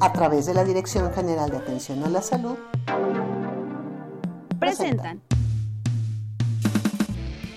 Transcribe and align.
A 0.00 0.12
través 0.12 0.46
de 0.46 0.54
la 0.54 0.64
Dirección 0.64 1.12
General 1.12 1.50
de 1.50 1.56
Atención 1.56 2.02
a 2.04 2.08
la 2.08 2.22
Salud, 2.22 2.56
presentan 4.58 5.20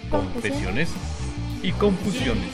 Confesiones 0.09 0.89
y 1.61 1.71
Confusiones. 1.73 2.51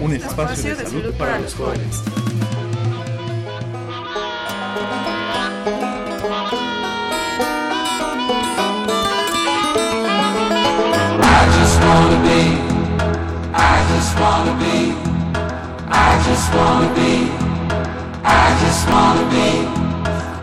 Un 0.00 0.12
espacio 0.12 0.76
de 0.76 0.86
salud 0.86 1.14
para 1.14 1.38
los 1.38 1.54
jóvenes. 1.54 2.02
I 11.20 11.46
just 11.58 11.80
wanna 11.80 12.20
be, 12.22 12.40
I 13.54 13.84
just 13.92 14.18
wanna 14.20 14.54
be, 14.58 14.94
I 15.88 16.22
just 16.26 16.54
wanna 16.54 16.94
be. 16.94 17.43
I 18.24 18.58
just 18.62 18.88
wanna 18.88 19.24
be. 19.30 19.84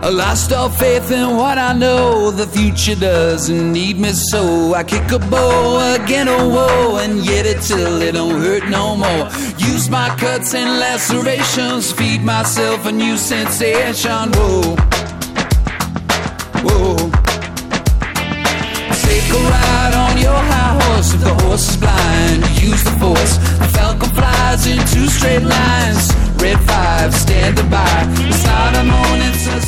I 0.03 0.09
lost 0.09 0.52
all 0.52 0.70
faith 0.70 1.12
in 1.12 1.38
what 1.38 1.58
I 1.59 1.73
know. 1.73 2.31
The 2.31 2.48
future 2.48 2.95
doesn't 2.95 3.72
need 3.72 3.99
me, 3.99 4.12
so 4.13 4.73
I 4.73 4.83
kick 4.83 5.11
a 5.11 5.19
bow 5.19 5.95
again, 5.95 6.28
oh 6.28 6.50
whoa, 6.50 6.97
and 6.97 7.23
get 7.23 7.45
it 7.45 7.61
till 7.61 8.02
it 8.02 8.14
don't 8.14 8.42
hurt 8.42 8.67
no 8.70 8.95
more. 8.95 9.30
Use 9.58 9.89
my 9.89 10.09
cuts 10.17 10.55
and 10.55 10.80
lacerations, 10.80 11.92
feed 11.92 12.23
myself 12.23 12.86
a 12.88 12.92
new 12.92 13.16
sensation. 13.16 14.31
Whoa, 14.33 14.75
whoa. 16.66 16.98
Take 19.05 19.27
a 19.38 19.42
ride 19.53 19.94
on 20.05 20.17
your 20.17 20.42
high 20.52 20.73
horse 20.81 21.14
if 21.14 21.22
the 21.22 21.33
horse 21.44 21.70
is 21.70 21.77
blind. 21.77 22.42
Use 22.59 22.83
the 22.83 22.95
force. 23.00 23.38
The 23.61 23.70
falcon 23.77 24.09
flies 24.09 24.66
in 24.66 24.80
two 24.88 25.08
straight 25.08 25.44
lines. 25.44 26.20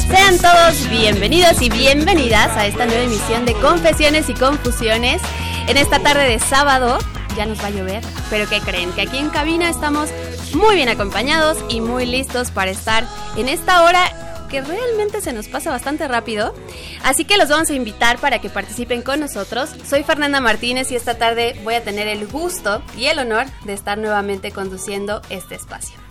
Sean 0.08 0.40
todos 0.40 0.90
bienvenidos 0.90 1.62
y 1.62 1.70
bienvenidas 1.70 2.58
a 2.58 2.66
esta 2.66 2.88
nueva 2.88 3.04
emisión 3.04 3.46
de 3.46 3.54
Confesiones 3.54 4.28
y 4.28 4.34
Confusiones. 4.34 5.22
En 5.68 5.78
esta 5.78 6.00
tarde 6.00 6.28
de 6.28 6.40
sábado, 6.40 6.98
ya 7.38 7.46
nos 7.46 7.62
va 7.62 7.68
a 7.68 7.70
llover, 7.70 8.02
pero 8.32 8.50
¿qué 8.50 8.60
creen? 8.60 8.92
Que 8.94 9.02
aquí 9.04 9.20
en 9.20 9.30
cabina 9.30 9.70
estamos 9.70 10.10
muy 10.56 10.76
bien 10.76 10.90
acompañados 10.90 11.64
y 11.70 11.80
muy 11.80 12.08
listos 12.08 12.50
para 12.50 12.72
estar 12.72 13.06
en 13.38 13.50
esta 13.50 13.84
hora 13.84 14.48
que 14.50 14.62
realmente 14.62 15.22
se 15.22 15.32
nos 15.32 15.50
pasa 15.50 15.70
bastante 15.70 16.08
rápido. 16.08 16.56
Así 17.04 17.24
que 17.24 17.38
los 17.38 17.50
vamos 17.50 17.70
a 17.70 17.76
invitar 17.76 18.18
para 18.18 18.40
que 18.40 18.50
participen 18.50 19.04
con 19.04 19.20
nosotros. 19.20 19.70
Soy 19.88 20.02
Fernanda 20.02 20.42
Martínez 20.42 20.92
y 20.92 20.96
esta 20.96 21.20
tarde 21.20 21.56
voy 21.64 21.76
a 21.76 21.84
tener 21.84 22.08
el 22.08 22.26
gusto 22.26 22.82
y 22.98 23.06
el 23.06 23.20
honor 23.20 23.46
de 23.64 23.74
estar 23.74 24.00
nuevamente 24.00 24.52
conduciendo 24.52 25.22
este 25.30 25.54
espacio. 25.54 26.03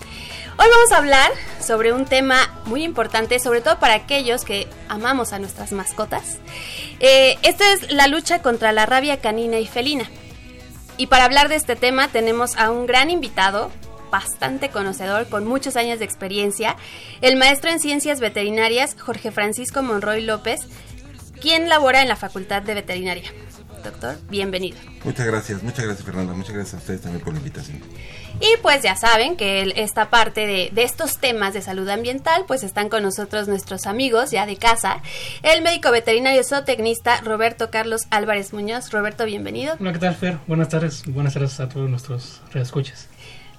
Hoy 0.59 0.67
vamos 0.71 0.93
a 0.93 0.99
hablar 0.99 1.33
sobre 1.61 1.95
un 1.95 2.05
tema 2.05 2.37
muy 2.67 2.85
importante, 2.85 3.39
sobre 3.39 3.63
todo 3.63 3.79
para 3.79 3.95
aquellos 3.95 4.45
que 4.45 4.69
amamos 4.89 5.33
a 5.33 5.39
nuestras 5.39 5.73
mascotas. 5.73 6.39
Eh, 7.01 7.39
esta 7.43 7.73
es 7.73 7.91
la 7.91 8.07
lucha 8.07 8.43
contra 8.43 8.71
la 8.73 8.85
rabia 8.85 9.21
canina 9.21 9.59
y 9.59 9.67
felina. 9.67 10.11
Y 10.99 11.07
para 11.07 11.25
hablar 11.25 11.49
de 11.49 11.57
este 11.57 11.75
tema 11.75 12.09
tenemos 12.09 12.57
a 12.59 12.71
un 12.71 12.87
gran 12.87 13.11
invitado, 13.11 13.71
bastante 14.11 14.69
conocedor, 14.69 15.27
con 15.29 15.47
muchos 15.47 15.77
años 15.77 15.99
de 15.99 16.05
experiencia, 16.05 16.77
el 17.23 17.37
maestro 17.37 17.71
en 17.71 17.81
ciencias 17.81 18.21
veterinarias 18.21 18.95
Jorge 19.01 19.33
Francisco 19.33 19.83
Monroy 19.83 20.21
López, 20.21 20.61
quien 21.41 21.71
labora 21.71 22.03
en 22.03 22.09
la 22.09 22.17
Facultad 22.17 22.61
de 22.61 22.75
Veterinaria. 22.75 23.33
Doctor, 23.83 24.17
bienvenido. 24.29 24.77
Muchas 25.03 25.27
gracias, 25.27 25.63
muchas 25.63 25.85
gracias 25.87 26.05
Fernanda, 26.05 26.35
muchas 26.35 26.55
gracias 26.55 26.75
a 26.75 26.77
ustedes 26.77 27.01
también 27.01 27.25
por 27.25 27.33
la 27.33 27.41
invitación. 27.41 27.81
Y 28.43 28.61
pues 28.61 28.83
ya 28.83 28.97
saben 28.97 29.37
que 29.37 29.73
esta 29.77 30.11
parte 30.11 30.49
de, 30.49 30.83
estos 30.83 31.19
temas 31.19 31.55
de 31.55 31.63
salud 31.63 31.89
ambiental, 31.89 32.43
pues 32.49 32.65
están 32.65 32.89
con 32.89 33.05
nosotros 33.05 33.47
nuestros 33.47 33.87
amigos 33.87 34.33
ya 34.33 34.47
de 34.47 34.57
casa, 34.57 35.01
el 35.45 35.63
médico 35.63 35.93
veterinario 35.93 36.43
zootecnista 36.43 37.21
Roberto 37.21 37.71
Carlos 37.71 38.09
Álvarez 38.11 38.53
Muñoz. 38.53 38.91
Roberto, 38.91 39.27
bienvenido. 39.27 39.77
Hola, 39.79 39.93
¿qué 39.93 40.01
tal, 40.01 40.17
Fer? 40.17 40.39
Buenas 40.49 40.71
tardes, 40.71 41.05
buenas 41.07 41.35
tardes 41.35 41.61
a 41.61 41.69
todos 41.69 41.89
nuestros 41.89 42.41
reescuchas. 42.53 43.07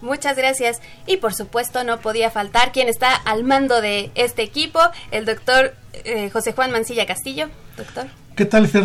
Muchas 0.02 0.36
gracias. 0.36 0.82
Y 1.08 1.16
por 1.16 1.34
supuesto 1.34 1.86
no 1.86 2.02
podía 2.02 2.30
faltar 2.30 2.74
quien 2.74 2.90
está 2.90 3.16
al 3.16 3.46
mando 3.46 3.80
de 3.80 4.12
este 4.16 4.44
equipo, 4.44 4.82
el 5.12 5.24
doctor 5.24 5.76
eh, 5.94 6.30
José 6.30 6.52
Juan 6.52 6.72
Mancilla 6.72 7.06
Castillo. 7.06 7.48
Doctor. 7.78 8.08
¿Qué 8.36 8.44
tal, 8.44 8.68
Fer? 8.68 8.84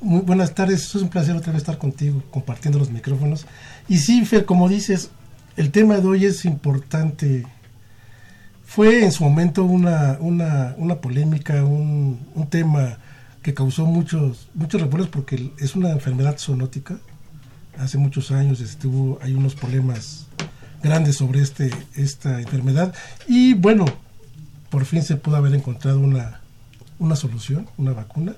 Muy 0.00 0.20
buenas 0.20 0.54
tardes. 0.54 0.84
Es 0.84 0.94
un 0.94 1.08
placer 1.08 1.34
otra 1.34 1.52
vez 1.52 1.62
estar 1.62 1.76
contigo, 1.76 2.22
compartiendo 2.30 2.78
los 2.78 2.90
micrófonos. 2.90 3.46
Y 3.88 3.98
sí, 3.98 4.24
Fer, 4.24 4.44
como 4.44 4.68
dices, 4.68 5.10
el 5.60 5.70
tema 5.72 5.98
de 5.98 6.08
hoy 6.08 6.24
es 6.24 6.46
importante. 6.46 7.46
Fue 8.64 9.04
en 9.04 9.12
su 9.12 9.24
momento 9.24 9.62
una, 9.62 10.16
una, 10.18 10.74
una 10.78 11.02
polémica, 11.02 11.64
un, 11.66 12.18
un, 12.34 12.46
tema 12.48 12.96
que 13.42 13.52
causó 13.52 13.84
muchos, 13.84 14.48
muchos 14.54 14.80
revuelos 14.80 15.08
porque 15.08 15.52
es 15.58 15.76
una 15.76 15.90
enfermedad 15.90 16.38
zoonótica. 16.38 16.98
Hace 17.78 17.98
muchos 17.98 18.30
años 18.30 18.62
estuvo, 18.62 19.18
hay 19.20 19.34
unos 19.34 19.54
problemas 19.54 20.28
grandes 20.82 21.16
sobre 21.16 21.42
este, 21.42 21.70
esta 21.94 22.40
enfermedad. 22.40 22.94
Y 23.28 23.52
bueno, 23.52 23.84
por 24.70 24.86
fin 24.86 25.02
se 25.02 25.16
pudo 25.16 25.36
haber 25.36 25.54
encontrado 25.54 26.00
una, 26.00 26.40
una 26.98 27.16
solución, 27.16 27.68
una 27.76 27.92
vacuna. 27.92 28.34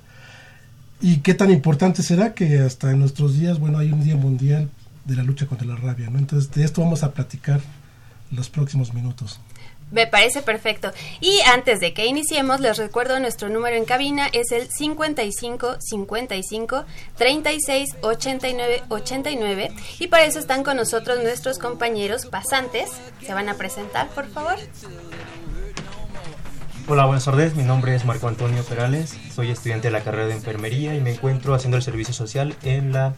Y 1.00 1.18
qué 1.18 1.34
tan 1.34 1.52
importante 1.52 2.02
será 2.02 2.34
que 2.34 2.58
hasta 2.58 2.90
en 2.90 2.98
nuestros 2.98 3.38
días, 3.38 3.60
bueno, 3.60 3.78
hay 3.78 3.92
un 3.92 4.02
día 4.02 4.16
mundial 4.16 4.70
de 5.04 5.16
la 5.16 5.22
lucha 5.22 5.46
contra 5.46 5.66
la 5.66 5.76
rabia, 5.76 6.10
¿no? 6.10 6.18
Entonces 6.18 6.50
de 6.50 6.64
esto 6.64 6.80
vamos 6.80 7.02
a 7.02 7.12
platicar 7.12 7.60
los 8.30 8.48
próximos 8.48 8.94
minutos. 8.94 9.40
Me 9.92 10.06
parece 10.06 10.40
perfecto. 10.40 10.90
Y 11.20 11.40
antes 11.52 11.78
de 11.78 11.92
que 11.92 12.06
iniciemos, 12.06 12.60
les 12.60 12.78
recuerdo 12.78 13.20
nuestro 13.20 13.50
número 13.50 13.76
en 13.76 13.84
cabina 13.84 14.28
es 14.32 14.50
el 14.50 14.68
55 14.70 15.76
55 15.80 16.84
36 17.16 17.96
89 18.00 18.82
89 18.88 19.70
y 19.98 20.06
para 20.06 20.24
eso 20.24 20.38
están 20.38 20.64
con 20.64 20.78
nosotros 20.78 21.22
nuestros 21.22 21.58
compañeros 21.58 22.24
pasantes. 22.24 22.90
Se 23.20 23.34
van 23.34 23.50
a 23.50 23.54
presentar, 23.54 24.08
por 24.08 24.26
favor. 24.28 24.56
Hola, 26.88 27.04
buenas 27.04 27.26
tardes. 27.26 27.54
Mi 27.54 27.62
nombre 27.62 27.94
es 27.94 28.06
Marco 28.06 28.28
Antonio 28.28 28.64
Perales. 28.64 29.14
Soy 29.34 29.50
estudiante 29.50 29.88
de 29.88 29.92
la 29.92 30.02
carrera 30.02 30.26
de 30.26 30.34
enfermería 30.34 30.94
y 30.94 31.00
me 31.00 31.12
encuentro 31.12 31.54
haciendo 31.54 31.76
el 31.76 31.82
servicio 31.82 32.14
social 32.14 32.56
en 32.62 32.92
la 32.92 33.14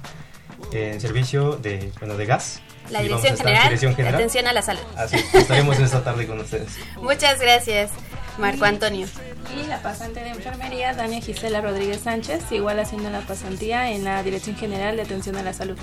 en 0.72 1.00
servicio 1.00 1.56
de, 1.56 1.90
bueno, 2.00 2.16
de 2.16 2.26
gas. 2.26 2.60
La 2.90 3.00
dirección 3.00 3.36
general, 3.36 3.62
dirección 3.64 3.94
general, 3.94 4.14
Atención 4.16 4.46
a 4.46 4.52
la 4.52 4.62
Salud. 4.62 4.82
Así, 4.96 5.16
estaremos 5.32 5.78
esta 5.78 6.04
tarde 6.04 6.26
con 6.26 6.38
ustedes. 6.40 6.68
Muchas 6.96 7.40
gracias, 7.40 7.90
Marco 8.38 8.64
Antonio. 8.64 9.06
Y 9.52 9.66
la 9.66 9.80
pasante 9.82 10.20
de 10.20 10.30
enfermería, 10.30 10.94
Dania 10.94 11.20
Gisela 11.20 11.60
Rodríguez 11.60 12.00
Sánchez, 12.00 12.50
igual 12.50 12.78
haciendo 12.80 13.10
la 13.10 13.20
pasantía 13.20 13.90
en 13.92 14.02
la 14.02 14.22
Dirección 14.22 14.56
General 14.56 14.96
de 14.96 15.02
Atención 15.02 15.36
a 15.36 15.42
la 15.42 15.52
Salud. 15.52 15.76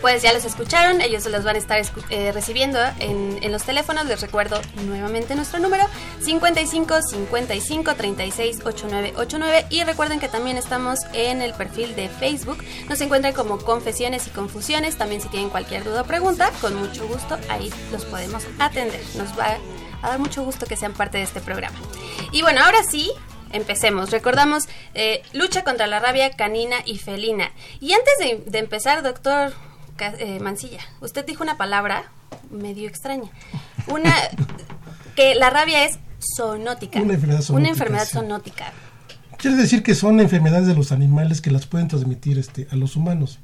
Pues 0.00 0.22
ya 0.22 0.32
los 0.32 0.44
escucharon, 0.44 1.00
ellos 1.00 1.26
los 1.26 1.42
van 1.42 1.56
a 1.56 1.58
estar 1.58 1.80
eh, 2.10 2.32
recibiendo 2.32 2.78
en, 2.98 3.38
en, 3.42 3.52
los 3.52 3.64
teléfonos. 3.64 4.06
Les 4.06 4.20
recuerdo 4.20 4.60
nuevamente 4.86 5.34
nuestro 5.34 5.58
número: 5.58 5.84
55 6.20 7.02
55 7.02 7.94
36 7.94 8.58
89 8.64 9.12
89. 9.16 9.66
Y 9.70 9.82
recuerden 9.84 10.20
que 10.20 10.28
también 10.28 10.56
estamos 10.56 11.00
en 11.12 11.42
el 11.42 11.54
perfil 11.54 11.96
de 11.96 12.08
Facebook. 12.08 12.62
Nos 12.88 13.00
encuentran 13.00 13.32
como 13.32 13.58
Confesiones 13.58 14.26
y 14.26 14.30
Confusiones. 14.30 14.96
También, 14.96 15.20
si 15.20 15.28
tienen 15.28 15.50
cualquier 15.50 15.84
duda 15.84 16.02
o 16.02 16.04
pregunta, 16.04 16.50
con 16.60 16.74
mucho 16.76 17.08
gusto 17.08 17.38
ahí 17.48 17.72
los 17.90 18.04
podemos 18.04 18.44
atender. 18.58 19.00
Nos 19.16 19.36
va 19.38 19.46
a 19.46 19.58
dar 20.08 20.18
mucho 20.18 20.44
gusto 20.44 20.66
que 20.66 20.76
sean 20.76 20.92
parte 20.92 21.18
de 21.18 21.24
este 21.24 21.40
programa. 21.40 21.76
Y 22.32 22.42
bueno, 22.42 22.60
ahora 22.64 22.78
sí, 22.88 23.10
empecemos. 23.52 24.10
Recordamos 24.10 24.64
eh, 24.94 25.22
lucha 25.32 25.64
contra 25.64 25.86
la 25.86 26.00
rabia 26.00 26.30
canina 26.30 26.76
y 26.84 26.98
felina. 26.98 27.50
Y 27.80 27.92
antes 27.92 28.44
de, 28.46 28.58
empezar, 28.58 29.02
doctor 29.02 29.52
eh, 29.98 30.40
Mancilla, 30.40 30.80
usted 31.00 31.26
dijo 31.26 31.42
una 31.42 31.56
palabra 31.56 32.10
medio 32.50 32.88
extraña. 32.88 33.30
Una 33.88 34.14
que 35.16 35.34
la 35.34 35.50
rabia 35.50 35.84
es 35.84 35.98
zoonótica. 36.36 37.00
Una 37.00 37.14
enfermedad 37.14 37.42
zoonótica. 37.42 37.60
Una 37.60 37.68
enfermedad 37.68 38.06
zoonótica. 38.06 38.72
Quiere 39.36 39.56
decir 39.56 39.82
que 39.82 39.94
son 39.94 40.20
enfermedades 40.20 40.66
de 40.66 40.74
los 40.74 40.92
animales 40.92 41.40
que 41.40 41.50
las 41.50 41.66
pueden 41.66 41.88
transmitir 41.88 42.38
este, 42.38 42.68
a 42.70 42.76
los 42.76 42.94
humanos. 42.96 43.38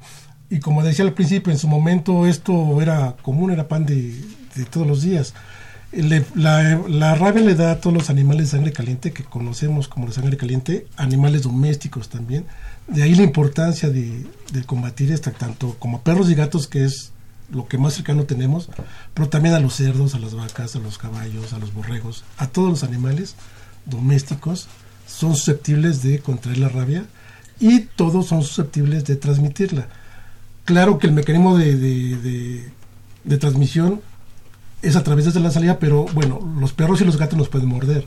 Y 0.51 0.61
como 0.61 0.83
decía 0.83 1.05
al 1.05 1.15
principio, 1.15 1.53
en 1.53 1.59
su 1.59 1.69
momento 1.69 2.27
esto 2.27 2.81
era 2.83 3.17
común, 3.23 3.51
era 3.51 3.67
pan 3.67 3.87
de, 3.87 4.15
de 4.55 4.65
todos 4.67 4.87
los 4.87 5.03
días 5.03 5.35
La, 5.93 7.15
rabia 7.15 7.43
le 7.43 7.55
da 7.55 7.71
a 7.71 7.81
todos 7.81 7.95
los 7.95 8.11
animales 8.11 8.47
de 8.47 8.57
sangre 8.57 8.73
caliente 8.73 9.13
que 9.13 9.25
conocemos 9.25 9.89
como 9.89 10.07
de 10.07 10.13
sangre 10.13 10.37
caliente, 10.37 10.87
animales 10.97 11.43
domésticos 11.43 12.09
también. 12.09 12.45
De 12.89 13.03
ahí 13.03 13.15
la 13.15 13.23
importancia 13.23 13.89
de, 13.89 14.27
combatir 14.67 15.13
esta, 15.13 15.31
tanto 15.31 15.77
como 15.79 16.03
perros 16.03 16.29
y 16.29 16.35
gatos, 16.35 16.67
que 16.67 16.85
es 16.85 17.13
lo 17.51 17.69
que 17.69 17.79
más 17.79 17.95
cercano 17.95 18.25
tenemos, 18.25 18.69
pero 19.15 19.29
también 19.29 19.55
a 19.55 19.61
los 19.61 19.75
cerdos, 19.75 20.15
a 20.15 20.19
las 20.19 20.35
vacas, 20.35 20.75
a 20.75 20.81
los 20.81 20.99
caballos, 20.99 21.53
a 21.53 21.59
los 21.59 21.73
borregos, 21.73 22.25
a 22.39 22.49
todos 22.49 22.69
los 22.69 22.83
animales 22.83 23.37
domésticos 23.85 24.67
son 25.07 25.37
susceptibles 25.37 26.03
de 26.03 26.19
contraer 26.19 26.59
la 26.59 26.69
rabia 26.69 27.05
y 27.61 27.83
todos 27.83 28.27
son 28.27 28.43
susceptibles 28.43 29.05
de 29.05 29.15
transmitirla. 29.15 29.87
Claro 30.65 30.99
que 30.99 31.07
el 31.07 31.13
mecanismo 31.13 31.57
de 31.57 32.71
transmisión 33.39 34.01
es 34.83 34.97
a 34.97 35.03
través 35.03 35.33
de 35.33 35.41
la 35.41 35.51
salida, 35.51 35.79
pero 35.79 36.05
bueno, 36.13 36.41
los 36.61 36.73
perros 36.73 37.01
y 37.01 37.05
los 37.05 37.17
gatos 37.17 37.39
nos 37.39 37.49
pueden 37.49 37.69
morder. 37.69 38.07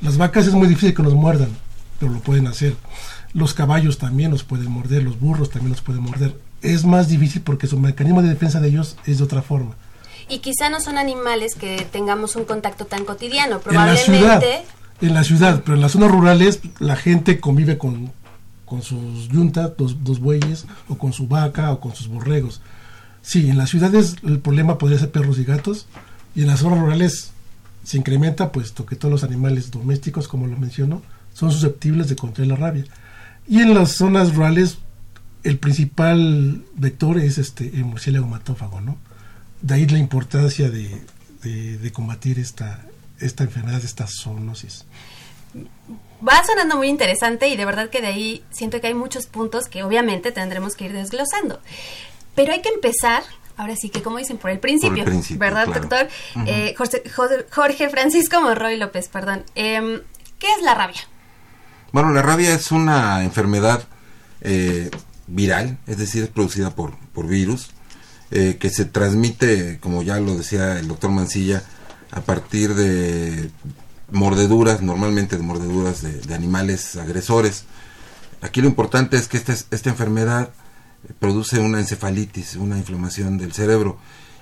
Las 0.00 0.16
vacas 0.16 0.46
es 0.46 0.54
muy 0.54 0.68
difícil 0.68 0.94
que 0.94 1.02
nos 1.02 1.14
muerdan, 1.14 1.50
pero 1.98 2.12
lo 2.12 2.20
pueden 2.20 2.46
hacer. 2.46 2.76
Los 3.34 3.54
caballos 3.54 3.98
también 3.98 4.30
nos 4.30 4.44
pueden 4.44 4.70
morder, 4.70 5.02
los 5.02 5.18
burros 5.18 5.50
también 5.50 5.72
nos 5.72 5.80
pueden 5.80 6.02
morder. 6.02 6.36
Es 6.60 6.84
más 6.84 7.08
difícil 7.08 7.42
porque 7.42 7.66
su 7.66 7.78
mecanismo 7.78 8.22
de 8.22 8.28
defensa 8.28 8.60
de 8.60 8.68
ellos 8.68 8.96
es 9.06 9.18
de 9.18 9.24
otra 9.24 9.42
forma. 9.42 9.74
Y 10.28 10.38
quizá 10.38 10.70
no 10.70 10.80
son 10.80 10.98
animales 10.98 11.54
que 11.56 11.86
tengamos 11.90 12.36
un 12.36 12.44
contacto 12.44 12.86
tan 12.86 13.04
cotidiano. 13.04 13.60
En 13.68 13.74
la 13.74 13.96
ciudad, 13.96 14.38
Probablemente. 14.40 14.62
en 15.00 15.14
la 15.14 15.24
ciudad, 15.24 15.62
pero 15.64 15.74
en 15.76 15.82
las 15.82 15.92
zonas 15.92 16.10
rurales 16.10 16.60
la 16.78 16.96
gente 16.96 17.40
convive 17.40 17.76
con, 17.76 18.12
con 18.64 18.82
sus 18.82 19.28
yuntas, 19.28 19.72
dos, 19.76 20.04
dos 20.04 20.20
bueyes, 20.20 20.66
o 20.88 20.96
con 20.96 21.12
su 21.12 21.26
vaca, 21.26 21.72
o 21.72 21.80
con 21.80 21.94
sus 21.94 22.08
borregos. 22.08 22.60
Sí, 23.22 23.48
en 23.48 23.56
las 23.58 23.70
ciudades 23.70 24.16
el 24.24 24.40
problema 24.40 24.78
podría 24.78 24.98
ser 24.98 25.10
perros 25.10 25.38
y 25.38 25.44
gatos, 25.44 25.86
y 26.34 26.42
en 26.42 26.48
las 26.48 26.60
zonas 26.60 26.80
rurales 26.80 27.30
se 27.84 27.96
incrementa, 27.98 28.52
puesto 28.52 28.84
que 28.86 28.96
todos 28.96 29.10
los 29.12 29.24
animales 29.24 29.70
domésticos, 29.70 30.28
como 30.28 30.46
lo 30.46 30.56
menciono, 30.56 31.02
son 31.34 31.50
susceptibles 31.52 32.08
de 32.08 32.16
contraer 32.16 32.48
la 32.48 32.56
rabia. 32.56 32.84
Y 33.48 33.60
en 33.60 33.74
las 33.74 33.92
zonas 33.92 34.34
rurales 34.34 34.78
el 35.44 35.58
principal 35.58 36.62
vector 36.76 37.18
es 37.18 37.38
este 37.38 37.66
el 37.74 37.84
murciélago 37.84 38.26
matófago, 38.28 38.80
¿no? 38.80 38.96
De 39.60 39.74
ahí 39.74 39.86
la 39.86 39.98
importancia 39.98 40.70
de, 40.70 41.02
de- 41.42 41.78
de 41.78 41.92
combatir 41.92 42.38
esta, 42.38 42.84
esta 43.18 43.44
enfermedad, 43.44 43.84
esta 43.84 44.06
zoonosis. 44.06 44.84
Va 46.26 46.44
sonando 46.46 46.76
muy 46.76 46.88
interesante 46.88 47.48
y 47.48 47.56
de 47.56 47.64
verdad 47.64 47.90
que 47.90 48.00
de 48.00 48.06
ahí 48.06 48.44
siento 48.50 48.80
que 48.80 48.86
hay 48.88 48.94
muchos 48.94 49.26
puntos 49.26 49.66
que 49.66 49.82
obviamente 49.82 50.30
tendremos 50.32 50.74
que 50.76 50.84
ir 50.86 50.92
desglosando. 50.92 51.60
Pero 52.34 52.52
hay 52.52 52.62
que 52.62 52.68
empezar, 52.70 53.22
ahora 53.56 53.76
sí 53.76 53.90
que 53.90 54.02
como 54.02 54.18
dicen, 54.18 54.38
por 54.38 54.50
el 54.50 54.58
principio, 54.58 55.04
principio, 55.04 55.38
¿verdad, 55.38 55.64
claro. 55.66 55.80
doctor? 55.80 56.08
Eh, 56.46 56.74
Jorge, 56.76 57.02
Jorge- 57.50 57.88
Francisco 57.90 58.40
Monroy 58.40 58.76
López, 58.78 59.08
perdón. 59.08 59.44
Em, 59.54 60.00
¿Qué 60.38 60.46
es 60.56 60.62
la 60.62 60.74
rabia? 60.74 61.00
Bueno, 61.92 62.10
la 62.12 62.22
rabia 62.22 62.54
es 62.54 62.72
una 62.72 63.22
enfermedad 63.22 63.84
eh, 64.40 64.90
viral, 65.26 65.78
es 65.86 65.98
decir, 65.98 66.24
es 66.24 66.30
producida 66.30 66.74
por, 66.74 66.96
por 67.12 67.26
virus, 67.28 67.70
eh, 68.30 68.56
que 68.58 68.70
se 68.70 68.86
transmite, 68.86 69.78
como 69.80 70.02
ya 70.02 70.18
lo 70.18 70.34
decía 70.36 70.78
el 70.78 70.88
doctor 70.88 71.10
Mancilla, 71.10 71.62
a 72.10 72.22
partir 72.22 72.74
de 72.74 73.50
mordeduras, 74.10 74.82
normalmente 74.82 75.36
de 75.36 75.42
mordeduras 75.42 76.02
de, 76.02 76.12
de 76.12 76.34
animales 76.34 76.96
agresores. 76.96 77.64
Aquí 78.40 78.60
lo 78.60 78.66
importante 78.66 79.16
es 79.16 79.28
que 79.28 79.36
esta, 79.36 79.52
esta 79.52 79.90
enfermedad 79.90 80.50
produce 81.18 81.58
una 81.60 81.80
encefalitis, 81.80 82.56
una 82.56 82.78
inflamación 82.78 83.38
del 83.38 83.52
cerebro, 83.52 83.98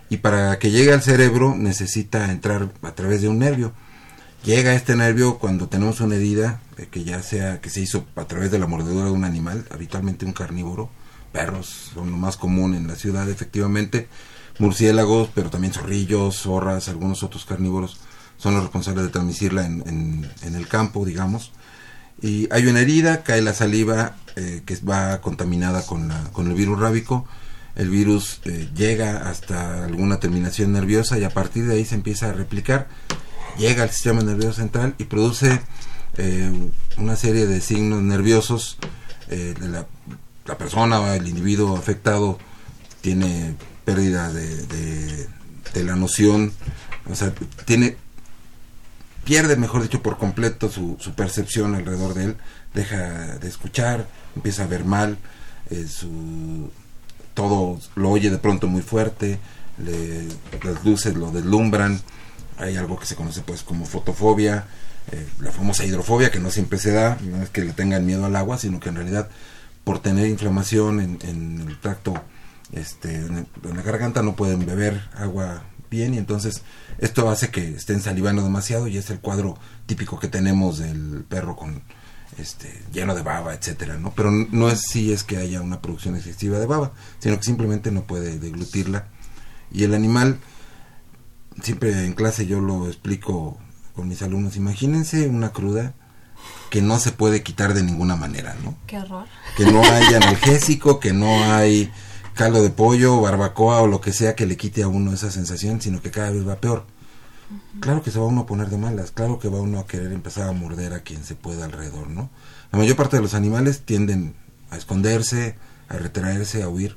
y 0.08 0.18
para 0.18 0.58
que 0.58 0.70
llegue 0.70 0.92
al 0.92 1.02
cerebro 1.02 1.54
necesita 1.56 2.30
entrar 2.32 2.72
a 2.82 2.92
través 2.92 3.22
de 3.22 3.28
un 3.28 3.38
nervio. 3.38 3.72
Llega 4.44 4.74
este 4.74 4.96
nervio 4.96 5.38
cuando 5.38 5.68
tenemos 5.68 6.00
una 6.00 6.16
herida 6.16 6.60
eh, 6.78 6.88
que 6.90 7.04
ya 7.04 7.22
sea 7.22 7.60
que 7.60 7.68
se 7.70 7.80
hizo 7.80 8.06
a 8.16 8.24
través 8.24 8.50
de 8.50 8.58
la 8.58 8.66
mordedura 8.66 9.04
de 9.06 9.10
un 9.12 9.24
animal, 9.24 9.66
habitualmente 9.70 10.24
un 10.24 10.32
carnívoro, 10.32 10.90
perros 11.30 11.90
son 11.94 12.10
lo 12.10 12.16
más 12.16 12.36
común 12.36 12.74
en 12.74 12.86
la 12.88 12.96
ciudad 12.96 13.28
efectivamente, 13.28 14.08
murciélagos, 14.58 15.28
pero 15.34 15.50
también 15.50 15.72
zorrillos, 15.72 16.36
zorras, 16.36 16.88
algunos 16.88 17.22
otros 17.22 17.44
carnívoros 17.44 17.98
son 18.36 18.54
los 18.54 18.62
responsables 18.62 19.04
de 19.04 19.10
transmitirla 19.10 19.66
en, 19.66 19.82
en- 19.86 20.30
en 20.42 20.54
el 20.54 20.66
campo, 20.66 21.04
digamos. 21.04 21.52
Y 22.22 22.49
hay 22.50 22.67
una 22.67 22.81
herida, 22.81 23.22
cae 23.22 23.40
la 23.43 23.55
saliva 23.55 24.17
eh, 24.37 24.62
que 24.67 24.76
va 24.76 25.20
contaminada 25.20 25.84
con, 25.87 26.08
la- 26.08 26.25
con 26.32 26.49
el 26.49 26.55
virus 26.55 26.78
rábico, 26.78 27.26
el 27.76 27.88
virus 27.88 28.40
eh, 28.44 28.69
llega 28.75 29.28
hasta 29.28 29.84
alguna 29.84 30.20
terminación 30.20 30.72
nerviosa 30.72 31.19
y 31.19 31.25
a 31.25 31.31
partir 31.31 31.67
de 31.67 31.75
ahí 31.75 31.84
se 31.84 31.94
empieza 31.94 32.28
a 32.28 32.32
replicar 32.32 32.88
llega 33.58 33.82
al 33.84 33.90
sistema 33.90 34.22
nervioso 34.22 34.55
central 34.61 34.94
y 34.99 35.05
produce 35.05 35.61
eh, 36.17 36.52
una 36.99 37.17
serie 37.17 37.46
de 37.46 37.61
signos 37.61 38.02
nerviosos. 38.02 38.78
eh, 39.28 39.55
de 39.58 39.69
la, 39.69 39.87
la 40.46 40.58
persona 40.58 41.14
el 41.14 41.28
individuo 41.28 41.76
afectado 41.76 42.38
tiene 43.00 43.55
pérdida 43.84 44.32
de- 44.32 44.67
de 45.75 45.84
la 45.84 45.94
noción, 45.96 46.52
o 47.08 47.14
sea, 47.14 47.32
tiene 47.64 47.96
pierde, 49.25 49.56
mejor 49.56 49.82
dicho, 49.82 50.02
por 50.02 50.19
completo 50.19 50.69
su, 50.70 50.96
su 51.00 51.12
percepción 51.14 51.75
alrededor 51.75 52.14
de 52.14 52.25
él, 52.25 52.37
deja 52.75 53.38
de 53.38 53.49
escuchar, 53.49 54.06
empieza 54.37 54.64
a 54.64 54.67
ver 54.67 54.84
mal, 54.84 55.19
eh, 55.70 55.87
su, 55.88 56.70
todo 57.34 57.78
lo 57.94 58.11
oye 58.11 58.31
de 58.31 58.38
pronto 58.38 58.67
muy 58.67 58.82
fuerte, 58.82 59.38
le- 59.78 60.28
las 60.62 60.84
luces 60.84 61.14
lo 61.17 61.31
deslumbran, 61.31 62.00
hay 62.58 62.76
algo 62.76 62.99
que 62.99 63.06
se 63.06 63.17
conoce 63.17 63.40
pues 63.43 63.62
como 63.62 63.87
fotofobia, 63.87 64.67
eh, 65.12 65.26
la 65.40 65.50
famosa 65.50 65.84
hidrofobia 65.84 66.31
que 66.31 66.38
no 66.40 66.50
siempre 66.50 66.78
se 66.78 66.93
da, 66.93 67.17
no 67.22 67.43
es 67.43 67.49
que 67.50 67.62
le 67.64 67.72
tengan 67.72 68.05
miedo 68.06 68.26
al 68.26 68.37
agua, 68.37 68.58
sino 68.58 68.81
que 68.81 68.90
en 68.90 68.96
realidad 68.96 69.28
por 69.84 69.99
tener 70.00 70.26
inflamación 70.28 71.00
en, 71.00 71.19
en 71.22 71.64
el 71.67 71.78
tracto, 71.81 72.14
este, 72.72 73.14
en, 73.17 73.46
la 73.75 73.82
garganta 73.82 74.22
no 74.22 74.37
pueden 74.37 74.64
beber 74.67 75.02
agua 75.17 75.62
bien 75.90 76.14
y 76.14 76.19
entonces 76.19 76.62
esto 76.98 77.28
hace 77.28 77.50
que 77.50 77.75
estén 77.75 78.00
salivando 78.00 78.42
demasiado 78.42 78.87
y 78.87 78.96
es 78.96 79.10
el 79.10 79.20
cuadro 79.20 79.58
típico 79.87 80.19
que 80.19 80.28
tenemos 80.28 80.78
del 80.78 81.25
perro 81.28 81.56
con 81.56 81.82
este 82.38 82.82
lleno 82.92 83.14
de 83.14 83.22
baba, 83.22 83.52
etcétera, 83.54 83.98
¿no? 83.98 84.12
Pero 84.14 84.31
no 84.31 84.70
es 84.70 84.82
si 84.88 85.12
es 85.12 85.25
que 85.25 85.37
haya 85.37 85.60
una 85.60 85.82
producción 85.82 86.16
excesiva 86.16 86.58
de 86.58 86.66
baba, 86.66 86.92
sino 87.19 87.37
que 87.37 87.42
simplemente 87.42 87.90
no 87.90 88.04
puede 88.04 88.38
deglutirla 88.38 89.08
y 89.72 89.84
el 89.84 89.94
animal 89.94 90.38
siempre 91.62 92.04
en 92.04 92.14
clase 92.14 92.46
yo 92.46 92.60
lo 92.60 92.86
explico 92.86 93.58
con 93.94 94.08
mis 94.08 94.22
alumnos, 94.22 94.56
imagínense 94.56 95.28
una 95.28 95.52
cruda 95.52 95.94
que 96.70 96.81
no 96.81 96.98
se 96.98 97.12
puede 97.12 97.43
quitar 97.43 97.75
de 97.75 97.82
ninguna 97.82 98.16
manera, 98.16 98.56
¿no? 98.62 98.79
Qué 98.86 98.98
horror. 98.98 99.26
Que 99.56 99.65
no 99.65 99.82
hay 99.82 100.15
analgésico, 100.15 101.00
que 101.00 101.12
no 101.12 101.53
hay 101.53 101.91
caldo 102.34 102.63
de 102.63 102.70
pollo, 102.70 103.20
barbacoa 103.20 103.81
o 103.81 103.87
lo 103.87 104.01
que 104.01 104.13
sea 104.13 104.34
que 104.34 104.46
le 104.46 104.56
quite 104.56 104.82
a 104.82 104.89
uno 104.89 105.13
esa 105.13 105.31
sensación, 105.31 105.81
sino 105.81 106.01
que 106.01 106.10
cada 106.10 106.31
vez 106.31 106.46
va 106.46 106.60
peor. 106.60 106.87
Claro 107.81 108.03
que 108.03 108.10
se 108.10 108.19
va 108.19 108.27
uno 108.27 108.43
a 108.43 108.46
poner 108.46 108.69
de 108.69 108.79
malas, 108.79 109.10
claro 109.10 109.39
que 109.39 109.49
va 109.49 109.60
uno 109.60 109.81
a 109.81 109.87
querer 109.87 110.13
empezar 110.13 110.49
a 110.49 110.53
morder 110.53 110.93
a 110.93 111.01
quien 111.01 111.25
se 111.25 111.34
pueda 111.34 111.65
alrededor, 111.65 112.08
¿no? 112.08 112.31
La 112.70 112.79
mayor 112.79 112.96
parte 112.96 113.17
de 113.17 113.22
los 113.22 113.34
animales 113.34 113.81
tienden 113.81 114.37
a 114.70 114.77
esconderse, 114.77 115.56
a 115.89 115.96
retraerse, 115.96 116.63
a 116.63 116.69
huir, 116.69 116.96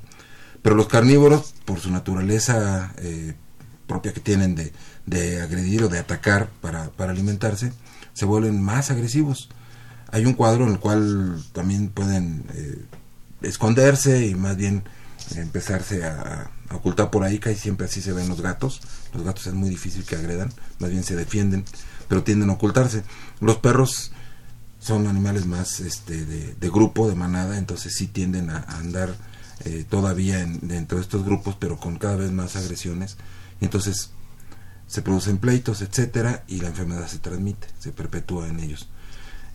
pero 0.62 0.76
los 0.76 0.86
carnívoros, 0.86 1.54
por 1.64 1.80
su 1.80 1.90
naturaleza 1.90 2.94
eh, 2.98 3.34
propia 3.88 4.12
que 4.12 4.20
tienen 4.20 4.54
de, 4.54 4.72
de 5.06 5.42
agredir 5.42 5.82
o 5.82 5.88
de 5.88 5.98
atacar 5.98 6.48
para, 6.60 6.90
para 6.90 7.10
alimentarse, 7.10 7.72
se 8.12 8.24
vuelven 8.24 8.62
más 8.62 8.90
agresivos. 8.90 9.50
Hay 10.10 10.24
un 10.24 10.34
cuadro 10.34 10.64
en 10.64 10.70
el 10.70 10.78
cual 10.78 11.42
también 11.52 11.88
pueden 11.88 12.44
eh, 12.54 12.84
esconderse 13.42 14.26
y 14.26 14.36
más 14.36 14.56
bien 14.56 14.84
empezarse 15.36 16.04
a, 16.04 16.50
ocultar 16.70 17.10
por 17.10 17.22
ahí, 17.22 17.38
casi 17.38 17.56
siempre 17.56 17.86
así 17.86 18.02
se 18.02 18.12
ven 18.12 18.28
los 18.28 18.40
gatos. 18.40 18.80
Los 19.12 19.22
gatos 19.24 19.46
es 19.46 19.54
muy 19.54 19.68
difícil 19.68 20.04
que 20.04 20.16
agredan, 20.16 20.52
más 20.78 20.90
bien 20.90 21.04
se 21.04 21.16
defienden, 21.16 21.64
pero 22.08 22.22
tienden 22.24 22.50
a 22.50 22.54
ocultarse. 22.54 23.02
Los 23.40 23.58
perros 23.58 24.12
son 24.80 25.06
animales 25.06 25.46
más 25.46 25.80
este, 25.80 26.24
de, 26.26 26.70
grupo, 26.70 27.08
de 27.08 27.14
manada, 27.14 27.58
entonces 27.58 27.94
sí 27.94 28.06
tienden 28.06 28.50
a, 28.50 28.58
andar 28.62 29.14
eh, 29.64 29.84
todavía 29.88 30.40
en- 30.40 30.66
dentro 30.66 30.98
de 30.98 31.02
estos 31.02 31.24
grupos, 31.24 31.56
pero 31.58 31.78
con 31.78 31.96
cada 31.98 32.16
vez 32.16 32.32
más 32.32 32.56
agresiones. 32.56 33.16
Entonces 33.60 34.10
se 34.86 35.00
producen 35.02 35.38
pleitos, 35.38 35.80
etcétera, 35.80 36.44
y 36.46 36.60
la 36.60 36.68
enfermedad 36.68 37.06
se 37.08 37.18
transmite, 37.18 37.68
se 37.78 37.92
perpetúa 37.92 38.48
en 38.48 38.60
ellos. 38.60 38.88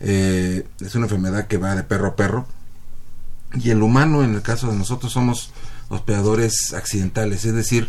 Eh, 0.00 0.66
es 0.80 0.94
una 0.94 1.04
enfermedad 1.04 1.46
que 1.46 1.58
va 1.58 1.76
de 1.76 1.84
perro 1.84 2.08
a 2.08 2.16
perro, 2.16 2.46
y 3.54 3.70
el 3.70 3.82
humano, 3.82 4.22
en 4.22 4.34
el 4.34 4.42
caso 4.42 4.70
de 4.70 4.76
nosotros, 4.76 5.12
somos 5.12 5.50
hospedadores 5.88 6.72
accidentales, 6.72 7.44
es 7.44 7.54
decir, 7.54 7.88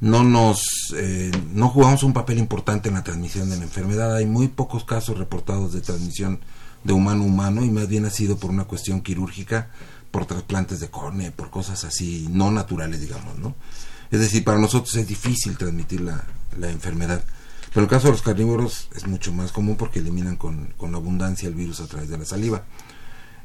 no 0.00 0.24
nos 0.24 0.94
eh, 0.96 1.30
no 1.52 1.68
jugamos 1.68 2.02
un 2.02 2.12
papel 2.12 2.38
importante 2.38 2.88
en 2.88 2.94
la 2.94 3.04
transmisión 3.04 3.50
de 3.50 3.58
la 3.58 3.64
enfermedad. 3.64 4.16
Hay 4.16 4.26
muy 4.26 4.48
pocos 4.48 4.84
casos 4.84 5.18
reportados 5.18 5.72
de 5.72 5.82
transmisión 5.82 6.40
de 6.84 6.94
humano 6.94 7.22
a 7.22 7.26
humano 7.26 7.64
y 7.64 7.70
más 7.70 7.88
bien 7.88 8.06
ha 8.06 8.10
sido 8.10 8.38
por 8.38 8.50
una 8.50 8.64
cuestión 8.64 9.02
quirúrgica, 9.02 9.70
por 10.10 10.26
trasplantes 10.26 10.80
de 10.80 10.88
córnea, 10.88 11.30
por 11.30 11.50
cosas 11.50 11.84
así 11.84 12.26
no 12.30 12.50
naturales, 12.50 13.00
digamos, 13.00 13.38
¿no? 13.38 13.54
Es 14.10 14.20
decir, 14.20 14.42
para 14.42 14.58
nosotros 14.58 14.96
es 14.96 15.06
difícil 15.06 15.56
transmitir 15.56 16.00
la, 16.00 16.24
enfermedad. 16.68 17.22
Pero 17.68 17.82
en 17.82 17.84
el 17.84 17.90
caso 17.90 18.08
de 18.08 18.12
los 18.14 18.22
carnívoros 18.22 18.88
es 18.96 19.06
mucho 19.06 19.32
más 19.32 19.52
común 19.52 19.76
porque 19.76 20.00
eliminan 20.00 20.36
con, 20.36 20.74
con 20.76 20.94
abundancia 20.96 21.46
el 21.46 21.54
virus 21.54 21.80
a 21.80 21.86
través 21.86 22.08
de 22.08 22.18
la 22.18 22.24
saliva. 22.24 22.64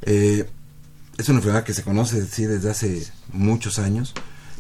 Eh, 0.02 0.50
es 1.18 1.30
una 1.30 1.40
enfermedad 1.40 1.64
que 1.64 1.74
se 1.74 1.84
conoce 1.84 2.26
sí, 2.26 2.46
desde 2.46 2.70
hace 2.70 3.08
muchos 3.32 3.80
años, 3.80 4.14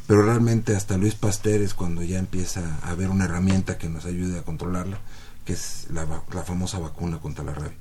pero 0.07 0.21
realmente 0.24 0.75
hasta 0.75 0.97
Luis 0.97 1.15
Pasteur 1.15 1.62
es 1.62 1.74
cuando 1.74 2.03
ya 2.03 2.19
empieza 2.19 2.79
a 2.83 2.91
haber 2.91 3.09
una 3.09 3.25
herramienta 3.25 3.77
que 3.77 3.89
nos 3.89 4.05
ayude 4.05 4.39
a 4.39 4.43
controlarla, 4.43 5.00
que 5.43 5.53
es 5.53 5.88
la, 5.91 6.05
famosa 6.43 6.79
vacuna 6.79 7.19
contra 7.19 7.43
la 7.43 7.53
rabia. 7.53 7.77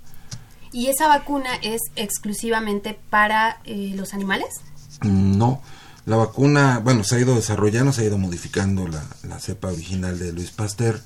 ¿Y 0.72 0.88
esa 0.88 1.06
vacuna 1.06 1.50
es 1.62 1.80
exclusivamente 1.94 2.98
para 3.10 3.60
eh, 3.64 3.92
los 3.94 4.12
animales? 4.12 4.48
No, 5.02 5.62
la 6.04 6.16
vacuna, 6.16 6.80
bueno, 6.80 7.04
se 7.04 7.16
ha 7.16 7.20
ido 7.20 7.36
desarrollando, 7.36 7.92
se 7.92 8.02
ha 8.02 8.06
ido 8.06 8.18
modificando 8.18 8.88
la, 8.88 9.04
la 9.22 9.38
cepa 9.38 9.68
original 9.68 10.18
de 10.18 10.32
Luis 10.32 10.50
Pasteur. 10.50 11.00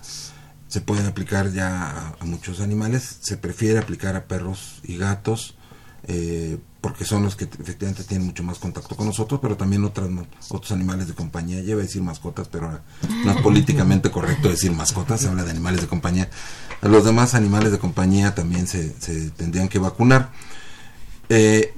Se 0.68 0.80
puede 0.80 1.06
aplicar 1.06 1.52
ya 1.52 1.82
a, 1.82 2.14
a 2.18 2.24
muchos 2.24 2.60
animales. 2.60 3.18
Se 3.20 3.36
prefiere 3.36 3.78
aplicar 3.78 4.16
a 4.16 4.24
perros 4.24 4.80
y 4.84 4.96
gatos 4.96 5.57
eh, 6.08 6.58
porque 6.80 7.04
son 7.04 7.22
los 7.22 7.36
que 7.36 7.44
efectivamente 7.44 8.02
tienen 8.04 8.26
mucho 8.26 8.42
más 8.42 8.58
contacto 8.58 8.96
con 8.96 9.06
nosotros, 9.06 9.40
pero 9.40 9.56
también 9.56 9.84
otras, 9.84 10.08
otros 10.48 10.72
animales 10.72 11.06
de 11.06 11.14
compañía. 11.14 11.60
Lleva 11.60 11.80
a 11.80 11.84
decir 11.84 12.02
mascotas, 12.02 12.48
pero 12.48 12.80
no 13.24 13.30
es 13.30 13.42
políticamente 13.42 14.10
correcto 14.10 14.48
decir 14.48 14.72
mascotas, 14.72 15.20
se 15.20 15.28
habla 15.28 15.44
de 15.44 15.50
animales 15.50 15.82
de 15.82 15.86
compañía. 15.86 16.30
Los 16.82 17.04
demás 17.04 17.34
animales 17.34 17.72
de 17.72 17.78
compañía 17.78 18.34
también 18.34 18.66
se, 18.66 18.94
se 19.00 19.30
tendrían 19.30 19.68
que 19.68 19.78
vacunar. 19.78 20.30
Eh, 21.28 21.74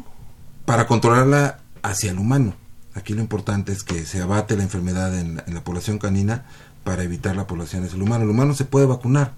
para 0.65 0.87
controlarla 0.87 1.59
hacia 1.83 2.13
el 2.13 2.19
humano. 2.19 2.55
Aquí 2.95 3.15
lo 3.15 3.21
importante 3.21 3.73
es 3.73 3.83
que 3.83 4.07
se 4.07 4.23
abate 4.23 4.57
la 4.57 4.63
enfermedad 4.63 5.19
en, 5.19 5.43
en 5.45 5.55
la 5.55 5.65
población 5.65 5.99
canina 5.99 6.47
para 6.85 7.03
evitar 7.03 7.35
la 7.35 7.49
población 7.49 7.85
hacia 7.85 7.97
el 7.97 8.03
humano. 8.03 8.25
El 8.25 8.31
humano 8.31 8.55
se 8.55 8.65
puede 8.65 8.87
vacunar, 8.87 9.33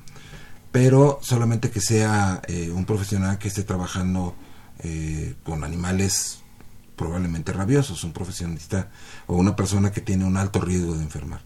pero 0.71 1.19
solamente 1.23 1.71
que 1.71 1.81
sea 1.81 2.43
eh, 2.49 2.71
un 2.71 2.85
profesional 2.85 3.39
que 3.39 3.49
esté 3.49 3.63
trabajando 3.63 4.35
eh, 4.81 5.35
con 5.45 5.65
animales 5.65 6.39
probablemente 6.97 7.53
rabiosos, 7.53 8.05
un 8.05 8.13
profesionista 8.13 8.91
o 9.27 9.37
una 9.37 9.57
persona 9.57 9.93
que 9.93 10.01
tiene 10.01 10.25
un 10.25 10.37
alto 10.37 10.61
riesgo 10.61 10.95
de 10.95 11.03
enfermar. 11.03 11.41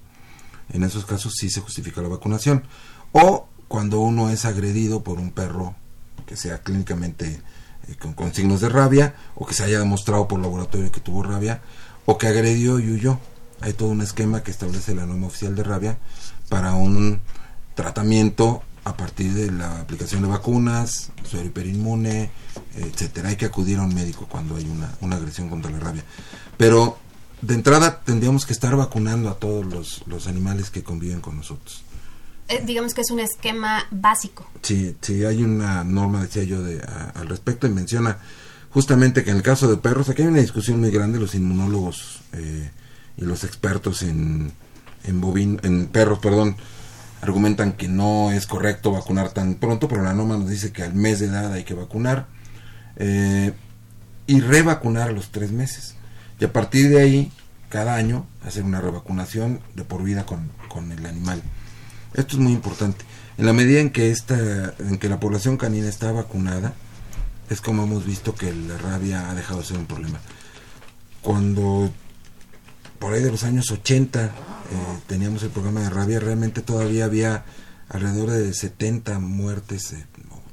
En 0.70 0.82
esos 0.82 1.06
casos 1.06 1.34
sí 1.36 1.50
se 1.50 1.60
justifica 1.60 2.02
la 2.02 2.08
vacunación. 2.08 2.64
O 3.12 3.48
cuando 3.68 4.00
uno 4.00 4.30
es 4.30 4.44
agredido 4.44 5.02
por 5.02 5.18
un 5.18 5.30
perro 5.30 5.74
que 6.26 6.36
sea 6.36 6.58
clínicamente 6.62 7.40
eh, 7.88 7.94
con, 7.96 8.14
con 8.14 8.34
signos 8.34 8.60
de 8.60 8.68
rabia 8.68 9.14
o 9.34 9.46
que 9.46 9.54
se 9.54 9.64
haya 9.64 9.78
demostrado 9.78 10.28
por 10.28 10.40
laboratorio 10.40 10.90
que 10.90 11.00
tuvo 11.00 11.22
rabia 11.22 11.62
o 12.04 12.18
que 12.18 12.26
agredió 12.26 12.78
y 12.78 12.90
huyó. 12.90 13.18
Hay 13.60 13.72
todo 13.72 13.88
un 13.88 14.02
esquema 14.02 14.42
que 14.42 14.50
establece 14.50 14.94
la 14.94 15.06
norma 15.06 15.28
oficial 15.28 15.54
de 15.54 15.62
rabia 15.62 15.98
para 16.48 16.74
un 16.74 17.20
tratamiento 17.74 18.62
a 18.84 18.96
partir 18.96 19.32
de 19.34 19.50
la 19.50 19.80
aplicación 19.80 20.22
de 20.22 20.28
vacunas, 20.28 21.10
suero 21.24 21.46
hiperinmune, 21.46 22.30
etcétera. 22.76 23.28
Hay 23.30 23.36
que 23.36 23.46
acudir 23.46 23.78
a 23.78 23.82
un 23.82 23.94
médico 23.94 24.26
cuando 24.28 24.56
hay 24.56 24.64
una, 24.68 24.90
una 25.00 25.16
agresión 25.16 25.48
contra 25.48 25.70
la 25.70 25.78
rabia. 25.80 26.04
Pero 26.56 26.98
de 27.42 27.54
entrada 27.54 28.00
tendríamos 28.04 28.46
que 28.46 28.52
estar 28.52 28.74
vacunando 28.76 29.28
a 29.30 29.34
todos 29.38 29.64
los, 29.66 30.02
los 30.06 30.26
animales 30.26 30.70
que 30.70 30.82
conviven 30.82 31.20
con 31.20 31.36
nosotros. 31.36 31.82
Eh, 32.48 32.62
digamos 32.64 32.94
que 32.94 33.00
es 33.00 33.10
un 33.10 33.18
esquema 33.20 33.84
básico. 33.90 34.48
Sí, 34.62 34.96
sí, 35.00 35.24
hay 35.24 35.42
una 35.42 35.82
norma, 35.84 36.22
decía 36.22 36.44
yo, 36.44 36.62
de, 36.62 36.80
a- 36.80 37.12
al 37.16 37.28
respecto 37.28 37.66
y 37.66 37.70
menciona 37.70 38.18
justamente 38.70 39.24
que 39.24 39.30
en 39.30 39.36
el 39.38 39.42
caso 39.42 39.68
de 39.68 39.76
perros, 39.78 40.08
aquí 40.08 40.22
hay 40.22 40.28
una 40.28 40.40
discusión 40.40 40.78
muy 40.80 40.90
grande, 40.90 41.18
los 41.18 41.34
inmunólogos 41.34 42.20
eh, 42.34 42.70
y 43.16 43.24
los 43.24 43.42
expertos 43.42 44.02
en, 44.02 44.52
en, 45.04 45.60
en 45.62 45.86
perros, 45.88 46.18
perdón, 46.20 46.56
argumentan 47.20 47.72
que 47.72 47.88
no 47.88 48.30
es 48.30 48.46
correcto 48.46 48.92
vacunar 48.92 49.30
tan 49.30 49.54
pronto, 49.56 49.88
pero 49.88 50.02
la 50.02 50.12
norma 50.12 50.36
nos 50.36 50.48
dice 50.48 50.70
que 50.72 50.82
al 50.84 50.94
mes 50.94 51.18
de 51.18 51.26
edad 51.26 51.52
hay 51.52 51.64
que 51.64 51.74
vacunar 51.74 52.28
eh, 52.96 53.52
y 54.26 54.40
revacunar 54.40 55.08
a 55.10 55.12
los 55.12 55.30
tres 55.30 55.52
meses. 55.52 55.94
Y 56.40 56.44
a 56.44 56.52
partir 56.52 56.88
de 56.88 57.00
ahí, 57.00 57.32
cada 57.68 57.94
año, 57.94 58.26
hacer 58.44 58.64
una 58.64 58.80
revacunación 58.80 59.60
de 59.74 59.84
por 59.84 60.02
vida 60.02 60.26
con, 60.26 60.50
con 60.68 60.92
el 60.92 61.06
animal. 61.06 61.42
Esto 62.14 62.36
es 62.36 62.42
muy 62.42 62.52
importante. 62.52 63.04
En 63.38 63.46
la 63.46 63.52
medida 63.52 63.80
en 63.80 63.90
que 63.90 64.10
esta, 64.10 64.74
en 64.78 64.98
que 64.98 65.08
la 65.08 65.20
población 65.20 65.56
canina 65.56 65.88
está 65.88 66.10
vacunada, 66.12 66.74
es 67.50 67.60
como 67.60 67.84
hemos 67.84 68.04
visto 68.04 68.34
que 68.34 68.52
la 68.52 68.78
rabia 68.78 69.30
ha 69.30 69.34
dejado 69.34 69.60
de 69.60 69.66
ser 69.66 69.78
un 69.78 69.86
problema. 69.86 70.18
Cuando 71.22 71.90
por 72.98 73.12
ahí 73.12 73.22
de 73.22 73.30
los 73.30 73.44
años 73.44 73.70
80 73.70 74.24
eh, 74.24 74.30
teníamos 75.06 75.42
el 75.42 75.50
programa 75.50 75.80
de 75.80 75.90
rabia, 75.90 76.18
realmente 76.18 76.62
todavía 76.62 77.04
había 77.04 77.44
alrededor 77.88 78.30
de 78.30 78.52
70 78.52 79.18
muertes, 79.18 79.92
eh, 79.92 80.06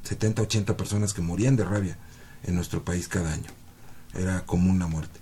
70, 0.04 0.42
80 0.42 0.78
personas 0.78 1.14
que 1.14 1.22
morían 1.22 1.56
de 1.56 1.64
rabia 1.64 1.98
en 2.44 2.56
nuestro 2.56 2.84
país 2.84 3.08
cada 3.08 3.34
año. 3.34 3.50
Era 4.14 4.46
común 4.46 4.80
la 4.80 4.88
muerte. 4.88 5.20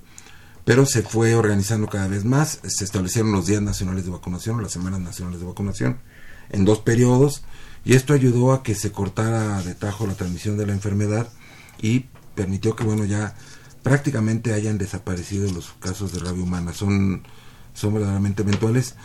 Pero 0.65 0.85
se 0.85 1.01
fue 1.01 1.35
organizando 1.35 1.87
cada 1.87 2.07
vez 2.07 2.23
más, 2.23 2.59
se 2.63 2.83
establecieron 2.83 3.31
los 3.31 3.47
días 3.47 3.61
nacionales 3.61 4.05
de 4.05 4.11
vacunación, 4.11 4.61
las 4.61 4.71
semanas 4.71 4.99
nacionales 4.99 5.39
de 5.39 5.47
vacunación, 5.47 5.99
en 6.49 6.65
dos 6.65 6.79
periodos, 6.79 7.43
y 7.83 7.95
esto 7.95 8.13
ayudó 8.13 8.53
a 8.53 8.61
que 8.61 8.75
se 8.75 8.91
cortara 8.91 9.61
de 9.63 9.73
tajo 9.73 10.05
la 10.05 10.13
transmisión 10.13 10.57
de 10.57 10.67
la 10.67 10.73
enfermedad 10.73 11.27
y 11.81 12.05
permitió 12.35 12.75
que, 12.75 12.83
bueno, 12.83 13.05
ya 13.05 13.35
prácticamente 13.81 14.53
hayan 14.53 14.77
desaparecido 14.77 15.51
los 15.51 15.73
casos 15.79 16.13
de 16.13 16.19
rabia 16.19 16.43
humana. 16.43 16.73
Son, 16.73 17.23
son 17.73 17.93
verdaderamente 17.95 18.43
eventuales 18.43 18.95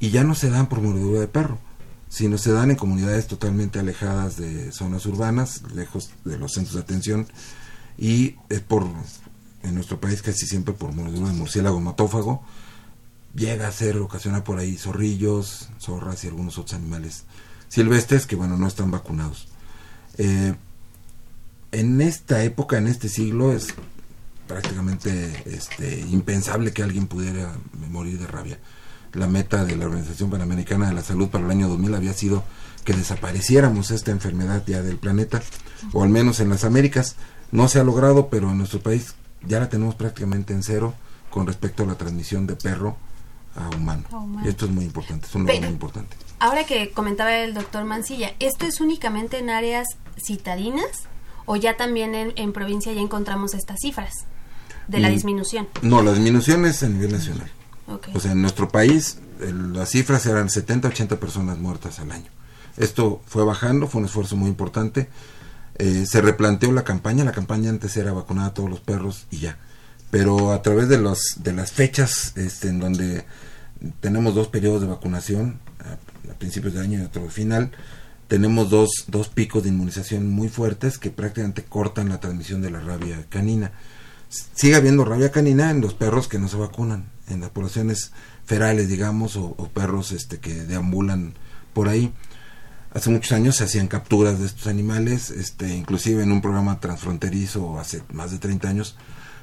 y 0.00 0.10
ya 0.10 0.24
no 0.24 0.34
se 0.34 0.50
dan 0.50 0.68
por 0.68 0.80
mordedura 0.80 1.20
de 1.20 1.28
perro, 1.28 1.60
sino 2.08 2.38
se 2.38 2.50
dan 2.50 2.72
en 2.72 2.76
comunidades 2.76 3.28
totalmente 3.28 3.78
alejadas 3.78 4.36
de 4.36 4.72
zonas 4.72 5.06
urbanas, 5.06 5.62
lejos 5.72 6.10
de 6.24 6.38
los 6.38 6.52
centros 6.52 6.74
de 6.74 6.80
atención 6.80 7.28
y 7.98 8.36
es 8.48 8.60
por 8.60 8.86
en 9.62 9.74
nuestro 9.74 10.00
país 10.00 10.20
casi 10.22 10.46
siempre 10.46 10.74
por 10.74 10.92
mordedura 10.92 11.28
de 11.28 11.34
murciélago 11.34 11.78
hematófago 11.78 12.44
llega 13.34 13.66
a 13.66 13.72
ser 13.72 13.96
ocasionar 13.98 14.44
por 14.44 14.58
ahí 14.58 14.76
zorrillos, 14.76 15.68
zorras 15.80 16.22
y 16.24 16.28
algunos 16.28 16.58
otros 16.58 16.74
animales 16.74 17.24
silvestres 17.68 18.26
que 18.26 18.36
bueno 18.36 18.56
no 18.56 18.66
están 18.66 18.90
vacunados. 18.90 19.48
Eh, 20.18 20.54
en 21.72 22.00
esta 22.00 22.44
época, 22.44 22.78
en 22.78 22.86
este 22.86 23.08
siglo, 23.08 23.52
es 23.52 23.74
prácticamente 24.46 25.42
este, 25.46 26.00
impensable 26.00 26.72
que 26.72 26.84
alguien 26.84 27.08
pudiera 27.08 27.52
morir 27.90 28.18
de 28.18 28.26
rabia. 28.26 28.58
La 29.12 29.26
meta 29.26 29.64
de 29.64 29.76
la 29.76 29.86
Organización 29.86 30.30
Panamericana 30.30 30.88
de 30.88 30.94
la 30.94 31.02
Salud 31.02 31.28
para 31.28 31.44
el 31.44 31.50
año 31.50 31.68
2000 31.68 31.94
había 31.94 32.12
sido 32.12 32.44
que 32.84 32.92
desapareciéramos 32.92 33.90
esta 33.90 34.12
enfermedad 34.12 34.62
ya 34.66 34.82
del 34.82 34.98
planeta, 34.98 35.42
o 35.92 36.04
al 36.04 36.10
menos 36.10 36.38
en 36.40 36.50
las 36.50 36.64
Américas. 36.64 37.16
No 37.54 37.68
se 37.68 37.78
ha 37.78 37.84
logrado, 37.84 38.28
pero 38.28 38.50
en 38.50 38.58
nuestro 38.58 38.80
país 38.80 39.14
ya 39.46 39.60
la 39.60 39.68
tenemos 39.68 39.94
prácticamente 39.94 40.52
en 40.52 40.62
cero 40.62 40.94
con 41.30 41.46
respecto 41.46 41.84
a 41.84 41.86
la 41.86 41.94
transmisión 41.94 42.46
de 42.46 42.56
perro 42.56 42.96
a 43.56 43.68
humano. 43.76 44.02
Y 44.44 44.48
esto 44.48 44.64
es 44.66 44.72
muy 44.72 44.84
importante, 44.84 45.26
es 45.28 45.34
un 45.34 45.46
logro 45.46 45.60
muy 45.60 45.70
importante. 45.70 46.16
Ahora 46.40 46.64
que 46.64 46.90
comentaba 46.90 47.34
el 47.36 47.54
doctor 47.54 47.84
Mancilla, 47.84 48.32
¿esto 48.40 48.66
es 48.66 48.80
únicamente 48.80 49.38
en 49.38 49.50
áreas 49.50 49.86
citadinas 50.18 51.04
o 51.46 51.56
ya 51.56 51.76
también 51.76 52.14
en, 52.14 52.32
en 52.36 52.52
provincia 52.52 52.92
ya 52.92 53.00
encontramos 53.00 53.54
estas 53.54 53.78
cifras 53.80 54.12
de 54.88 54.98
la 54.98 55.08
Mm, 55.08 55.12
disminución? 55.12 55.68
No, 55.82 56.02
la 56.02 56.12
disminución 56.12 56.64
es 56.66 56.82
a 56.82 56.88
nivel 56.88 57.12
nacional. 57.12 57.50
O 58.14 58.18
sea, 58.20 58.32
en 58.32 58.40
nuestro 58.42 58.68
país 58.70 59.18
el- 59.40 59.72
las 59.74 59.90
cifras 59.90 60.26
eran 60.26 60.50
70, 60.50 60.88
80 60.88 61.20
personas 61.20 61.58
muertas 61.58 61.98
al 62.00 62.10
año. 62.10 62.30
Esto 62.76 63.22
fue 63.26 63.44
bajando, 63.44 63.86
fue 63.86 64.00
un 64.00 64.06
esfuerzo 64.06 64.34
muy 64.36 64.48
importante. 64.48 65.08
Eh, 65.76 66.06
se 66.06 66.20
replanteó 66.20 66.72
la 66.72 66.84
campaña, 66.84 67.24
la 67.24 67.32
campaña 67.32 67.70
antes 67.70 67.96
era 67.96 68.12
vacunar 68.12 68.46
a 68.50 68.54
todos 68.54 68.70
los 68.70 68.80
perros 68.80 69.26
y 69.30 69.38
ya. 69.38 69.58
Pero 70.10 70.52
a 70.52 70.62
través 70.62 70.88
de, 70.88 70.98
los, 70.98 71.38
de 71.42 71.52
las 71.52 71.72
fechas 71.72 72.32
este, 72.36 72.68
en 72.68 72.78
donde 72.78 73.24
tenemos 74.00 74.34
dos 74.34 74.48
periodos 74.48 74.80
de 74.80 74.86
vacunación, 74.86 75.58
a, 75.80 75.98
principios 76.38 76.74
de 76.74 76.80
año 76.80 77.00
y 77.00 77.02
otro 77.02 77.22
al 77.22 77.30
final, 77.30 77.72
tenemos 78.28 78.70
dos, 78.70 79.04
dos 79.08 79.28
picos 79.28 79.62
de 79.62 79.68
inmunización 79.70 80.30
muy 80.30 80.48
fuertes 80.48 80.98
que 80.98 81.10
prácticamente 81.10 81.64
cortan 81.64 82.08
la 82.08 82.20
transmisión 82.20 82.62
de 82.62 82.70
la 82.70 82.80
rabia 82.80 83.26
canina. 83.28 83.72
Sigue 84.28 84.76
habiendo 84.76 85.04
rabia 85.04 85.30
canina 85.30 85.70
en 85.70 85.80
los 85.80 85.94
perros 85.94 86.28
que 86.28 86.38
no 86.38 86.48
se 86.48 86.56
vacunan, 86.56 87.06
en 87.28 87.40
las 87.40 87.50
poblaciones 87.50 88.12
ferales, 88.44 88.88
digamos, 88.88 89.36
o, 89.36 89.54
o 89.56 89.68
perros 89.68 90.12
este, 90.12 90.38
que 90.38 90.54
deambulan 90.64 91.34
por 91.72 91.88
ahí. 91.88 92.12
Hace 92.94 93.10
muchos 93.10 93.32
años 93.32 93.56
se 93.56 93.64
hacían 93.64 93.88
capturas 93.88 94.38
de 94.38 94.46
estos 94.46 94.68
animales, 94.68 95.30
este, 95.30 95.74
inclusive 95.74 96.22
en 96.22 96.30
un 96.30 96.40
programa 96.40 96.78
transfronterizo 96.78 97.78
hace 97.78 98.02
más 98.12 98.30
de 98.30 98.38
30 98.38 98.68
años 98.68 98.96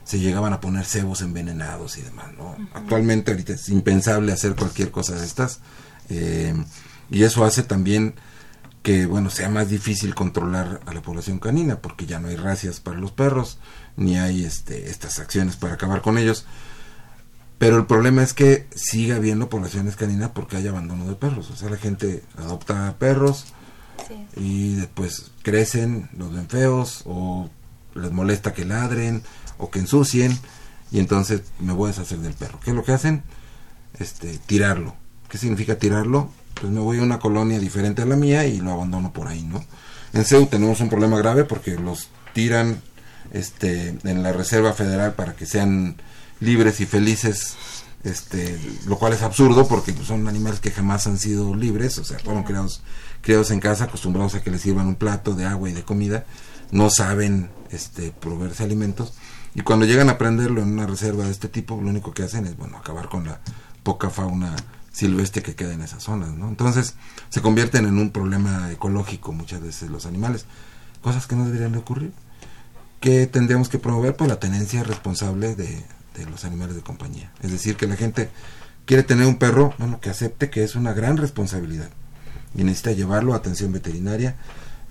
se 0.03 0.19
llegaban 0.19 0.53
a 0.53 0.61
poner 0.61 0.85
cebos 0.85 1.21
envenenados 1.21 1.97
y 1.97 2.01
demás. 2.01 2.27
¿no? 2.37 2.55
Actualmente 2.73 3.31
ahorita 3.31 3.53
es 3.53 3.69
impensable 3.69 4.31
hacer 4.31 4.55
cualquier 4.55 4.91
cosa 4.91 5.15
de 5.15 5.25
estas 5.25 5.59
eh, 6.09 6.53
y 7.09 7.23
eso 7.23 7.45
hace 7.45 7.63
también 7.63 8.15
que 8.83 9.05
bueno 9.05 9.29
sea 9.29 9.49
más 9.49 9.69
difícil 9.69 10.15
controlar 10.15 10.79
a 10.85 10.93
la 10.93 11.01
población 11.01 11.37
canina 11.37 11.81
porque 11.81 12.05
ya 12.05 12.19
no 12.19 12.29
hay 12.29 12.35
racias 12.35 12.79
para 12.79 12.99
los 12.99 13.11
perros 13.11 13.59
ni 13.95 14.17
hay 14.17 14.43
este, 14.43 14.89
estas 14.89 15.19
acciones 15.19 15.55
para 15.55 15.75
acabar 15.75 16.01
con 16.01 16.17
ellos 16.17 16.45
Pero 17.61 17.77
el 17.77 17.85
problema 17.85 18.23
es 18.23 18.33
que 18.33 18.65
sigue 18.73 19.13
habiendo 19.13 19.47
poblaciones 19.47 19.95
caninas 19.95 20.31
porque 20.33 20.57
hay 20.57 20.65
abandono 20.65 21.07
de 21.07 21.13
perros. 21.13 21.51
O 21.51 21.55
sea, 21.55 21.69
la 21.69 21.77
gente 21.77 22.23
adopta 22.35 22.95
perros 22.97 23.53
y 24.35 24.73
después 24.77 25.29
crecen, 25.43 26.09
los 26.17 26.33
ven 26.33 26.49
feos 26.49 27.03
o 27.05 27.51
les 27.93 28.11
molesta 28.11 28.55
que 28.55 28.65
ladren 28.65 29.21
o 29.59 29.69
que 29.69 29.77
ensucien 29.77 30.35
y 30.91 30.97
entonces 30.97 31.43
me 31.59 31.71
voy 31.71 31.85
a 31.85 31.87
deshacer 31.89 32.17
del 32.17 32.33
perro. 32.33 32.59
¿Qué 32.63 32.71
es 32.71 32.75
lo 32.75 32.83
que 32.83 32.93
hacen? 32.93 33.21
Este, 33.99 34.39
tirarlo. 34.39 34.95
¿Qué 35.29 35.37
significa 35.37 35.77
tirarlo? 35.77 36.31
Pues 36.59 36.73
me 36.73 36.79
voy 36.79 36.97
a 36.97 37.03
una 37.03 37.19
colonia 37.19 37.59
diferente 37.59 38.01
a 38.01 38.07
la 38.07 38.15
mía 38.15 38.43
y 38.47 38.59
lo 38.59 38.71
abandono 38.71 39.13
por 39.13 39.27
ahí, 39.27 39.43
¿no? 39.43 39.63
En 40.13 40.25
CEU 40.25 40.47
tenemos 40.47 40.79
un 40.79 40.89
problema 40.89 41.19
grave 41.19 41.43
porque 41.43 41.75
los 41.75 42.09
tiran 42.33 42.81
este, 43.31 43.99
en 44.03 44.23
la 44.23 44.33
Reserva 44.33 44.73
Federal 44.73 45.13
para 45.13 45.35
que 45.35 45.45
sean 45.45 45.97
libres 46.41 46.81
y 46.81 46.85
felices, 46.85 47.55
este, 48.03 48.59
lo 48.87 48.97
cual 48.97 49.13
es 49.13 49.21
absurdo 49.21 49.67
porque 49.67 49.93
pues, 49.93 50.07
son 50.07 50.27
animales 50.27 50.59
que 50.59 50.71
jamás 50.71 51.07
han 51.07 51.17
sido 51.17 51.55
libres, 51.55 51.97
o 51.97 52.03
sea, 52.03 52.19
fueron 52.19 52.43
criados, 52.43 52.83
criados 53.21 53.51
en 53.51 53.61
casa, 53.61 53.85
acostumbrados 53.85 54.35
a 54.35 54.43
que 54.43 54.51
les 54.51 54.61
sirvan 54.61 54.87
un 54.87 54.95
plato 54.95 55.33
de 55.35 55.45
agua 55.45 55.69
y 55.69 55.73
de 55.73 55.83
comida, 55.83 56.25
no 56.71 56.89
saben 56.89 57.49
este, 57.69 58.11
proveerse 58.11 58.63
alimentos 58.63 59.13
y 59.53 59.61
cuando 59.61 59.85
llegan 59.85 60.09
a 60.09 60.13
aprenderlo 60.13 60.61
en 60.61 60.69
una 60.69 60.87
reserva 60.87 61.25
de 61.25 61.31
este 61.31 61.47
tipo, 61.47 61.79
lo 61.81 61.89
único 61.89 62.13
que 62.13 62.23
hacen 62.23 62.45
es, 62.45 62.57
bueno, 62.57 62.77
acabar 62.77 63.09
con 63.09 63.25
la 63.25 63.39
poca 63.83 64.09
fauna 64.09 64.55
silvestre 64.91 65.43
que 65.43 65.55
queda 65.55 65.73
en 65.73 65.81
esas 65.81 66.03
zonas, 66.03 66.29
¿no? 66.31 66.47
Entonces 66.47 66.95
se 67.29 67.41
convierten 67.41 67.85
en 67.85 67.97
un 67.97 68.11
problema 68.11 68.71
ecológico 68.71 69.31
muchas 69.31 69.61
veces 69.61 69.89
los 69.89 70.05
animales, 70.05 70.45
cosas 71.01 71.27
que 71.27 71.35
no 71.35 71.45
deberían 71.45 71.73
de 71.73 71.79
ocurrir. 71.79 72.13
que 72.99 73.25
tendríamos 73.25 73.67
que 73.67 73.79
promover? 73.79 74.15
Pues 74.15 74.29
la 74.29 74.39
tenencia 74.39 74.83
responsable 74.83 75.55
de, 75.55 75.83
de 76.15 76.25
los 76.25 76.45
animales 76.45 76.75
de 76.75 76.81
compañía. 76.81 77.31
Es 77.41 77.51
decir, 77.51 77.75
que 77.75 77.87
la 77.87 77.95
gente 77.95 78.29
quiere 78.85 79.03
tener 79.03 79.25
un 79.25 79.37
perro, 79.37 79.73
bueno, 79.77 79.99
que 79.99 80.09
acepte 80.09 80.49
que 80.49 80.63
es 80.63 80.75
una 80.75 80.93
gran 80.93 81.17
responsabilidad 81.17 81.89
y 82.55 82.63
necesita 82.63 82.91
llevarlo 82.91 83.33
a 83.33 83.37
atención 83.37 83.71
veterinaria. 83.71 84.35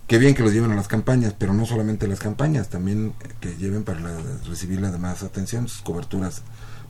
Qué 0.07 0.19
bien 0.19 0.35
que 0.35 0.43
los 0.43 0.53
lleven 0.53 0.73
a 0.73 0.77
las 0.77 0.89
campañas, 0.89 1.35
pero 1.39 1.53
no 1.53 1.67
solamente 1.67 2.07
a 2.07 2.09
las 2.09 2.19
campañas, 2.19 2.69
también 2.69 3.13
que 3.41 3.57
lleven 3.57 3.85
para 3.85 4.01
recibir 4.49 4.81
la 4.81 4.91
demás 4.91 5.23
atención, 5.23 5.69
sus 5.69 5.83
coberturas 5.83 6.43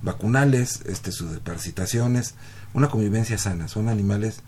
vacunales, 0.02 0.80
este, 0.86 1.12
sus 1.12 1.30
desparasitaciones, 1.30 2.34
una 2.72 2.88
convivencia 2.88 3.36
sana. 3.36 3.68
Son 3.68 3.88
animales 3.88 4.40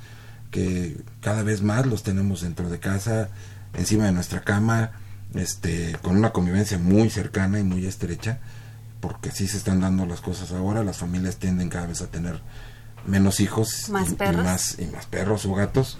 que 0.51 1.03
cada 1.21 1.43
vez 1.43 1.62
más 1.62 1.87
los 1.87 2.03
tenemos 2.03 2.43
dentro 2.43 2.71
de 2.71 2.79
casa, 2.79 3.29
encima 3.75 4.07
de 4.07 4.12
nuestra 4.12 4.43
cama, 4.43 4.93
este, 5.35 5.97
con 6.03 6.17
una 6.17 6.31
convivencia 6.31 6.79
muy 6.79 7.11
cercana 7.11 7.59
y 7.59 7.65
muy 7.65 7.87
estrecha, 7.87 8.39
porque 9.02 9.30
así 9.30 9.49
se 9.49 9.56
están 9.59 9.80
dando 9.80 10.06
las 10.06 10.21
cosas 10.21 10.52
ahora, 10.52 10.85
las 10.85 10.97
familias 10.99 11.37
tienden 11.37 11.68
cada 11.68 11.87
vez 11.88 12.00
a 12.02 12.06
tener 12.06 12.40
menos 13.04 13.40
hijos 13.40 13.88
Más 13.88 14.11
y, 14.11 14.12
y 14.12 14.37
más 14.37 14.78
y 14.78 14.87
más 14.87 15.06
perros 15.06 15.44
o 15.44 15.54
gatos. 15.54 15.99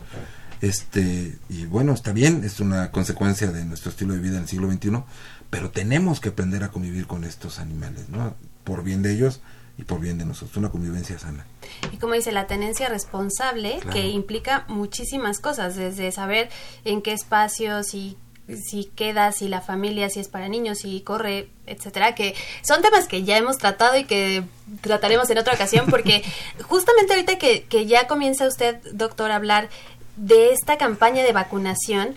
Este, 0.61 1.37
y 1.49 1.66
bueno, 1.66 1.92
está 1.92 2.12
bien, 2.12 2.44
es 2.44 2.61
una 2.61 2.92
consecuencia 2.92 3.50
de 3.50 3.64
nuestro 3.64 3.90
estilo 3.90 4.14
de 4.14 4.21
vida 4.21 4.37
en 4.37 4.42
el 4.44 4.49
siglo 4.49 4.71
XXI, 4.71 5.02
pero 5.50 5.73
tenemos 5.73 6.21
que 6.21 6.28
aprender 6.28 6.62
a 6.62 6.71
convivir 6.71 7.09
con 7.09 7.25
estos 7.25 7.59
animales, 7.59 8.09
¿no? 8.09 8.37
Por 8.62 8.85
bien 8.85 9.02
de 9.02 9.12
ellos 9.12 9.40
y 9.76 9.82
por 9.82 9.99
bien 9.99 10.18
de 10.18 10.25
nosotros, 10.25 10.56
una 10.56 10.71
convivencia 10.71 11.18
sana. 11.18 11.44
Y 11.90 11.97
como 11.97 12.14
dice, 12.14 12.30
la 12.30 12.47
tenencia 12.47 12.88
responsable, 12.88 13.78
Claro. 13.80 13.92
que 13.92 14.09
implica 14.11 14.64
muchísimas 14.68 15.40
cosas, 15.40 15.75
desde 15.75 16.12
saber 16.12 16.49
en 16.85 17.02
qué 17.02 17.12
espacio, 17.12 17.82
si, 17.82 18.16
si 18.49 18.84
queda, 18.84 19.32
si 19.32 19.49
la 19.49 19.61
familia, 19.61 20.11
si 20.11 20.20
es 20.20 20.28
para 20.28 20.49
niños, 20.49 20.78
si 20.78 21.00
corre, 21.00 21.49
etcétera, 21.66 22.14
que 22.14 22.34
son 22.62 22.82
temas 22.82 23.06
que 23.06 23.22
ya 23.22 23.37
hemos 23.37 23.58
tratado 23.58 23.96
y 23.96 24.04
que 24.04 24.44
trataremos 24.80 25.30
en 25.30 25.38
otra 25.38 25.54
ocasión, 25.54 25.87
porque 25.88 26.22
justamente 26.62 27.12
ahorita 27.12 27.38
que, 27.38 27.64
que 27.64 27.87
ya 27.87 28.06
comienza 28.06 28.46
usted, 28.46 28.80
doctor, 28.92 29.30
a 29.30 29.37
hablar 29.37 29.68
de 30.16 30.52
esta 30.52 30.76
campaña 30.76 31.22
de 31.22 31.32
vacunación, 31.32 32.16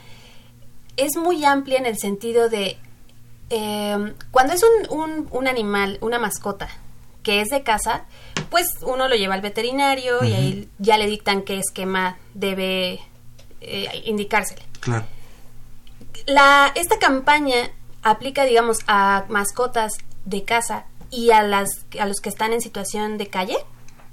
es 0.97 1.15
muy 1.17 1.43
amplia 1.45 1.77
en 1.77 1.85
el 1.85 1.97
sentido 1.97 2.49
de 2.49 2.77
eh, 3.49 4.13
cuando 4.31 4.53
es 4.53 4.61
un, 4.63 4.99
un, 4.99 5.27
un 5.31 5.47
animal, 5.47 5.97
una 6.01 6.19
mascota 6.19 6.69
que 7.21 7.41
es 7.41 7.49
de 7.49 7.63
casa, 7.63 8.05
pues 8.49 8.67
uno 8.81 9.07
lo 9.07 9.15
lleva 9.15 9.33
al 9.33 9.41
veterinario 9.41 10.23
y 10.23 10.33
ahí 10.33 10.69
ya 10.77 10.97
le 10.97 11.07
dictan 11.07 11.41
qué 11.41 11.57
esquema 11.57 12.17
debe 12.35 13.01
eh, 13.61 14.03
indicársele. 14.05 14.61
Claro. 14.79 15.05
La, 16.27 16.71
esta 16.75 16.97
campaña 16.99 17.55
aplica, 18.03 18.43
digamos, 18.45 18.79
a 18.87 19.25
mascotas 19.29 19.93
de 20.25 20.43
casa 20.43 20.85
y 21.11 21.31
a, 21.31 21.43
las, 21.43 21.69
a 21.99 22.05
los 22.05 22.19
que 22.19 22.29
están 22.29 22.53
en 22.53 22.61
situación 22.61 23.17
de 23.17 23.27
calle. 23.27 23.57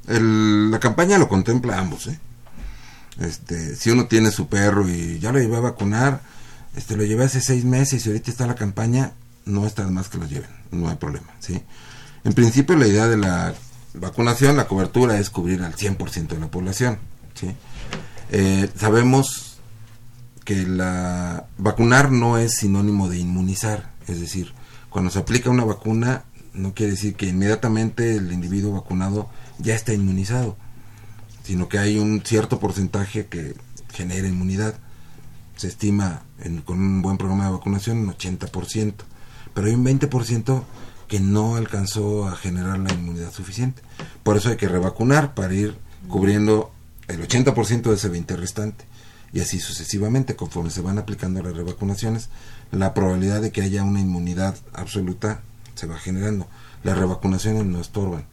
El- 0.09 0.71
la 0.71 0.81
campaña 0.81 1.19
lo 1.19 1.29
contempla 1.29 1.79
ambos, 1.79 2.07
¿eh? 2.09 2.19
Este, 3.21 3.77
si 3.77 3.91
uno 3.91 4.07
tiene 4.07 4.31
su 4.31 4.49
perro 4.49 4.88
y 4.88 5.19
ya 5.19 5.33
lo 5.33 5.38
llevé 5.38 5.57
a 5.57 5.61
vacunar, 5.61 6.23
este, 6.77 6.97
lo 6.97 7.05
llevé 7.05 7.25
hace 7.25 7.41
seis 7.41 7.65
meses 7.65 8.05
y 8.05 8.09
ahorita 8.09 8.31
está 8.31 8.47
la 8.47 8.55
campaña, 8.55 9.12
no 9.45 9.67
está 9.67 9.87
más 9.88 10.09
que 10.09 10.19
lo 10.19 10.27
lleven, 10.27 10.49
no 10.71 10.88
hay 10.88 10.97
problema, 10.97 11.29
¿sí? 11.38 11.62
En 12.25 12.33
principio 12.33 12.75
la 12.77 12.87
idea 12.87 13.07
de 13.09 13.19
la 13.19 13.55
vacunación, 13.95 14.57
la 14.57 14.67
cobertura 14.67 15.19
es 15.19 15.29
cubrir 15.29 15.62
al 15.62 15.75
100% 15.77 16.29
de 16.29 16.38
la 16.41 16.47
población, 16.51 16.99
¿sí? 17.35 17.55
Eh, 18.31 18.71
sabemos 18.77 19.52
que 20.44 20.66
la 20.66 21.46
vacunar 21.59 22.11
no 22.11 22.38
es 22.38 22.55
sinónimo 22.57 23.09
de 23.09 23.18
inmunizar, 23.18 23.92
es 24.09 24.20
decir, 24.20 24.52
cuando 24.90 25.11
se 25.11 25.18
aplica 25.20 25.50
una 25.50 25.64
vacuna 25.64 26.24
no 26.55 26.74
quiere 26.74 26.92
decir 26.92 27.14
que 27.14 27.26
inmediatamente 27.26 28.16
el 28.16 28.31
individuo 28.33 28.72
vacunado 28.72 29.31
ya 29.59 29.74
está 29.74 29.94
inmunizado, 29.94 30.57
sino 31.44 31.68
que 31.68 31.78
hay 31.78 31.98
un 31.98 32.22
cierto 32.24 32.59
porcentaje 32.61 33.26
que 33.26 33.55
genera 33.94 34.28
inmunidad. 34.28 34.74
Se 35.57 35.68
estima 35.68 36.22
en- 36.40 36.61
con 36.61 36.78
un 36.78 37.00
buen 37.02 37.16
programa 37.16 37.46
de 37.46 37.52
vacunación 37.52 37.98
un 37.98 38.11
80%, 38.11 39.05
pero 39.55 39.66
hay 39.68 39.74
un 39.74 39.85
20% 39.85 40.64
que 41.09 41.20
no 41.20 41.57
alcanzó 41.57 42.26
a 42.28 42.37
generar 42.37 42.78
la 42.78 42.92
inmunidad 42.92 43.33
suficiente. 43.33 43.83
Por 44.22 44.37
eso 44.37 44.50
hay 44.50 44.57
que 44.57 44.68
revacunar 44.68 45.35
para 45.35 45.55
ir 45.55 45.76
cubriendo 46.09 46.70
el 47.09 47.20
80% 47.22 47.90
de 47.90 47.96
ese 47.96 48.09
20 48.09 48.37
restante. 48.37 48.85
Y 49.33 49.40
así 49.40 49.61
sucesivamente, 49.61 50.37
conforme 50.37 50.71
se 50.71 50.83
van 50.83 50.99
aplicando 50.99 51.42
las 51.42 51.57
revacunaciones, 51.57 52.29
la 52.71 52.95
probabilidad 52.95 53.40
de 53.40 53.51
que 53.51 53.62
haya 53.62 53.83
una 53.83 54.01
inmunidad 54.01 54.57
absoluta 54.73 55.40
se 55.75 55.87
va 55.87 55.99
generando. 55.99 56.47
Las 56.85 56.99
revacunaciones 56.99 57.64
no 57.64 57.81
estorban. 57.81 58.25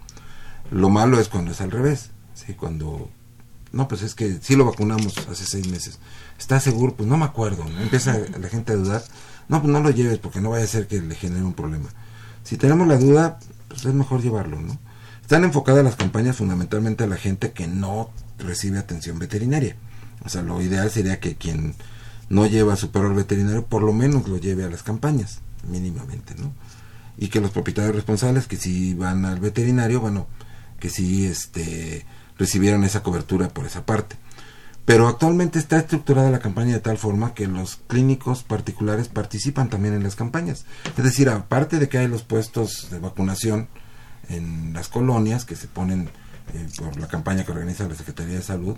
Lo 0.71 0.89
malo 0.89 1.19
es 1.19 1.29
cuando 1.29 1.51
es 1.51 1.61
al 1.61 1.71
revés, 1.71 2.11
¿sí? 2.33 2.53
Cuando, 2.53 3.09
no, 3.71 3.87
pues 3.87 4.01
es 4.01 4.13
que 4.13 4.39
sí 4.41 4.55
lo 4.55 4.65
vacunamos 4.65 5.17
hace 5.29 5.45
seis 5.45 5.67
meses. 5.67 5.99
¿Estás 6.37 6.63
seguro? 6.63 6.95
Pues 6.95 7.07
no 7.07 7.17
me 7.17 7.25
acuerdo. 7.25 7.65
Empieza 7.79 8.17
la 8.39 8.49
gente 8.49 8.73
a 8.73 8.75
dudar. 8.75 9.03
No, 9.47 9.61
pues 9.61 9.71
no 9.71 9.81
lo 9.81 9.89
lleves 9.89 10.19
porque 10.19 10.41
no 10.41 10.51
vaya 10.51 10.65
a 10.65 10.67
ser 10.67 10.87
que 10.87 11.01
le 11.01 11.15
genere 11.15 11.43
un 11.43 11.53
problema. 11.53 11.89
Si 12.43 12.57
tenemos 12.57 12.87
la 12.87 12.97
duda, 12.97 13.39
pues 13.67 13.85
es 13.85 13.93
mejor 13.93 14.21
llevarlo, 14.21 14.59
¿no? 14.59 14.77
Están 15.21 15.43
enfocadas 15.43 15.83
las 15.83 15.95
campañas 15.95 16.37
fundamentalmente 16.37 17.03
a 17.03 17.07
la 17.07 17.17
gente 17.17 17.51
que 17.51 17.67
no 17.67 18.09
recibe 18.37 18.79
atención 18.79 19.19
veterinaria. 19.19 19.75
O 20.23 20.29
sea, 20.29 20.41
lo 20.41 20.61
ideal 20.61 20.89
sería 20.89 21.19
que 21.19 21.35
quien 21.35 21.75
no 22.29 22.45
lleva 22.45 22.73
a 22.73 22.77
su 22.77 22.91
perro 22.91 23.07
al 23.07 23.15
veterinario, 23.15 23.65
por 23.65 23.83
lo 23.83 23.93
menos 23.93 24.27
lo 24.27 24.37
lleve 24.37 24.63
a 24.63 24.69
las 24.69 24.83
campañas, 24.83 25.39
mínimamente, 25.67 26.35
¿no? 26.37 26.53
Y 27.17 27.27
que 27.27 27.41
los 27.41 27.51
propietarios 27.51 27.95
responsables 27.95 28.47
que 28.47 28.57
si 28.57 28.93
van 28.93 29.25
al 29.25 29.39
veterinario, 29.39 29.99
bueno, 29.99 30.27
que 30.79 30.89
sí 30.89 31.25
este, 31.25 32.05
recibieran 32.37 32.83
esa 32.83 33.03
cobertura 33.03 33.49
por 33.49 33.65
esa 33.65 33.85
parte. 33.85 34.15
Pero 34.85 35.07
actualmente 35.07 35.59
está 35.59 35.77
estructurada 35.77 36.31
la 36.31 36.39
campaña 36.39 36.73
de 36.73 36.79
tal 36.79 36.97
forma 36.97 37.35
que 37.35 37.45
los 37.45 37.75
clínicos 37.75 38.41
particulares 38.43 39.07
participan 39.07 39.69
también 39.69 39.93
en 39.93 40.01
las 40.01 40.15
campañas. 40.15 40.65
Es 40.97 41.03
decir, 41.03 41.29
aparte 41.29 41.77
de 41.77 41.89
que 41.89 41.99
hay 41.99 42.07
los 42.07 42.23
puestos 42.23 42.89
de 42.89 42.97
vacunación 42.97 43.67
en 44.29 44.73
las 44.73 44.87
colonias 44.87 45.45
que 45.45 45.55
se 45.55 45.67
ponen 45.67 46.09
eh, 46.53 46.67
por 46.77 46.99
la 46.99 47.07
campaña 47.07 47.43
que 47.43 47.51
organiza 47.51 47.87
la 47.87 47.95
Secretaría 47.95 48.37
de 48.37 48.41
Salud, 48.41 48.77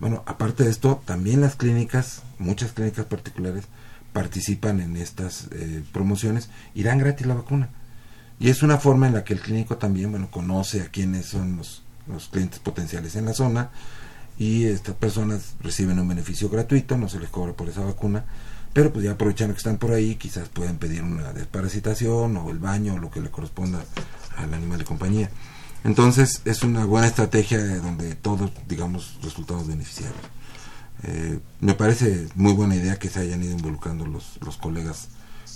bueno, 0.00 0.22
aparte 0.26 0.64
de 0.64 0.70
esto, 0.70 1.02
también 1.04 1.40
las 1.40 1.56
clínicas, 1.56 2.22
muchas 2.38 2.72
clínicas 2.72 3.06
particulares 3.06 3.64
participan 4.12 4.80
en 4.80 4.96
estas 4.96 5.48
eh, 5.52 5.82
promociones 5.92 6.50
y 6.74 6.82
dan 6.82 6.98
gratis 6.98 7.26
la 7.26 7.34
vacuna. 7.34 7.70
Y 8.38 8.50
es 8.50 8.62
una 8.62 8.78
forma 8.78 9.06
en 9.06 9.14
la 9.14 9.24
que 9.24 9.34
el 9.34 9.40
clínico 9.40 9.76
también, 9.78 10.10
bueno, 10.10 10.30
conoce 10.30 10.82
a 10.82 10.88
quiénes 10.88 11.26
son 11.26 11.56
los, 11.56 11.82
los 12.06 12.28
clientes 12.28 12.58
potenciales 12.58 13.16
en 13.16 13.24
la 13.24 13.32
zona 13.32 13.70
y 14.38 14.64
estas 14.64 14.94
personas 14.94 15.54
reciben 15.60 15.98
un 15.98 16.08
beneficio 16.08 16.48
gratuito, 16.50 16.98
no 16.98 17.08
se 17.08 17.18
les 17.18 17.30
cobra 17.30 17.54
por 17.54 17.68
esa 17.68 17.80
vacuna, 17.80 18.24
pero 18.74 18.92
pues 18.92 19.04
ya 19.04 19.12
aprovechando 19.12 19.54
que 19.54 19.58
están 19.58 19.78
por 19.78 19.92
ahí, 19.92 20.16
quizás 20.16 20.50
pueden 20.50 20.76
pedir 20.76 21.02
una 21.02 21.32
desparasitación 21.32 22.36
o 22.36 22.50
el 22.50 22.58
baño 22.58 22.94
o 22.94 22.98
lo 22.98 23.10
que 23.10 23.22
le 23.22 23.30
corresponda 23.30 23.82
al 24.36 24.52
animal 24.52 24.78
de 24.78 24.84
compañía. 24.84 25.30
Entonces 25.84 26.42
es 26.44 26.62
una 26.62 26.84
buena 26.84 27.06
estrategia 27.06 27.58
de 27.58 27.80
donde 27.80 28.14
todos, 28.14 28.50
digamos, 28.66 29.18
resultamos 29.22 29.66
beneficiarios. 29.68 30.16
Eh, 31.02 31.38
me 31.60 31.74
parece 31.74 32.28
muy 32.34 32.52
buena 32.52 32.74
idea 32.74 32.98
que 32.98 33.08
se 33.08 33.20
hayan 33.20 33.42
ido 33.42 33.52
involucrando 33.52 34.06
los, 34.06 34.38
los 34.40 34.56
colegas 34.56 35.08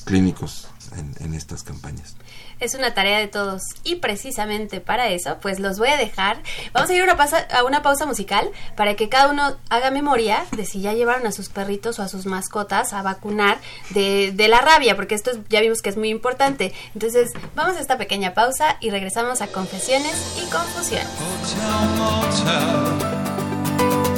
clínicos 0.04 0.68
en, 0.96 1.14
en 1.20 1.34
estas 1.34 1.62
campañas. 1.62 2.14
Es 2.58 2.74
una 2.74 2.92
tarea 2.92 3.18
de 3.18 3.26
todos 3.26 3.62
y 3.84 3.96
precisamente 3.96 4.82
para 4.82 5.08
eso, 5.08 5.38
pues 5.40 5.60
los 5.60 5.78
voy 5.78 5.88
a 5.88 5.96
dejar. 5.96 6.42
Vamos 6.74 6.90
a 6.90 6.94
ir 6.94 7.00
a 7.00 7.04
una, 7.04 7.16
pausa, 7.16 7.46
a 7.56 7.64
una 7.64 7.80
pausa 7.82 8.04
musical 8.04 8.50
para 8.76 8.96
que 8.96 9.08
cada 9.08 9.28
uno 9.30 9.56
haga 9.70 9.90
memoria 9.90 10.44
de 10.54 10.66
si 10.66 10.82
ya 10.82 10.92
llevaron 10.92 11.26
a 11.26 11.32
sus 11.32 11.48
perritos 11.48 11.98
o 11.98 12.02
a 12.02 12.08
sus 12.08 12.26
mascotas 12.26 12.92
a 12.92 13.00
vacunar 13.00 13.58
de, 13.90 14.32
de 14.32 14.48
la 14.48 14.60
rabia, 14.60 14.94
porque 14.94 15.14
esto 15.14 15.30
es- 15.30 15.38
ya 15.48 15.60
vimos 15.62 15.80
que 15.80 15.88
es 15.88 15.96
muy 15.96 16.10
importante. 16.10 16.74
Entonces, 16.92 17.30
vamos 17.54 17.76
a 17.78 17.80
esta 17.80 17.96
pequeña 17.96 18.34
pausa 18.34 18.76
y 18.80 18.90
regresamos 18.90 19.40
a 19.40 19.46
confesiones 19.46 20.12
y 20.36 20.50
confusiones. 20.50 21.08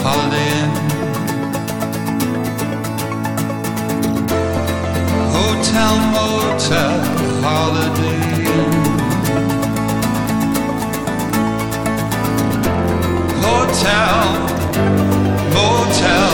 Holiday 0.04 0.48
Inn. 0.58 0.61
Hotel, 5.62 5.96
motel, 6.10 6.98
holiday 7.38 8.18
Inn. 8.50 8.74
Hotel, 13.38 14.18
motel. 15.54 16.30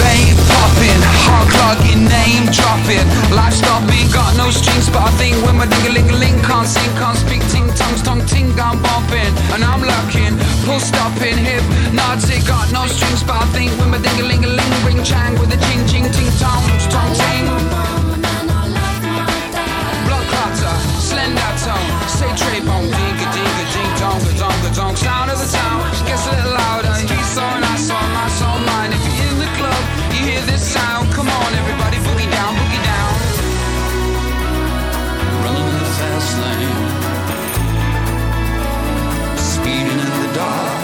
Vein 0.00 0.32
popping, 0.48 1.02
hard 1.28 1.48
clogging, 1.52 2.08
name 2.08 2.48
dropping. 2.48 3.04
Life 3.36 3.52
stopping, 3.52 4.08
got 4.16 4.34
no 4.40 4.48
strings, 4.48 4.88
but 4.88 5.04
I 5.04 5.12
think 5.20 5.36
when 5.44 5.60
my 5.60 5.66
ding 5.68 5.84
a 5.84 5.92
ling 5.92 6.08
a 6.08 6.16
ling 6.16 6.40
can't 6.40 6.66
sing, 6.66 6.88
can't 6.96 7.18
speak, 7.20 7.44
ting 7.52 7.68
tongues, 7.76 8.00
tongue 8.00 8.24
ting, 8.24 8.48
I'm 8.58 8.80
bumping, 8.80 9.28
and 9.52 9.60
I'm 9.62 9.84
looking, 9.84 10.40
pull 10.64 10.80
stopping, 10.80 11.36
hip, 11.36 11.60
Nazi, 11.92 12.40
got 12.48 12.72
no 12.72 12.86
strings, 12.86 13.22
but 13.24 13.44
I 13.44 13.46
think 13.52 13.76
when 13.76 13.90
my 13.90 14.00
ding 14.00 14.20
a 14.20 14.24
ling 14.24 14.42
a 14.42 14.48
ling 14.48 14.72
ring 14.88 15.04
chang 15.04 15.36
with 15.36 15.52
a 15.52 15.60
ching 15.68 15.84
ching 15.84 16.08
ting 16.08 16.32
tongues, 16.40 16.88
tongue 16.88 17.12
ting. 17.12 17.99
Slender 21.10 21.52
tone, 21.66 21.90
say 22.06 22.30
tray 22.40 22.60
bone, 22.62 22.86
ding 22.86 23.18
a 23.24 23.28
ding 23.34 23.54
a 23.62 23.66
ding 23.74 23.92
dong 23.98 24.22
a 24.30 24.32
dong 24.38 24.60
a 24.68 24.70
dong. 24.78 24.94
Sound 24.94 25.28
of 25.34 25.38
the 25.42 25.48
town 25.50 25.78
gets 26.06 26.24
a 26.30 26.32
little 26.36 26.54
louder. 26.54 26.94
He's 27.10 27.28
so 27.34 27.42
and 27.42 27.64
I 27.64 27.76
saw 27.88 28.00
my 28.18 28.28
soul 28.38 28.58
mine. 28.70 28.92
If 28.96 29.02
you're 29.06 29.28
in 29.30 29.36
the 29.44 29.50
club, 29.58 29.82
you 30.14 30.20
hear 30.30 30.42
this 30.50 30.62
sound. 30.74 31.04
Come 31.16 31.28
on, 31.28 31.50
everybody, 31.62 31.98
boogie 32.06 32.30
down, 32.36 32.52
boogie 32.58 32.84
down. 32.90 33.12
Running 35.42 35.66
in 35.72 35.76
the 35.82 35.90
fast 35.98 36.32
lane, 36.42 36.80
speeding 39.50 40.00
in 40.06 40.12
the 40.22 40.30
dark, 40.38 40.78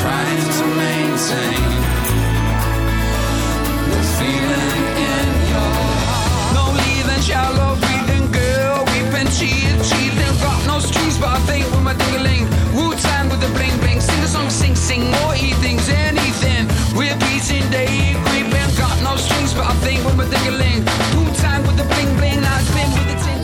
trying 0.00 0.42
to 0.58 0.64
maintain 0.82 1.59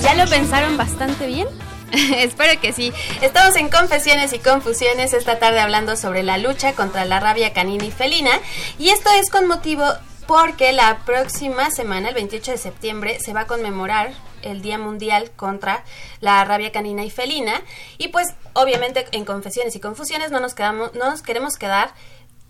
¿Ya 0.02 0.14
lo 0.14 0.30
pensaron 0.30 0.76
bastante 0.76 1.26
bien? 1.26 1.48
Espero 2.16 2.60
que 2.60 2.72
sí. 2.72 2.92
Estamos 3.22 3.56
en 3.56 3.68
Confesiones 3.68 4.32
y 4.32 4.38
Confusiones 4.38 5.12
esta 5.12 5.38
tarde 5.38 5.60
hablando 5.60 5.96
sobre 5.96 6.22
la 6.22 6.38
lucha 6.38 6.74
contra 6.74 7.04
la 7.04 7.20
rabia 7.20 7.52
canina 7.52 7.84
y 7.84 7.90
felina. 7.90 8.30
Y 8.78 8.90
esto 8.90 9.10
es 9.10 9.30
con 9.30 9.46
motivo 9.46 9.84
porque 10.26 10.72
la 10.72 10.98
próxima 11.04 11.70
semana, 11.70 12.08
el 12.08 12.14
28 12.14 12.52
de 12.52 12.58
septiembre, 12.58 13.18
se 13.20 13.32
va 13.32 13.42
a 13.42 13.46
conmemorar 13.46 14.12
el 14.42 14.62
Día 14.62 14.78
Mundial 14.78 15.30
contra 15.36 15.84
la 16.20 16.44
rabia 16.44 16.72
canina 16.72 17.04
y 17.04 17.10
felina. 17.10 17.62
Y 17.98 18.08
pues, 18.08 18.28
obviamente, 18.52 19.06
en 19.12 19.24
Confesiones 19.24 19.74
y 19.76 19.80
Confusiones 19.80 20.30
no 20.30 20.40
nos, 20.40 20.54
quedamos, 20.54 20.94
no 20.94 21.10
nos 21.10 21.22
queremos 21.22 21.56
quedar 21.56 21.94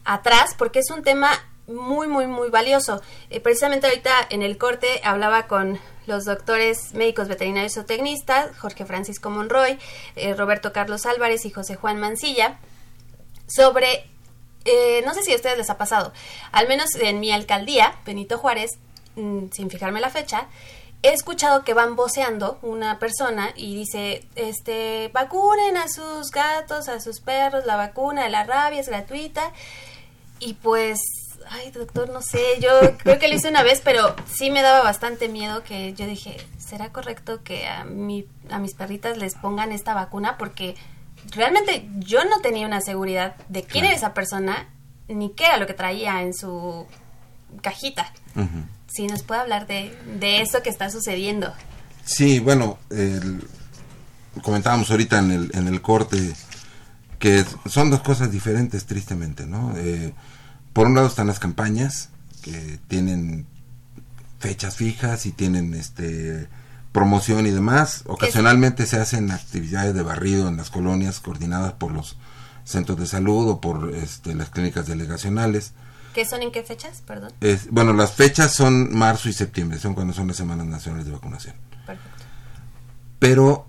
atrás 0.05 0.55
porque 0.57 0.81
es 0.81 0.91
un 0.91 1.03
tema 1.03 1.31
muy, 1.67 2.07
muy, 2.07 2.27
muy 2.27 2.49
valioso. 2.51 3.03
Eh, 3.31 3.41
precisamente 3.41 3.87
ahorita 3.87 4.13
en 4.31 4.43
el 4.43 4.59
corte 4.59 5.01
hablaba 5.05 5.47
con 5.47 5.79
los 6.07 6.25
doctores 6.25 6.95
médicos 6.95 7.29
veterinarios 7.29 7.77
o 7.77 7.85
tecnistas, 7.85 8.57
Jorge 8.59 8.85
Francisco 8.85 9.31
Monroy, 9.31 9.79
eh, 10.15 10.35
Roberto 10.35 10.73
Carlos 10.73 11.07
Álvarez 11.07 11.45
y 11.45 11.51
José 11.51 11.75
Juan 11.75 11.99
Mancilla, 11.99 12.59
sobre, 13.49 14.09
eh, 14.65 15.03
no 15.05 15.15
sé 15.15 15.23
si 15.23 15.33
a 15.33 15.37
ustedes 15.37 15.59
les 15.59 15.71
ha 15.71 15.79
pasado, 15.79 16.13
al 16.53 16.69
menos 16.69 16.95
en 16.95 17.21
mi 17.21 17.33
alcaldía, 17.33 17.97
Benito 18.05 18.39
Juárez, 18.39 18.79
mm, 19.17 19.51
sin 19.53 19.71
fijarme 19.71 20.01
la 20.01 20.11
fecha, 20.11 20.47
he 21.03 21.13
escuchado 21.13 21.63
que 21.63 21.75
van 21.75 21.97
voceando 21.97 22.59
una 22.63 22.99
persona 22.99 23.53
y 23.55 23.77
dice, 23.77 24.25
este, 24.35 25.11
vacunen 25.13 25.77
a 25.77 25.89
sus 25.89 26.31
gatos, 26.31 26.89
a 26.89 27.01
sus 27.01 27.21
perros, 27.21 27.65
la 27.67 27.77
vacuna 27.77 28.25
de 28.25 28.31
la 28.31 28.45
rabia 28.45 28.81
es 28.81 28.89
gratuita. 28.89 29.53
Y 30.39 30.55
pues, 30.55 30.99
ay, 31.51 31.71
doctor, 31.71 32.09
no 32.11 32.23
sé, 32.23 32.41
yo 32.61 32.71
creo 32.99 33.19
que 33.19 33.29
lo 33.29 33.35
hice 33.35 33.49
una 33.49 33.63
vez, 33.63 33.81
pero 33.85 34.15
sí 34.33 34.51
me 34.51 34.63
daba 34.63 34.83
bastante 34.83 35.29
miedo 35.29 35.63
que 35.63 35.95
yo 35.95 36.07
dije, 36.07 36.37
¿será 36.59 36.93
correcto 36.93 37.43
que 37.43 37.67
a, 37.69 37.85
mi, 37.85 38.27
a 38.51 38.59
mis 38.59 38.75
perritas 38.75 39.17
les 39.19 39.35
pongan 39.35 39.73
esta 39.73 39.95
vacuna? 39.95 40.37
Porque 40.39 40.75
realmente 41.35 41.89
yo 41.99 42.25
no 42.25 42.41
tenía 42.41 42.67
una 42.67 42.81
seguridad 42.81 43.37
de 43.49 43.63
quién 43.65 43.85
era 43.85 43.95
esa 43.95 44.15
persona, 44.15 44.69
ni 45.09 45.31
qué 45.31 45.45
era 45.47 45.57
lo 45.59 45.67
que 45.67 45.75
traía 45.75 46.23
en 46.23 46.35
su 46.35 46.87
cajita. 47.63 48.13
Si 48.89 49.07
nos 49.07 49.23
puede 49.23 49.41
hablar 49.41 49.67
de, 49.67 49.97
de 50.19 50.41
eso 50.41 50.63
que 50.63 50.71
está 50.71 50.91
sucediendo. 50.91 51.53
Sí, 52.05 52.39
bueno, 52.41 52.79
el- 52.91 53.47
comentábamos 54.43 54.91
ahorita 54.91 55.19
en 55.19 55.31
el, 55.31 55.51
en 55.55 55.69
el 55.69 55.81
corte 55.83 56.35
que 57.19 57.45
son 57.67 57.91
dos 57.91 58.01
cosas 58.03 58.31
diferentes, 58.31 58.85
tristemente, 58.85 59.47
¿no? 59.47 59.73
Eh, 59.77 60.13
por 60.77 60.87
un 60.89 60.95
lado 60.95 61.07
están 61.07 61.27
las 61.27 61.39
campañas, 61.39 62.11
que 62.43 62.79
tienen 62.87 63.47
fechas 64.39 64.77
fijas 64.77 65.25
y 65.25 65.33
tienen 65.33 65.73
este 65.73 66.49
promoción 66.93 67.47
y 67.47 67.51
demás. 67.51 68.03
Ocasionalmente 68.07 68.85
se 68.87 68.99
hacen 69.01 69.31
actividades 69.31 69.95
de 69.95 70.03
barrido 70.03 70.49
en 70.49 70.59
las 70.59 70.69
colonias 70.69 71.21
coordinadas 71.21 71.73
por 71.73 71.93
los 71.93 72.19
centros 72.65 72.99
de 72.99 73.07
salud 73.07 73.49
o 73.49 73.61
por 73.61 73.95
este, 73.95 74.35
las 74.35 74.51
clínicas 74.51 74.87
delegacionales. 74.87 75.73
¿Qué 76.15 76.27
son 76.27 76.43
en 76.43 76.53
qué 76.53 76.63
fechas? 76.63 77.03
Perdón. 77.07 77.33
Es- 77.41 77.71
bueno, 77.71 77.95
las 77.95 78.13
fechas 78.13 78.53
son 78.53 78.95
marzo 78.95 79.31
y 79.31 79.33
septiembre, 79.33 79.79
son 79.79 79.95
cuando 79.95 80.13
son 80.13 80.29
las 80.29 80.37
semanas 80.37 80.67
nacionales 80.67 81.07
de 81.07 81.13
vacunación. 81.13 81.55
Perfecto. 81.87 82.11
Pero 83.19 83.67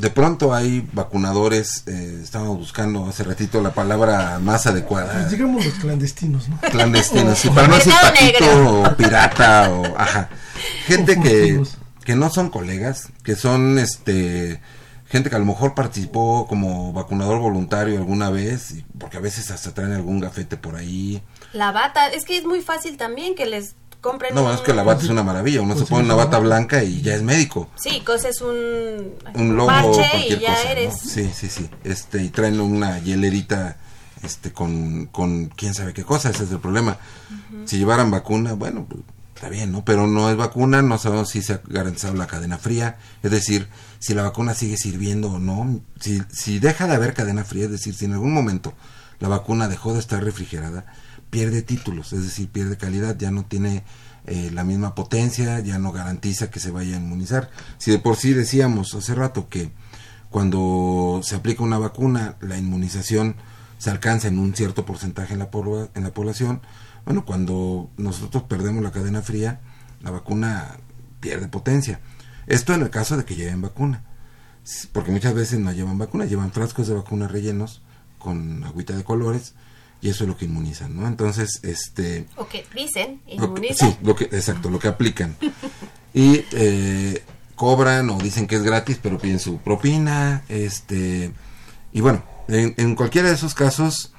de 0.00 0.10
pronto 0.10 0.54
hay 0.54 0.88
vacunadores, 0.92 1.82
eh, 1.86 2.20
estábamos 2.22 2.58
buscando 2.58 3.06
hace 3.06 3.24
ratito 3.24 3.60
la 3.60 3.72
palabra 3.74 4.38
más 4.40 4.66
adecuada. 4.66 5.12
Pues 5.12 5.30
digamos 5.32 5.64
los 5.64 5.74
clandestinos, 5.74 6.48
¿no? 6.48 6.58
Clandestinos, 6.60 7.38
sí, 7.38 7.50
para 7.50 7.68
no 7.68 7.74
decir 7.76 7.92
negro. 8.20 8.82
o 8.82 8.96
pirata 8.96 9.70
o 9.70 9.98
ajá. 9.98 10.28
Gente 10.86 11.16
O 11.18 11.22
que, 11.22 11.62
que 12.04 12.14
no 12.16 12.30
son 12.30 12.50
colegas, 12.50 13.08
que 13.22 13.36
son 13.36 13.78
este 13.78 14.60
gente 15.08 15.30
que 15.30 15.36
a 15.36 15.38
lo 15.38 15.46
mejor 15.46 15.74
participó 15.74 16.46
como 16.46 16.92
vacunador 16.92 17.38
voluntario 17.40 17.96
alguna 17.96 18.28
vez, 18.30 18.72
y- 18.72 18.84
porque 18.98 19.16
a 19.16 19.20
veces 19.20 19.50
hasta 19.50 19.72
traen 19.72 19.92
algún 19.92 20.20
gafete 20.20 20.56
por 20.58 20.76
ahí. 20.76 21.22
La 21.54 21.72
bata, 21.72 22.08
es 22.08 22.24
que 22.26 22.36
es 22.36 22.44
muy 22.44 22.60
fácil 22.60 22.98
también 22.98 23.34
que 23.34 23.46
les 23.46 23.74
compren 24.00 24.34
No, 24.34 24.44
un- 24.44 24.52
es 24.52 24.60
que 24.60 24.72
la 24.74 24.82
bata 24.82 25.02
es 25.04 25.08
una 25.10 25.22
maravilla, 25.22 25.60
uno 25.60 25.74
se 25.74 25.78
Pues 25.80 25.88
sí, 25.88 25.94
pone 25.94 26.04
una 26.06 26.14
bata 26.14 26.38
blanca 26.38 26.82
y 26.84 27.02
ya 27.02 27.14
es 27.14 27.22
médico. 27.22 27.68
Sí, 27.76 28.00
coses 28.04 28.40
un, 28.40 29.14
un 29.34 29.56
logo 29.56 29.68
parche 29.68 30.00
y 30.02 30.10
cualquier 30.10 30.38
ya 30.40 30.50
cosa, 30.54 30.64
¿no? 30.64 30.70
eres. 30.70 30.94
Sí, 31.00 31.30
sí, 31.34 31.48
sí. 31.48 31.70
Este, 31.84 32.22
y 32.22 32.28
traen 32.30 32.60
una 32.60 32.98
hielerita 32.98 33.76
este 34.22 34.52
con, 34.52 35.06
con 35.06 35.46
quién 35.46 35.74
sabe 35.74 35.92
qué 35.94 36.04
cosa, 36.04 36.30
ese 36.30 36.44
es 36.44 36.50
el 36.50 36.58
problema. 36.60 36.98
Si 37.66 37.78
llevaran 37.78 38.10
vacuna, 38.10 38.54
bueno, 38.54 38.86
pues, 38.88 39.02
está 39.34 39.48
bien, 39.48 39.70
¿no? 39.70 39.84
Pero 39.84 40.06
no 40.08 40.28
es 40.30 40.36
vacuna, 40.36 40.82
no 40.82 40.98
sabemos 40.98 41.28
si 41.30 41.40
se 41.42 41.52
ha 41.54 41.60
garantizado 41.68 42.14
la 42.14 42.26
cadena 42.26 42.58
fría, 42.58 42.96
es 43.22 43.30
decir, 43.30 43.68
si 44.00 44.14
la 44.14 44.22
vacuna 44.22 44.54
sigue 44.54 44.76
sirviendo 44.76 45.30
o 45.32 45.38
no. 45.38 45.80
Si, 46.00 46.20
si 46.32 46.58
deja 46.58 46.86
de 46.88 46.94
haber 46.94 47.14
cadena 47.14 47.44
fría, 47.44 47.66
es 47.66 47.70
decir, 47.70 47.94
si 47.94 48.06
en 48.06 48.14
algún 48.14 48.32
momento 48.32 48.74
la 49.20 49.28
vacuna 49.28 49.68
dejó 49.68 49.92
de 49.92 50.00
estar 50.00 50.22
refrigerada, 50.24 50.86
pierde 51.30 51.62
títulos, 51.62 52.12
es 52.12 52.22
decir, 52.22 52.48
pierde 52.48 52.76
calidad, 52.76 53.16
ya 53.18 53.30
no 53.30 53.44
tiene 53.44 53.84
eh, 54.26 54.50
la 54.52 54.64
misma 54.64 54.94
potencia, 54.94 55.60
ya 55.60 55.78
no 55.78 55.92
garantiza 55.92 56.50
que 56.50 56.60
se 56.60 56.70
vaya 56.70 56.96
a 56.96 57.00
inmunizar. 57.00 57.50
Si 57.78 57.90
de 57.90 57.98
por 57.98 58.16
sí 58.16 58.32
decíamos 58.32 58.94
hace 58.94 59.14
rato 59.14 59.48
que 59.48 59.72
cuando 60.30 61.20
se 61.22 61.36
aplica 61.36 61.62
una 61.62 61.78
vacuna, 61.78 62.36
la 62.40 62.58
inmunización 62.58 63.36
se 63.78 63.90
alcanza 63.90 64.28
en 64.28 64.38
un 64.38 64.54
cierto 64.54 64.84
porcentaje 64.84 65.32
en 65.32 65.38
la, 65.38 65.48
en 65.94 66.02
la 66.02 66.12
población, 66.12 66.60
bueno, 67.04 67.24
cuando 67.24 67.90
nosotros 67.96 68.42
perdemos 68.42 68.82
la 68.82 68.90
cadena 68.90 69.22
fría, 69.22 69.60
la 70.02 70.10
vacuna 70.10 70.76
pierde 71.20 71.48
potencia. 71.48 72.00
Esto 72.46 72.74
en 72.74 72.82
el 72.82 72.90
caso 72.90 73.16
de 73.16 73.24
que 73.24 73.34
lleven 73.34 73.62
vacuna, 73.62 74.04
porque 74.92 75.10
muchas 75.10 75.34
veces 75.34 75.58
no 75.58 75.72
llevan 75.72 75.96
vacuna, 75.96 76.26
llevan 76.26 76.52
frascos 76.52 76.88
de 76.88 76.94
vacuna 76.94 77.28
rellenos 77.28 77.82
con 78.18 78.64
agüita 78.64 78.94
de 78.94 79.04
colores 79.04 79.54
y 80.00 80.08
eso 80.10 80.24
es 80.24 80.28
lo 80.28 80.36
que 80.36 80.44
inmunizan, 80.44 80.96
¿no? 80.96 81.06
Entonces, 81.08 81.60
este... 81.62 82.26
O 82.36 82.46
que 82.48 82.64
dicen, 82.74 83.20
lo 83.26 83.54
que- 83.54 83.60
inmunizan. 83.60 83.90
sí, 83.92 83.98
lo 84.02 84.14
que, 84.14 84.24
exacto, 84.24 84.70
lo 84.70 84.78
que 84.78 84.88
aplican. 84.88 85.36
y 86.14 86.44
eh, 86.52 87.22
cobran 87.56 88.08
o 88.10 88.18
dicen 88.18 88.46
que 88.46 88.56
es 88.56 88.62
gratis, 88.62 88.98
pero 89.02 89.18
piden 89.18 89.40
su 89.40 89.58
propina, 89.58 90.44
este... 90.48 91.32
Y 91.92 92.00
bueno, 92.00 92.22
en, 92.48 92.74
en 92.76 92.94
cualquiera 92.94 93.28
de 93.28 93.34
esos 93.34 93.54
casos, 93.54 94.12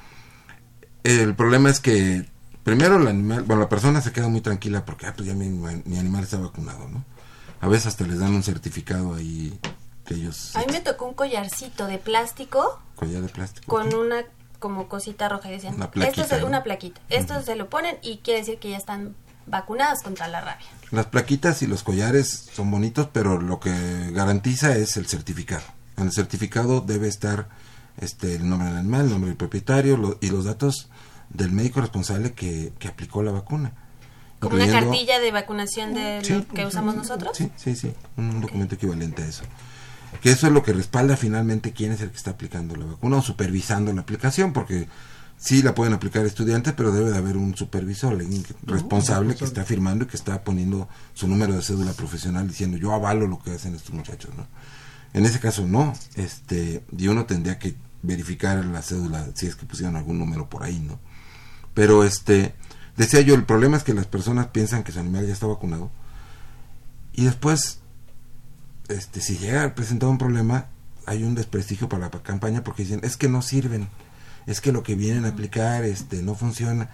el 1.03 1.35
problema 1.35 1.69
es 1.69 1.79
que 1.79 2.25
primero 2.63 2.97
el 2.97 3.07
animal, 3.07 3.43
bueno, 3.43 3.61
la 3.63 3.69
persona 3.69 4.01
se 4.01 4.11
queda 4.11 4.27
muy 4.27 4.41
tranquila 4.41 4.83
porque, 4.85 5.05
ah, 5.07 5.13
pues 5.15 5.27
ya 5.27 5.33
mi, 5.33 5.47
mi 5.49 5.97
animal 5.97 6.23
está 6.23 6.37
vacunado, 6.37 6.87
¿no? 6.89 7.05
A 7.61 7.67
veces 7.67 7.87
hasta 7.87 8.05
les 8.05 8.19
dan 8.19 8.33
un 8.33 8.43
certificado 8.43 9.13
ahí 9.15 9.57
que 10.05 10.15
ellos... 10.15 10.55
A 10.55 10.59
mí 10.59 10.65
me 10.71 10.81
tocó 10.81 11.05
un 11.05 11.13
collarcito 11.13 11.87
de 11.87 11.97
plástico 11.99 12.81
collar 12.95 13.21
de 13.21 13.29
plástico. 13.29 13.65
con 13.67 13.93
una 13.93 14.23
como 14.59 14.87
cosita 14.87 15.29
roja 15.29 15.49
y 15.49 15.53
decían, 15.53 15.75
Una 15.75 15.85
esto 15.85 15.93
plaquita, 15.93 16.35
es 16.35 16.41
¿no? 16.41 16.47
una 16.47 16.63
plaquita, 16.63 17.01
esto 17.09 17.41
se 17.41 17.55
lo 17.55 17.69
ponen 17.69 17.97
y 18.01 18.17
quiere 18.17 18.41
decir 18.41 18.59
que 18.59 18.69
ya 18.69 18.77
están 18.77 19.15
vacunados 19.47 20.01
contra 20.03 20.27
la 20.27 20.41
rabia. 20.41 20.65
Las 20.91 21.07
plaquitas 21.07 21.61
y 21.61 21.67
los 21.67 21.83
collares 21.83 22.49
son 22.53 22.69
bonitos, 22.69 23.07
pero 23.11 23.39
lo 23.41 23.59
que 23.59 24.11
garantiza 24.11 24.75
es 24.75 24.97
el 24.97 25.07
certificado. 25.07 25.63
En 25.97 26.05
el 26.05 26.11
certificado 26.11 26.81
debe 26.81 27.07
estar 27.07 27.49
este 27.97 28.35
el 28.35 28.47
nombre 28.49 28.69
del 28.69 28.77
animal, 28.77 29.05
el 29.05 29.09
nombre 29.11 29.29
del 29.29 29.37
propietario 29.37 29.97
lo- 29.97 30.17
y 30.21 30.29
los 30.29 30.45
datos 30.45 30.89
del 31.29 31.51
médico 31.51 31.81
responsable 31.81 32.33
que, 32.33 32.73
que 32.79 32.87
aplicó 32.87 33.23
la 33.23 33.31
vacuna. 33.31 33.73
Como 34.39 34.55
una 34.55 34.67
cartilla 34.71 35.19
de 35.19 35.31
vacunación 35.31 35.93
de 35.93 36.21
Sí, 36.23 36.33
lo 36.33 36.47
que 36.47 36.65
usamos 36.65 36.95
nosotros. 36.95 37.35
Sí, 37.37 37.51
sí, 37.57 37.75
sí, 37.75 37.93
un 38.17 38.39
documento 38.41 38.75
equivalente 38.75 39.21
a 39.23 39.27
eso. 39.27 39.43
Que 40.21 40.31
eso 40.31 40.47
es 40.47 40.53
lo 40.53 40.63
que 40.63 40.73
respalda 40.73 41.17
finalmente 41.17 41.71
quién 41.71 41.91
es 41.91 42.01
el 42.01 42.09
que 42.09 42.17
está 42.17 42.31
aplicando 42.31 42.75
la 42.75 42.85
vacuna 42.85 43.17
o 43.17 43.21
supervisando 43.21 43.93
la 43.93 44.01
aplicación, 44.01 44.53
porque 44.53 44.87
sí 45.37 45.61
la 45.61 45.73
pueden 45.73 45.93
aplicar 45.93 46.25
estudiantes, 46.25 46.73
pero 46.75 46.91
debe 46.91 47.11
de 47.11 47.17
haber 47.17 47.37
un 47.37 47.55
supervisor, 47.55 48.13
alguien 48.13 48.43
responsable 48.63 49.35
que 49.35 49.45
está 49.45 49.63
firmando 49.63 50.05
y 50.05 50.07
que 50.07 50.17
está 50.17 50.43
poniendo 50.43 50.89
su 51.13 51.27
número 51.27 51.53
de 51.53 51.61
cédula 51.61 51.93
profesional 51.93 52.47
diciendo 52.47 52.77
yo 52.77 52.93
avalo 52.93 53.27
lo 53.27 53.41
que 53.41 53.51
hacen 53.51 53.75
estos 53.75 53.93
muchachos, 53.93 54.31
¿no? 54.35 54.47
En 55.13 55.25
ese 55.25 55.39
caso 55.39 55.65
no, 55.65 55.93
este, 56.15 56.83
y 56.95 57.07
uno 57.07 57.25
tendría 57.25 57.57
que 57.57 57.75
verificar 58.01 58.63
la 58.65 58.81
cédula 58.81 59.27
si 59.33 59.47
es 59.47 59.55
que 59.55 59.65
pusieron 59.65 59.95
algún 59.95 60.19
número 60.19 60.49
por 60.49 60.63
ahí, 60.63 60.79
¿no? 60.79 60.99
Pero 61.73 62.03
este, 62.03 62.53
decía 62.97 63.21
yo, 63.21 63.35
el 63.35 63.45
problema 63.45 63.77
es 63.77 63.83
que 63.83 63.93
las 63.93 64.07
personas 64.07 64.47
piensan 64.47 64.83
que 64.83 64.91
su 64.91 64.99
animal 64.99 65.25
ya 65.25 65.33
está 65.33 65.47
vacunado 65.47 65.89
y 67.13 67.25
después, 67.25 67.78
este, 68.89 69.21
si 69.21 69.37
llega 69.37 69.63
a 69.63 69.75
presentar 69.75 70.09
un 70.09 70.17
problema, 70.17 70.67
hay 71.05 71.23
un 71.23 71.35
desprestigio 71.35 71.89
para 71.89 72.01
la 72.05 72.11
pa- 72.11 72.21
campaña 72.23 72.63
porque 72.63 72.83
dicen, 72.83 72.99
es 73.03 73.17
que 73.17 73.29
no 73.29 73.41
sirven, 73.41 73.87
es 74.45 74.61
que 74.61 74.71
lo 74.71 74.83
que 74.83 74.95
vienen 74.95 75.25
a 75.25 75.29
aplicar 75.29 75.83
este, 75.85 76.21
no 76.21 76.35
funciona. 76.35 76.89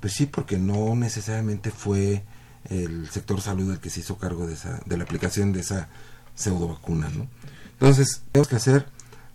Pues 0.00 0.14
sí, 0.14 0.26
porque 0.26 0.58
no 0.58 0.94
necesariamente 0.96 1.70
fue 1.70 2.24
el 2.68 3.08
sector 3.10 3.40
salud 3.40 3.70
el 3.72 3.80
que 3.80 3.90
se 3.90 4.00
hizo 4.00 4.16
cargo 4.18 4.46
de, 4.46 4.54
esa, 4.54 4.80
de 4.86 4.96
la 4.96 5.04
aplicación 5.04 5.52
de 5.52 5.60
esa 5.60 5.88
pseudo 6.34 6.68
vacuna, 6.68 7.08
¿no? 7.10 7.26
Entonces, 7.72 8.22
tenemos 8.32 8.48
que 8.48 8.56
hacer, 8.56 8.86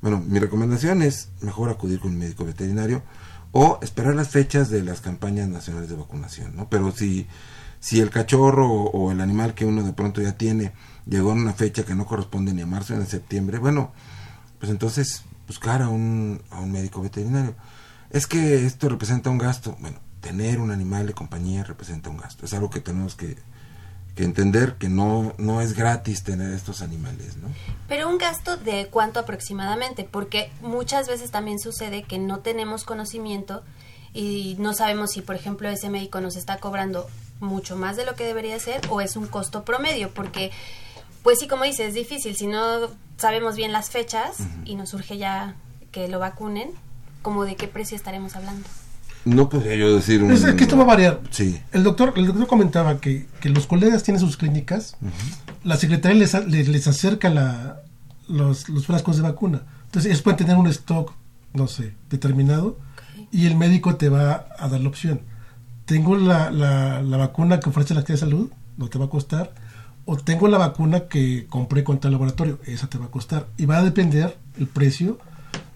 bueno, 0.01 0.23
mi 0.25 0.39
recomendación 0.39 1.01
es 1.01 1.29
mejor 1.41 1.69
acudir 1.69 1.99
con 1.99 2.11
un 2.11 2.17
médico 2.19 2.45
veterinario 2.45 3.03
o 3.51 3.79
esperar 3.81 4.15
las 4.15 4.29
fechas 4.29 4.69
de 4.69 4.83
las 4.83 5.01
campañas 5.01 5.47
nacionales 5.49 5.89
de 5.89 5.95
vacunación, 5.95 6.55
¿no? 6.55 6.69
Pero 6.69 6.91
si, 6.91 7.27
si 7.79 7.99
el 8.01 8.09
cachorro 8.09 8.67
o, 8.69 8.89
o 8.91 9.11
el 9.11 9.21
animal 9.21 9.53
que 9.53 9.65
uno 9.65 9.83
de 9.83 9.93
pronto 9.93 10.21
ya 10.21 10.37
tiene 10.37 10.73
llegó 11.05 11.31
en 11.31 11.39
una 11.39 11.53
fecha 11.53 11.83
que 11.83 11.95
no 11.95 12.05
corresponde 12.05 12.53
ni 12.53 12.61
a 12.61 12.65
marzo 12.65 12.95
ni 12.95 13.03
a 13.03 13.05
septiembre, 13.05 13.59
bueno, 13.59 13.91
pues 14.59 14.71
entonces 14.71 15.23
buscar 15.47 15.81
a 15.81 15.89
un, 15.89 16.41
a 16.49 16.59
un 16.59 16.71
médico 16.71 17.01
veterinario. 17.01 17.55
Es 18.09 18.27
que 18.27 18.65
esto 18.65 18.89
representa 18.89 19.29
un 19.29 19.37
gasto. 19.37 19.75
Bueno, 19.79 19.99
tener 20.21 20.59
un 20.59 20.71
animal 20.71 21.07
de 21.07 21.13
compañía 21.13 21.63
representa 21.63 22.09
un 22.09 22.17
gasto. 22.17 22.45
Es 22.45 22.53
algo 22.53 22.69
que 22.69 22.79
tenemos 22.79 23.15
que, 23.15 23.37
que 24.15 24.23
entender 24.23 24.75
que 24.75 24.89
no, 24.89 25.33
no 25.37 25.61
es 25.61 25.73
gratis 25.73 26.23
tener 26.23 26.53
estos 26.53 26.81
animales, 26.81 27.37
¿no? 27.37 27.49
Pero 27.87 28.09
un 28.09 28.17
gasto 28.17 28.57
de 28.57 28.87
cuánto 28.87 29.19
aproximadamente, 29.19 30.07
porque 30.09 30.51
muchas 30.61 31.07
veces 31.07 31.31
también 31.31 31.59
sucede 31.59 32.03
que 32.03 32.17
no 32.17 32.39
tenemos 32.39 32.85
conocimiento 32.85 33.63
y 34.13 34.55
no 34.59 34.73
sabemos 34.73 35.11
si, 35.11 35.21
por 35.21 35.35
ejemplo, 35.35 35.67
ese 35.69 35.89
médico 35.89 36.21
nos 36.21 36.37
está 36.37 36.59
cobrando 36.59 37.07
mucho 37.41 37.75
más 37.75 37.97
de 37.97 38.05
lo 38.05 38.15
que 38.15 38.23
debería 38.23 38.57
ser 38.59 38.81
o 38.89 39.01
es 39.01 39.17
un 39.17 39.27
costo 39.27 39.65
promedio, 39.65 40.09
porque, 40.13 40.51
pues 41.25 41.39
sí, 41.39 41.47
como 41.47 41.63
dices, 41.63 41.87
es 41.87 41.93
difícil, 41.95 42.35
si 42.35 42.45
no 42.45 42.87
sabemos 43.17 43.55
bien 43.55 43.71
las 43.71 43.89
fechas 43.89 44.37
y 44.63 44.75
nos 44.75 44.89
surge 44.89 45.17
ya 45.17 45.55
que 45.91 46.07
lo 46.07 46.19
vacunen, 46.19 46.69
como 47.23 47.45
de 47.45 47.55
qué 47.55 47.67
precio 47.67 47.97
estaremos 47.97 48.35
hablando. 48.35 48.67
No 49.25 49.49
podría 49.49 49.75
yo 49.75 49.95
decir 49.95 50.21
un... 50.21 50.31
Es 50.31 50.45
que 50.45 50.65
esto 50.65 50.77
va 50.77 50.83
a 50.83 50.85
variar. 50.85 51.21
Sí. 51.31 51.59
El 51.71 51.83
doctor, 51.83 52.13
el 52.15 52.27
doctor 52.27 52.45
comentaba 52.45 53.01
que, 53.01 53.25
que 53.41 53.49
los 53.49 53.65
colegas 53.65 54.03
tienen 54.03 54.21
sus 54.21 54.37
clínicas, 54.37 54.97
la 55.63 55.77
secretaría 55.77 56.19
les, 56.19 56.35
les, 56.47 56.67
les 56.67 56.87
acerca 56.87 57.31
la, 57.31 57.81
los, 58.27 58.69
los 58.69 58.85
frascos 58.85 59.17
de 59.17 59.23
vacuna. 59.23 59.63
Entonces 59.85 60.11
ellos 60.11 60.21
pueden 60.21 60.37
tener 60.37 60.57
un 60.57 60.67
stock, 60.67 61.13
no 61.53 61.67
sé, 61.67 61.95
determinado, 62.11 62.77
y 63.31 63.47
el 63.47 63.55
médico 63.57 63.95
te 63.95 64.09
va 64.09 64.45
a 64.59 64.67
dar 64.69 64.79
la 64.79 64.89
opción. 64.89 65.21
Tengo 65.85 66.17
la, 66.17 66.51
la, 66.51 67.01
la 67.01 67.17
vacuna 67.17 67.59
que 67.59 67.69
ofrece 67.69 67.95
la 67.95 68.01
Secretaría 68.01 68.27
de 68.27 68.31
Salud, 68.31 68.51
no 68.77 68.89
te 68.89 68.99
va 68.99 69.05
a 69.05 69.09
costar, 69.09 69.55
o 70.05 70.17
tengo 70.17 70.47
la 70.47 70.57
vacuna 70.57 71.07
que 71.07 71.47
compré 71.49 71.83
con 71.83 71.99
tal 71.99 72.11
laboratorio, 72.11 72.59
esa 72.65 72.87
te 72.87 72.97
va 72.97 73.05
a 73.05 73.11
costar. 73.11 73.47
Y 73.57 73.65
va 73.65 73.77
a 73.77 73.83
depender 73.83 74.37
el 74.57 74.67
precio 74.67 75.17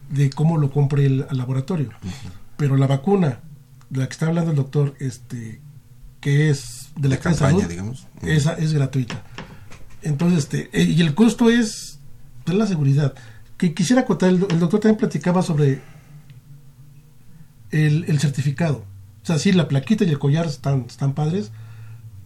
de 0.10 0.30
cómo 0.30 0.58
lo 0.58 0.72
compre 0.72 1.06
el, 1.06 1.26
el 1.30 1.38
laboratorio. 1.38 1.90
Pero 2.58 2.78
la 2.78 2.88
vacuna, 2.88 3.40
de 3.90 4.00
la 4.00 4.08
que 4.08 4.14
está 4.14 4.28
hablando 4.28 4.52
el 4.52 4.58
doctor, 4.58 4.96
este, 5.00 5.62
que 6.22 6.50
es 6.50 6.90
de 6.96 7.10
la 7.10 7.16
de 7.16 7.22
campaña, 7.22 7.60
Salud, 7.60 7.70
digamos. 7.70 8.08
esa 8.22 8.54
es 8.54 8.74
gratuita. 8.74 9.24
Entonces, 10.02 10.40
este, 10.40 10.70
eh, 10.74 10.84
y 10.84 11.02
el 11.02 11.16
costo 11.16 11.50
es 11.50 12.00
de 12.46 12.54
la 12.54 12.68
seguridad. 12.68 13.14
Que 13.58 13.74
quisiera 13.74 14.04
acotar, 14.04 14.30
el, 14.30 14.46
el 14.50 14.60
doctor 14.60 14.80
también 14.80 14.98
platicaba 14.98 15.42
sobre 15.42 15.82
el, 17.72 18.06
el 18.08 18.20
certificado. 18.20 18.86
O 19.24 19.26
sea, 19.26 19.38
sí, 19.40 19.52
la 19.52 19.68
plaquita 19.68 20.04
y 20.04 20.10
el 20.10 20.20
collar 20.20 20.46
están, 20.46 20.86
están 20.88 21.14
padres, 21.14 21.52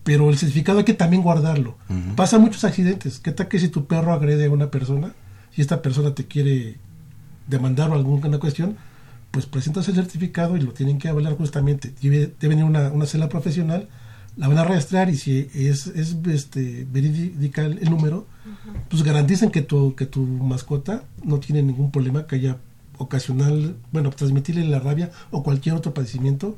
pero 0.04 0.30
el 0.30 0.38
certificado 0.38 0.80
hay 0.80 0.86
que 0.86 0.94
también 0.94 1.24
guardarlo. 1.24 1.78
Pasa 2.16 2.40
muchos 2.40 2.64
accidentes. 2.64 3.20
¿Qué 3.20 3.32
tal 3.32 3.48
que 3.48 3.60
si 3.60 3.70
tu 3.70 3.86
perro 3.86 4.14
agrede 4.14 4.46
a 4.46 4.52
una 4.52 4.70
persona 4.70 5.14
y 5.56 5.62
esta 5.62 5.82
persona 5.82 6.14
te 6.14 6.26
quiere 6.26 6.78
demandar 7.48 7.90
o 7.90 7.94
alguna 7.94 8.38
cuestión? 8.40 8.76
Pues 9.32 9.46
presentas 9.46 9.88
el 9.88 9.96
certificado 9.96 10.58
y 10.58 10.62
lo 10.62 10.74
tienen 10.74 11.00
que 11.00 11.08
avalar 11.08 11.36
justamente. 11.38 11.94
Debe, 12.02 12.34
debe 12.40 12.56
venir 12.56 12.66
una, 12.66 12.92
una 12.92 13.06
cela 13.06 13.30
profesional, 13.30 13.88
la 14.36 14.48
van 14.48 14.58
a 14.58 14.64
registrar 14.66 15.10
y 15.10 15.16
si 15.16 15.50
es, 15.54 15.88
es 15.88 16.18
este, 16.28 16.86
verídica 16.92 17.64
el, 17.64 17.80
el 17.80 17.90
número, 17.90 18.28
pues 18.90 19.04
garantizan 19.04 19.52
que 19.52 19.62
tu, 19.62 19.96
que 19.96 20.06
tu 20.06 20.22
mascota 20.22 21.04
no 21.24 21.40
tiene 21.40 21.64
ningún 21.64 21.92
problema 21.92 22.28
que 22.28 22.36
haya 22.36 22.58
ocasional, 22.98 23.76
bueno, 23.92 24.10
transmitirle 24.10 24.66
la 24.66 24.80
rabia 24.80 25.12
o 25.32 25.44
cualquier 25.44 25.76
otro 25.76 25.94
padecimiento 25.94 26.58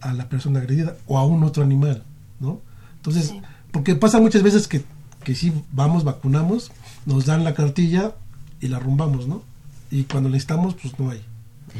a 0.00 0.12
la 0.12 0.28
persona 0.28 0.60
agredida 0.60 0.96
o 1.06 1.18
a 1.18 1.24
un 1.24 1.42
otro 1.44 1.62
animal, 1.62 2.04
¿no? 2.38 2.60
Entonces, 3.02 3.34
porque 3.72 3.96
pasa 3.96 4.20
muchas 4.20 4.44
veces 4.44 4.68
que, 4.68 4.84
que 5.24 5.34
si 5.34 5.52
vamos, 5.72 6.04
vacunamos, 6.04 6.70
nos 7.04 7.26
dan 7.26 7.42
la 7.42 7.52
cartilla 7.52 8.12
y 8.60 8.68
la 8.68 8.76
arrumbamos, 8.76 9.26
¿no? 9.26 9.42
Y 9.90 10.04
cuando 10.04 10.28
necesitamos, 10.28 10.76
pues 10.80 10.96
no 11.00 11.10
hay. 11.10 11.24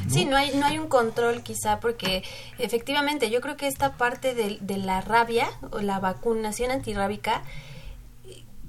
Sí, 0.08 0.24
no 0.24 0.36
hay, 0.36 0.56
no 0.56 0.66
hay 0.66 0.78
un 0.78 0.88
control 0.88 1.42
quizá 1.42 1.78
porque 1.78 2.24
efectivamente 2.58 3.30
yo 3.30 3.40
creo 3.40 3.56
que 3.56 3.68
esta 3.68 3.92
parte 3.92 4.34
de, 4.34 4.58
de 4.60 4.78
la 4.78 5.00
rabia 5.02 5.46
o 5.70 5.80
la 5.80 6.00
vacunación 6.00 6.70
antirrábica 6.70 7.42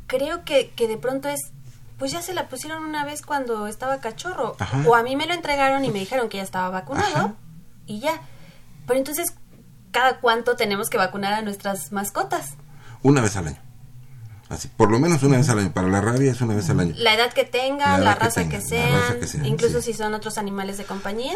creo 0.05 0.43
que, 0.43 0.71
que 0.75 0.87
de 0.87 0.97
pronto 0.97 1.29
es 1.29 1.39
pues 1.97 2.11
ya 2.11 2.21
se 2.21 2.33
la 2.33 2.49
pusieron 2.49 2.83
una 2.83 3.05
vez 3.05 3.21
cuando 3.21 3.67
estaba 3.67 3.99
cachorro 4.01 4.57
Ajá. 4.59 4.83
o 4.85 4.95
a 4.95 5.03
mí 5.03 5.15
me 5.15 5.25
lo 5.25 5.33
entregaron 5.33 5.85
y 5.85 5.91
me 5.91 5.99
dijeron 5.99 6.27
que 6.27 6.37
ya 6.37 6.43
estaba 6.43 6.69
vacunado 6.69 7.15
Ajá. 7.15 7.33
y 7.85 7.99
ya. 7.99 8.21
Pero 8.85 8.99
entonces 8.99 9.33
cada 9.93 10.19
cuánto 10.19 10.57
tenemos 10.57 10.89
que 10.89 10.97
vacunar 10.97 11.33
a 11.33 11.41
nuestras 11.41 11.93
mascotas? 11.93 12.55
Una 13.03 13.21
vez 13.21 13.37
al 13.37 13.47
año. 13.47 13.59
Así, 14.49 14.67
por 14.75 14.91
lo 14.91 14.99
menos 14.99 15.23
una 15.23 15.37
vez 15.37 15.47
al 15.49 15.59
año. 15.59 15.71
Para 15.71 15.87
la 15.87 16.01
rabia 16.01 16.31
es 16.31 16.41
una 16.41 16.53
vez 16.53 16.69
al 16.69 16.79
año. 16.81 16.93
La 16.97 17.13
edad 17.13 17.31
que 17.31 17.45
tenga, 17.45 17.97
La 17.97 17.97
la, 17.97 18.03
edad 18.11 18.17
que 18.17 18.25
raza, 18.25 18.41
tenga, 18.41 18.51
que 18.51 18.57
la 18.57 18.69
sean, 18.69 18.91
raza 18.91 19.19
que 19.19 19.27
sean, 19.27 19.45
incluso 19.45 19.81
sí. 19.81 19.93
si 19.93 19.97
son 19.97 20.13
otros 20.13 20.37
animales 20.37 20.77
de 20.77 20.83
compañía. 20.83 21.33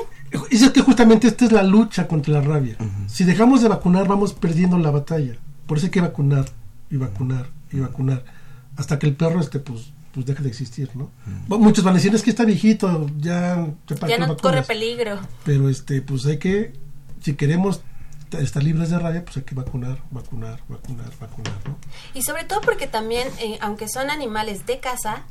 Y 0.52 0.56
es 0.56 0.70
que 0.72 0.82
justamente 0.82 1.28
esta 1.28 1.46
es 1.46 1.52
la 1.52 1.63
lucha 1.63 2.08
contra 2.08 2.34
la 2.34 2.41
rabia. 2.41 2.76
Si 3.08 3.24
dejamos 3.24 3.62
de 3.62 3.70
vacunar, 3.70 4.08
vamos 4.08 4.34
perdiendo 4.34 4.78
la 4.78 4.91
batalla. 4.91 5.38
Por 5.65 5.78
eso 5.78 5.88
hay 5.88 5.91
que 5.91 6.02
vacunar 6.02 6.46
y 6.89 6.98
vacunar 6.98 7.48
y 7.72 7.80
vacunar 7.80 8.24
hasta 8.76 8.98
que 9.00 9.08
el 9.08 9.15
perro 9.15 9.39
este 9.41 9.60
pues 9.60 9.91
pues 10.13 10.26
deje 10.26 10.41
de 10.41 10.50
existir, 10.50 10.89
¿no? 10.96 11.12
Bueno, 11.48 11.63
Muchos 11.63 11.84
van 11.84 11.93
a 11.93 11.98
decir 11.98 12.13
es 12.15 12.24
que 12.24 12.32
está 12.32 12.43
viejito, 12.43 13.08
ya 13.17 13.67
ya 14.08 14.17
no 14.17 14.28
vacunas?". 14.28 14.41
corre 14.41 14.63
peligro. 14.63 15.20
Pero 15.43 15.70
este 15.70 16.02
pues 16.02 16.26
hay 16.26 16.39
que 16.39 16.74
si 17.22 17.36
queremos 17.36 17.82
estar 18.32 18.63
libres 18.63 18.90
de 18.90 19.00
rabia, 19.00 19.24
pues 19.24 19.38
hay 19.38 19.44
que 19.44 19.56
vacunar, 19.56 19.98
vacunar, 20.12 20.60
vacunar, 20.68 21.12
vacunar, 21.20 21.54
¿no? 21.66 21.78
Y 22.13 22.24
sobre 22.24 22.44
todo 22.44 22.62
porque 22.62 22.88
también, 22.88 23.28
eh, 23.40 23.58
aunque 23.62 23.88
son 23.88 24.10
animales 24.10 24.66
de 24.66 24.80
casa, 24.80 25.24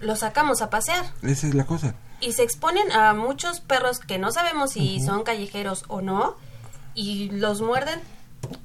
los 0.00 0.18
sacamos 0.20 0.60
a 0.62 0.70
pasear. 0.70 1.04
Esa 1.22 1.46
es 1.48 1.54
la 1.54 1.64
cosa. 1.64 1.94
y 2.20 2.32
se 2.32 2.42
exponen 2.42 2.90
a 2.92 3.12
muchos 3.14 3.60
perros 3.60 3.98
que 3.98 4.18
no 4.18 4.32
sabemos 4.32 4.72
si 4.72 5.00
son 5.00 5.22
callejeros 5.22 5.84
o 5.88 6.00
no 6.00 6.36
y 6.94 7.30
los 7.30 7.60
muerden. 7.60 8.00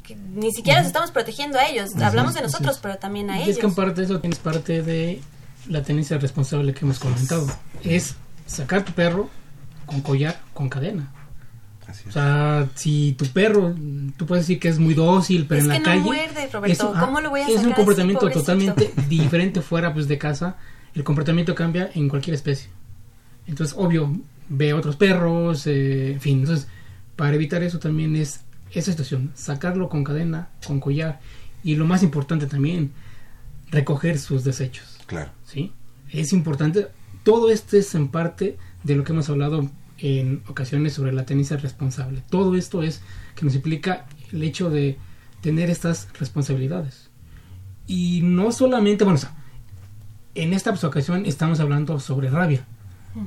que 0.03 0.15
ni 0.15 0.51
siquiera 0.51 0.79
los 0.79 0.87
estamos 0.87 1.11
protegiendo 1.11 1.57
a 1.57 1.65
ellos. 1.67 1.95
Hablamos 2.01 2.33
de 2.33 2.41
nosotros, 2.41 2.79
pero 2.81 2.97
también 2.97 3.29
a 3.29 3.39
Y 3.39 3.43
ellos. 3.43 3.55
es 3.55 3.57
que 3.59 3.65
en 3.65 3.73
parte 3.75 4.03
eso 4.03 4.19
tienes 4.19 4.39
parte 4.39 4.83
de 4.83 5.21
la 5.67 5.81
tenencia 5.83 6.17
responsable 6.17 6.73
que 6.73 6.85
hemos 6.85 6.99
comentado. 6.99 7.47
Es 7.83 8.15
sacar 8.45 8.83
tu 8.85 8.91
perro 8.93 9.29
con 9.85 10.01
collar, 10.01 10.39
con 10.53 10.69
cadena. 10.69 11.11
O 12.07 12.11
sea, 12.11 12.69
si 12.75 13.13
tu 13.17 13.25
perro, 13.27 13.75
tú 14.17 14.25
puedes 14.25 14.45
decir 14.47 14.59
que 14.59 14.69
es 14.69 14.79
muy 14.79 14.93
dócil, 14.93 15.45
pero 15.47 15.61
Es 15.61 15.65
en 15.65 15.71
que 15.71 15.73
la 15.73 15.79
no 15.79 15.85
calle. 15.85 16.01
muerde, 16.01 16.49
Roberto. 16.51 16.65
eso, 16.65 16.93
¿Cómo 16.99 17.21
lo 17.21 17.29
voy 17.29 17.41
a 17.41 17.47
Es 17.47 17.63
un 17.63 17.73
comportamiento 17.73 18.29
totalmente 18.29 18.93
diferente 19.09 19.61
fuera 19.61 19.93
pues, 19.93 20.07
de 20.07 20.17
casa. 20.17 20.57
El 20.93 21.03
comportamiento 21.03 21.55
cambia 21.55 21.89
en 21.93 22.09
cualquier 22.09 22.35
especie. 22.35 22.69
Entonces, 23.47 23.75
obvio, 23.77 24.15
ve 24.49 24.73
otros 24.73 24.95
perros, 24.95 25.65
eh, 25.67 26.13
en 26.13 26.21
fin. 26.21 26.39
Entonces, 26.39 26.67
para 27.15 27.35
evitar 27.35 27.63
eso 27.63 27.79
también 27.79 28.15
es 28.15 28.41
esa 28.71 28.91
situación: 28.91 29.31
sacarlo 29.35 29.89
con 29.89 30.03
cadena, 30.03 30.49
con 30.65 30.79
collar. 30.79 31.19
Y 31.63 31.75
lo 31.75 31.85
más 31.85 32.03
importante 32.03 32.47
también, 32.47 32.91
recoger 33.69 34.19
sus 34.19 34.43
desechos. 34.43 34.97
Claro. 35.05 35.31
¿sí? 35.45 35.71
Es 36.09 36.33
importante. 36.33 36.87
Todo 37.23 37.51
esto 37.51 37.77
es 37.77 37.93
en 37.95 38.07
parte 38.07 38.57
de 38.83 38.95
lo 38.95 39.03
que 39.03 39.11
hemos 39.13 39.29
hablado 39.29 39.69
en 40.01 40.43
ocasiones 40.47 40.93
sobre 40.93 41.13
la 41.13 41.25
tenencia 41.25 41.57
responsable. 41.57 42.23
Todo 42.29 42.55
esto 42.55 42.83
es 42.83 43.01
que 43.35 43.45
nos 43.45 43.55
implica 43.55 44.07
el 44.31 44.43
hecho 44.43 44.69
de 44.69 44.97
tener 45.41 45.69
estas 45.69 46.07
responsabilidades. 46.19 47.09
Y 47.87 48.21
no 48.23 48.51
solamente, 48.51 49.03
bueno, 49.03 49.17
o 49.17 49.21
sea, 49.21 49.35
en 50.35 50.53
esta 50.53 50.71
pues, 50.71 50.83
ocasión 50.83 51.25
estamos 51.25 51.59
hablando 51.59 51.99
sobre 51.99 52.29
rabia, 52.29 52.65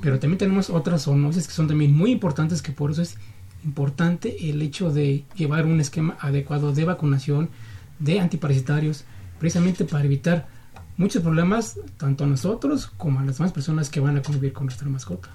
pero 0.01 0.19
también 0.19 0.39
tenemos 0.39 0.71
otras 0.71 1.03
zoonoses 1.03 1.47
que 1.47 1.53
son 1.53 1.69
también 1.69 1.95
muy 1.95 2.11
importantes, 2.11 2.63
que 2.63 2.73
por 2.73 2.91
eso 2.91 3.03
es 3.03 3.17
importante 3.65 4.51
el 4.51 4.63
hecho 4.63 4.91
de 4.91 5.25
llevar 5.37 5.67
un 5.67 5.81
esquema 5.81 6.17
adecuado 6.21 6.73
de 6.73 6.85
vacunación, 6.85 7.51
de 7.99 8.21
antiparasitarios, 8.21 9.05
precisamente 9.39 9.85
para 9.85 10.05
evitar 10.05 10.49
muchos 10.97 11.23
problemas 11.23 11.79
tanto 11.97 12.25
a 12.25 12.27
nosotros 12.27 12.87
como 12.97 13.21
a 13.21 13.25
las 13.25 13.39
demás 13.39 13.53
personas 13.53 13.91
que 13.91 14.01
van 14.01 14.17
a 14.17 14.23
convivir 14.23 14.53
con 14.53 14.67
nuestra 14.67 14.89
mascota. 14.89 15.31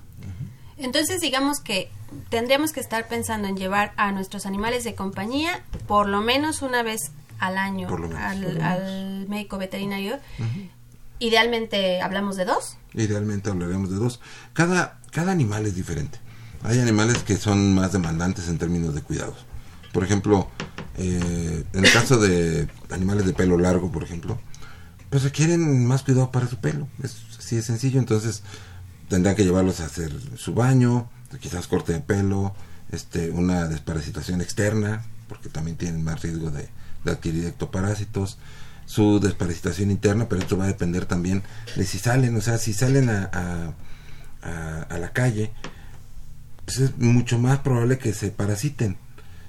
Entonces, 0.79 1.21
digamos 1.21 1.59
que 1.59 1.91
tendríamos 2.29 2.71
que 2.71 2.79
estar 2.79 3.07
pensando 3.07 3.47
en 3.47 3.57
llevar 3.57 3.93
a 3.97 4.11
nuestros 4.11 4.45
animales 4.45 4.83
de 4.83 4.95
compañía 4.95 5.63
por 5.87 6.07
lo 6.07 6.21
menos 6.21 6.61
una 6.61 6.83
vez 6.83 7.11
al 7.37 7.57
año 7.57 7.89
menos. 7.89 8.19
al, 8.19 9.27
médico 9.27 9.57
veterinario. 9.57 10.19
Idealmente 11.19 12.01
hablamos 12.01 12.37
de 12.37 12.45
dos. 12.45 12.77
Idealmente 12.93 13.49
hablaremos 13.49 13.89
de 13.89 13.97
dos. 13.97 14.19
Cada, 14.53 14.99
cada 15.11 15.31
animal 15.31 15.65
es 15.65 15.75
diferente. 15.75 16.19
Hay 16.63 16.79
animales 16.79 17.19
que 17.19 17.37
son 17.37 17.75
más 17.75 17.91
demandantes 17.91 18.47
en 18.47 18.57
términos 18.57 18.95
de 18.95 19.01
cuidados. 19.01 19.45
Por 19.93 20.03
ejemplo, 20.03 20.49
eh, 20.97 21.63
en 21.73 21.85
el 21.85 21.91
caso 21.91 22.17
de 22.17 22.67
animales 22.89 23.25
de 23.25 23.33
pelo 23.33 23.57
largo, 23.57 23.91
por 23.91 24.03
ejemplo, 24.03 24.39
pues 25.09 25.23
requieren 25.23 25.85
más 25.85 26.03
cuidado 26.03 26.31
para 26.31 26.47
su 26.47 26.57
pelo. 26.57 26.87
Es 27.03 27.17
así 27.37 27.55
de 27.55 27.61
sencillo. 27.61 27.99
Entonces 27.99 28.43
tendrán 29.09 29.35
que 29.35 29.43
llevarlos 29.43 29.79
a 29.81 29.85
hacer 29.85 30.11
su 30.37 30.53
baño, 30.53 31.09
quizás 31.41 31.67
corte 31.67 31.93
de 31.93 31.99
pelo, 31.99 32.55
este, 32.91 33.29
una 33.31 33.67
desparasitación 33.67 34.41
externa, 34.41 35.03
porque 35.27 35.49
también 35.49 35.77
tienen 35.77 36.03
más 36.03 36.21
riesgo 36.21 36.49
de, 36.51 36.69
adquirir 37.05 37.45
ectoparásitos 37.45 38.37
su 38.85 39.19
desparasitación 39.19 39.89
interna, 39.91 40.27
pero 40.27 40.41
esto 40.41 40.57
va 40.57 40.65
a 40.65 40.67
depender 40.67 41.05
también 41.05 41.43
de 41.75 41.85
si 41.85 41.97
salen, 41.99 42.35
o 42.35 42.41
sea, 42.41 42.57
si 42.57 42.73
salen 42.73 43.09
a, 43.09 43.29
a, 43.31 43.73
a- 44.41 44.81
a 44.83 44.97
la 44.97 45.11
calle, 45.13 45.51
pues 46.65 46.79
es 46.79 46.97
mucho 46.97 47.39
más 47.39 47.59
probable 47.59 47.97
que 47.97 48.13
se 48.13 48.31
parasiten. 48.31 48.97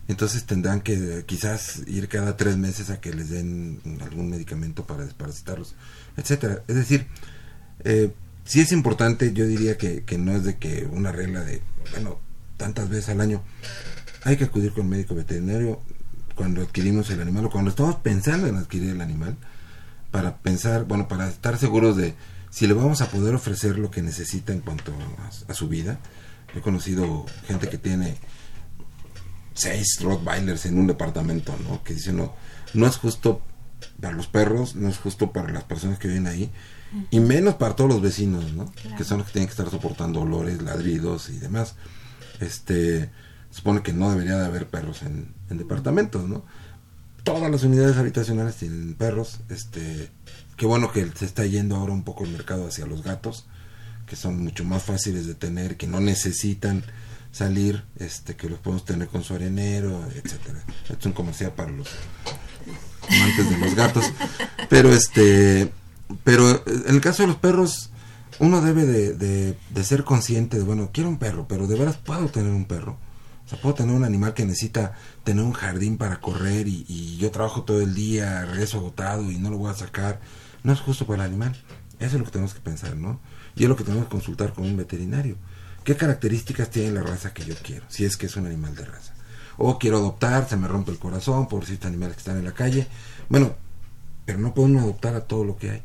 Entonces 0.09 0.45
tendrán 0.45 0.81
que 0.81 1.25
quizás 1.27 1.83
ir 1.87 2.09
cada 2.09 2.37
tres 2.37 2.57
meses 2.57 2.91
a 2.91 3.01
que 3.01 3.13
les 3.15 3.31
den 3.31 3.81
algún 4.03 4.29
medicamento 4.29 4.85
para 4.87 5.05
desparasitarlos, 5.05 5.75
etcétera. 6.17 6.63
Es 6.67 6.75
decir, 6.77 7.07
eh, 7.85 8.13
sí 8.45 8.61
es 8.61 8.73
importante, 8.73 9.33
yo 9.33 9.47
diría 9.47 9.77
que, 9.77 10.05
que 10.05 10.19
no 10.19 10.33
es 10.33 10.45
de 10.45 10.59
que 10.59 10.89
una 10.91 11.13
regla 11.13 11.43
de, 11.43 11.63
bueno, 11.93 12.19
tantas 12.57 12.89
veces 12.89 13.09
al 13.11 13.21
año, 13.21 13.43
hay 14.25 14.37
que 14.37 14.45
acudir 14.45 14.73
con 14.73 14.85
el 14.85 14.91
médico 14.91 15.15
veterinario 15.15 15.81
cuando 16.35 16.63
adquirimos 16.63 17.11
el 17.11 17.21
animal 17.21 17.47
o 17.47 17.51
cuando 17.51 17.71
estamos 17.71 17.97
pensando 17.97 18.47
en 18.47 18.57
adquirir 18.57 18.91
el 18.91 19.01
animal 19.01 19.37
para 20.11 20.39
pensar, 20.39 20.85
bueno, 20.85 21.09
para 21.09 21.29
estar 21.29 21.59
seguros 21.59 21.97
de 21.97 22.15
si 22.51 22.67
le 22.67 22.75
vamos 22.75 23.01
a 23.01 23.11
poder 23.11 23.35
ofrecer 23.35 23.79
lo 23.79 23.91
que 23.91 24.03
necesita 24.03 24.53
en 24.53 24.61
cuanto 24.61 24.93
a, 25.49 25.55
su 25.55 25.69
vida. 25.69 25.99
He 26.55 26.61
conocido 26.61 27.27
gente 27.47 27.69
que 27.69 27.79
tiene 27.79 28.17
seis 29.55 29.99
Rottweilers 30.01 30.67
en 30.67 30.79
un 30.79 30.89
departamento, 30.89 31.57
¿no? 31.69 31.85
Que 31.85 31.95
dice, 31.95 32.13
no, 32.13 32.35
no 32.75 32.87
es 32.87 32.97
justo 32.97 33.41
para 34.01 34.15
los 34.15 34.27
perros, 34.27 34.75
no 34.75 34.89
es 34.89 34.99
justo 34.99 35.33
para 35.33 35.53
las 35.53 35.65
personas 35.65 35.99
que 35.99 36.09
viven 36.09 36.27
ahí, 36.27 36.51
y 37.11 37.21
menos 37.21 37.55
para 37.55 37.77
todos 37.77 37.91
los 37.91 38.03
vecinos, 38.03 38.53
¿no? 38.53 38.73
Claro. 38.73 38.97
Que 38.97 39.05
son 39.05 39.19
los 39.19 39.27
que 39.29 39.35
tienen 39.35 39.49
que 39.49 39.53
estar 39.53 39.71
soportando 39.71 40.21
olores, 40.21 40.63
ladridos 40.63 41.29
y 41.31 41.39
demás. 41.39 41.75
Este, 42.41 43.11
supone 43.51 43.83
que 43.83 43.93
no 43.93 44.11
debería 44.11 44.37
de 44.37 44.47
haber 44.47 44.69
perros 44.69 45.03
en, 45.03 45.35
en 45.51 45.59
departamentos, 45.59 46.29
¿no? 46.29 46.45
Todas 47.25 47.51
las 47.51 47.63
unidades 47.65 47.97
habitacionales 47.97 48.57
tienen 48.57 48.95
perros, 48.95 49.41
este, 49.51 50.11
qué 50.57 50.67
bueno 50.67 50.91
que 50.91 51.07
se 51.15 51.27
está 51.27 51.45
yendo 51.45 51.77
ahora 51.77 51.93
un 51.93 52.03
poco 52.03 52.25
el 52.25 52.31
mercado 52.31 52.67
hacia 52.67 52.87
los 52.87 53.03
gatos, 53.03 53.47
que 54.07 54.17
son 54.17 54.43
mucho 54.43 54.65
más 54.65 54.83
fáciles 54.83 55.27
de 55.27 55.35
tener, 55.35 55.77
que 55.77 55.87
no 55.87 56.01
necesitan 56.01 56.83
salir, 57.31 57.85
este, 57.97 58.37
que 58.37 58.49
los 58.49 58.59
podemos 58.59 58.85
tener 58.85 59.09
con 59.09 59.23
su 59.23 59.35
arenero, 59.35 60.05
etcétera. 60.15 60.65
Esto 60.83 60.97
es 60.99 61.07
un 61.07 61.13
comercial 61.13 61.53
para 61.53 61.71
los 61.71 61.89
amantes 63.09 63.51
de 63.51 63.59
los 63.59 63.75
gatos, 63.75 64.05
pero 64.69 64.93
este, 64.93 65.73
pero 66.25 66.51
eh, 66.51 66.63
en 66.87 66.95
el 66.95 67.01
caso 67.01 67.23
de 67.23 67.29
los 67.29 67.37
perros, 67.37 67.91
uno 68.39 68.61
debe 68.61 68.87
de, 68.87 69.15
de, 69.15 69.59
de 69.71 69.85
ser 69.85 70.05
consciente 70.05 70.59
de, 70.59 70.65
bueno, 70.65 70.91
quiero 70.93 71.09
un 71.09 71.19
perro, 71.19 71.47
pero 71.49 71.67
de 71.67 71.79
veras 71.79 71.97
puedo 71.97 72.29
tener 72.29 72.53
un 72.53 72.65
perro. 72.65 72.99
O 73.45 73.49
sea, 73.51 73.61
puedo 73.61 73.75
tener 73.75 73.97
un 73.97 74.05
animal 74.05 74.33
que 74.33 74.45
necesita 74.45 74.93
tener 75.25 75.45
un 75.45 75.53
jardín 75.53 75.99
para 75.99 76.21
correr 76.21 76.69
y, 76.69 77.17
yo 77.19 77.33
trabajo 77.33 77.65
todo 77.65 77.81
el 77.81 77.95
día, 77.95 78.45
regreso 78.45 78.79
agotado 78.79 79.31
y 79.31 79.39
no 79.39 79.51
lo 79.51 79.59
voy 79.59 79.71
a 79.71 79.75
sacar. 79.75 80.21
No 80.63 80.73
es 80.73 80.81
justo 80.81 81.05
para 81.05 81.25
el 81.25 81.31
animal. 81.31 81.57
Eso 81.99 82.15
es 82.15 82.21
lo 82.21 82.25
que 82.25 82.31
tenemos 82.31 82.55
que 82.55 82.61
pensar, 82.61 82.97
¿no? 82.97 83.21
Y 83.57 83.65
es 83.65 83.69
lo 83.69 83.75
que 83.75 83.83
tenemos 83.83 84.05
que 84.07 84.13
consultar 84.13 84.53
con 84.53 84.65
un 84.65 84.77
veterinario. 84.77 85.37
¿Qué 85.83 85.97
características 85.97 86.71
tiene 86.71 86.93
la 86.93 87.03
raza 87.03 87.35
que 87.35 87.45
yo 87.45 87.57
quiero? 87.61 87.85
Si 87.89 88.05
es 88.05 88.17
que 88.17 88.27
es 88.27 88.37
un 88.37 88.47
animal 88.47 88.77
de 88.77 88.85
raza. 88.85 89.15
O 89.57 89.79
quiero 89.81 89.97
adoptar, 89.97 90.49
se 90.49 90.57
me 90.57 90.69
rompe 90.69 90.93
el 90.93 90.99
corazón 90.99 91.49
por 91.49 91.67
ciertos 91.67 91.89
animales 91.89 92.15
que 92.15 92.21
están 92.21 92.39
en 92.39 92.45
la 92.45 92.53
calle. 92.53 92.87
Bueno, 93.29 93.57
pero 94.25 94.39
no 94.39 94.55
podemos 94.55 94.83
adoptar 94.83 95.17
a 95.17 95.25
todo 95.25 95.45
lo 95.45 95.57
que 95.57 95.71
hay. 95.71 95.83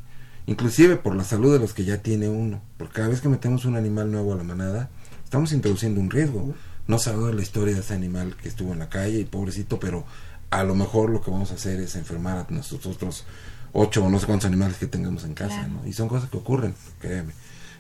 Inclusive 0.48 0.96
por 0.98 1.16
la 1.16 1.24
salud 1.24 1.54
de 1.54 1.60
los 1.60 1.74
que 1.74 1.86
ya 1.86 2.02
tiene 2.02 2.30
uno. 2.30 2.62
Porque 2.78 2.96
cada 2.96 3.08
vez 3.10 3.22
que 3.22 3.30
metemos 3.30 3.66
un 3.66 3.76
animal 3.76 4.12
nuevo 4.12 4.34
a 4.34 4.38
la 4.38 4.44
manada, 4.44 4.90
estamos 5.24 5.52
introduciendo 5.54 6.00
un 6.00 6.10
riesgo. 6.12 6.54
No 6.88 7.00
sabemos 7.00 7.34
la 7.34 7.42
historia 7.42 7.74
de 7.74 7.82
ese 7.82 7.94
animal 7.96 8.36
que 8.36 8.48
estuvo 8.48 8.74
en 8.74 8.80
la 8.80 8.90
calle 8.90 9.20
y 9.20 9.26
pobrecito, 9.26 9.80
pero 9.80 10.06
a 10.52 10.64
lo 10.64 10.76
mejor 10.76 11.10
lo 11.10 11.22
que 11.22 11.32
vamos 11.32 11.52
a 11.52 11.56
hacer 11.56 11.80
es 11.80 11.96
enfermar 11.96 12.38
a 12.38 12.48
nuestros 12.54 12.86
otros 12.86 13.26
ocho 13.74 14.06
o 14.06 14.10
no 14.10 14.20
sé 14.20 14.26
cuántos 14.28 14.46
animales 14.48 14.78
que 14.78 14.88
tengamos 14.88 15.26
en 15.26 15.34
casa, 15.34 15.56
Claro. 15.56 15.74
¿no? 15.84 15.88
Y 15.88 15.94
son 15.94 16.08
cosas 16.08 16.30
que 16.30 16.38
ocurren, 16.38 16.76
créeme. 17.02 17.34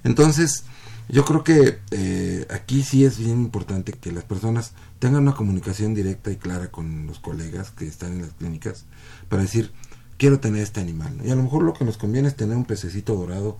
Entonces, 0.04 0.65
yo 1.08 1.23
creo 1.23 1.43
que 1.43 1.80
eh, 1.91 2.45
aquí 2.49 2.84
sí 2.84 3.06
es 3.06 3.17
bien 3.19 3.39
importante 3.41 3.93
que 3.93 4.12
las 4.12 4.23
personas 4.23 4.73
tengan 4.99 5.21
una 5.23 5.36
comunicación 5.36 5.93
directa 5.93 6.32
y 6.32 6.36
clara 6.38 6.69
con 6.71 7.06
los 7.06 7.19
colegas 7.19 7.71
que 7.71 7.88
están 7.88 8.13
en 8.13 8.21
las 8.23 8.32
clínicas 8.34 8.86
para 9.30 9.43
decir, 9.43 9.71
quiero 10.17 10.39
tener 10.39 10.62
este 10.62 10.82
animal. 10.82 11.17
Y 11.23 11.30
a 11.30 11.36
lo 11.36 11.43
mejor 11.43 11.63
lo 11.63 11.73
que 11.73 11.86
nos 11.86 11.97
conviene 11.97 12.28
es 12.28 12.36
tener 12.36 12.56
un 12.56 12.65
pececito 12.65 13.15
dorado 13.15 13.58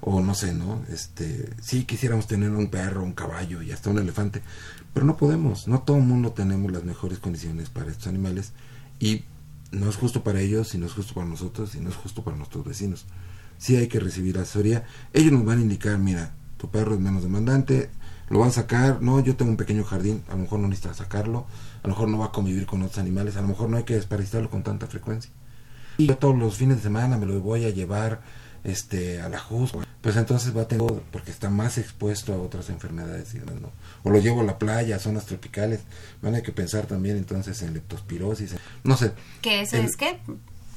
o 0.00 0.20
no 0.20 0.34
sé, 0.34 0.52
¿no? 0.52 0.82
Este, 0.88 1.50
sí 1.60 1.84
quisiéramos 1.84 2.26
tener 2.26 2.50
un 2.50 2.68
perro, 2.68 3.04
un 3.04 3.12
caballo 3.12 3.62
y 3.62 3.70
hasta 3.70 3.90
un 3.90 3.98
elefante, 3.98 4.42
pero 4.92 5.06
no 5.06 5.16
podemos, 5.16 5.68
no 5.68 5.82
todo 5.82 5.96
el 5.98 6.02
mundo 6.02 6.32
tenemos 6.32 6.72
las 6.72 6.82
mejores 6.82 7.18
condiciones 7.18 7.70
para 7.70 7.90
estos 7.90 8.08
animales 8.08 8.52
y 8.98 9.24
no 9.72 9.88
es 9.88 9.96
justo 9.96 10.22
para 10.22 10.40
ellos, 10.40 10.74
y 10.74 10.78
no 10.78 10.86
es 10.86 10.92
justo 10.92 11.14
para 11.14 11.26
nosotros, 11.26 11.74
y 11.74 11.80
no 11.80 11.88
es 11.88 11.96
justo 11.96 12.22
para 12.22 12.36
nuestros 12.36 12.64
vecinos. 12.64 13.06
Sí 13.58 13.76
hay 13.76 13.88
que 13.88 14.00
recibir 14.00 14.38
asesoría. 14.38 14.84
Ellos 15.12 15.32
nos 15.32 15.44
van 15.44 15.58
a 15.58 15.62
indicar, 15.62 15.98
mira, 15.98 16.34
tu 16.58 16.70
perro 16.70 16.94
es 16.94 17.00
menos 17.00 17.22
demandante, 17.22 17.90
lo 18.28 18.38
van 18.38 18.48
a 18.48 18.52
sacar, 18.52 19.02
no, 19.02 19.20
yo 19.20 19.34
tengo 19.34 19.50
un 19.50 19.56
pequeño 19.56 19.84
jardín, 19.84 20.22
a 20.28 20.32
lo 20.32 20.42
mejor 20.42 20.60
no 20.60 20.68
necesitas 20.68 20.98
sacarlo, 20.98 21.46
a 21.82 21.88
lo 21.88 21.94
mejor 21.94 22.08
no 22.08 22.18
va 22.18 22.26
a 22.26 22.32
convivir 22.32 22.66
con 22.66 22.82
otros 22.82 22.98
animales, 22.98 23.36
a 23.36 23.42
lo 23.42 23.48
mejor 23.48 23.70
no 23.70 23.76
hay 23.76 23.84
que 23.84 23.94
desparasitarlo 23.94 24.50
con 24.50 24.62
tanta 24.62 24.86
frecuencia. 24.86 25.30
Y 26.02 26.06
yo 26.08 26.16
todos 26.16 26.36
los 26.36 26.56
fines 26.56 26.76
de 26.78 26.82
semana 26.82 27.16
me 27.18 27.26
lo 27.26 27.38
voy 27.40 27.64
a 27.64 27.70
llevar 27.70 28.20
este 28.64 29.20
a 29.20 29.28
la 29.28 29.38
JUS, 29.40 29.72
pues 30.00 30.16
entonces 30.16 30.56
va 30.56 30.62
a 30.62 30.68
tener, 30.68 30.86
porque 31.10 31.30
está 31.32 31.50
más 31.50 31.78
expuesto 31.78 32.32
a 32.32 32.36
otras 32.38 32.70
enfermedades 32.70 33.34
y 33.34 33.38
demás, 33.40 33.56
¿no? 33.60 33.72
O 34.04 34.10
lo 34.10 34.18
llevo 34.20 34.40
a 34.40 34.44
la 34.44 34.58
playa, 34.58 34.96
a 34.96 34.98
zonas 35.00 35.26
tropicales, 35.26 35.80
van 36.22 36.34
a 36.34 36.36
hay 36.38 36.42
que 36.44 36.52
pensar 36.52 36.86
también 36.86 37.16
entonces 37.16 37.60
en 37.62 37.74
leptospirosis, 37.74 38.52
en- 38.52 38.58
no 38.84 38.96
sé. 38.96 39.12
¿Qué 39.40 39.62
eso 39.62 39.76
El- 39.76 39.86
es 39.86 39.96
qué? 39.96 40.20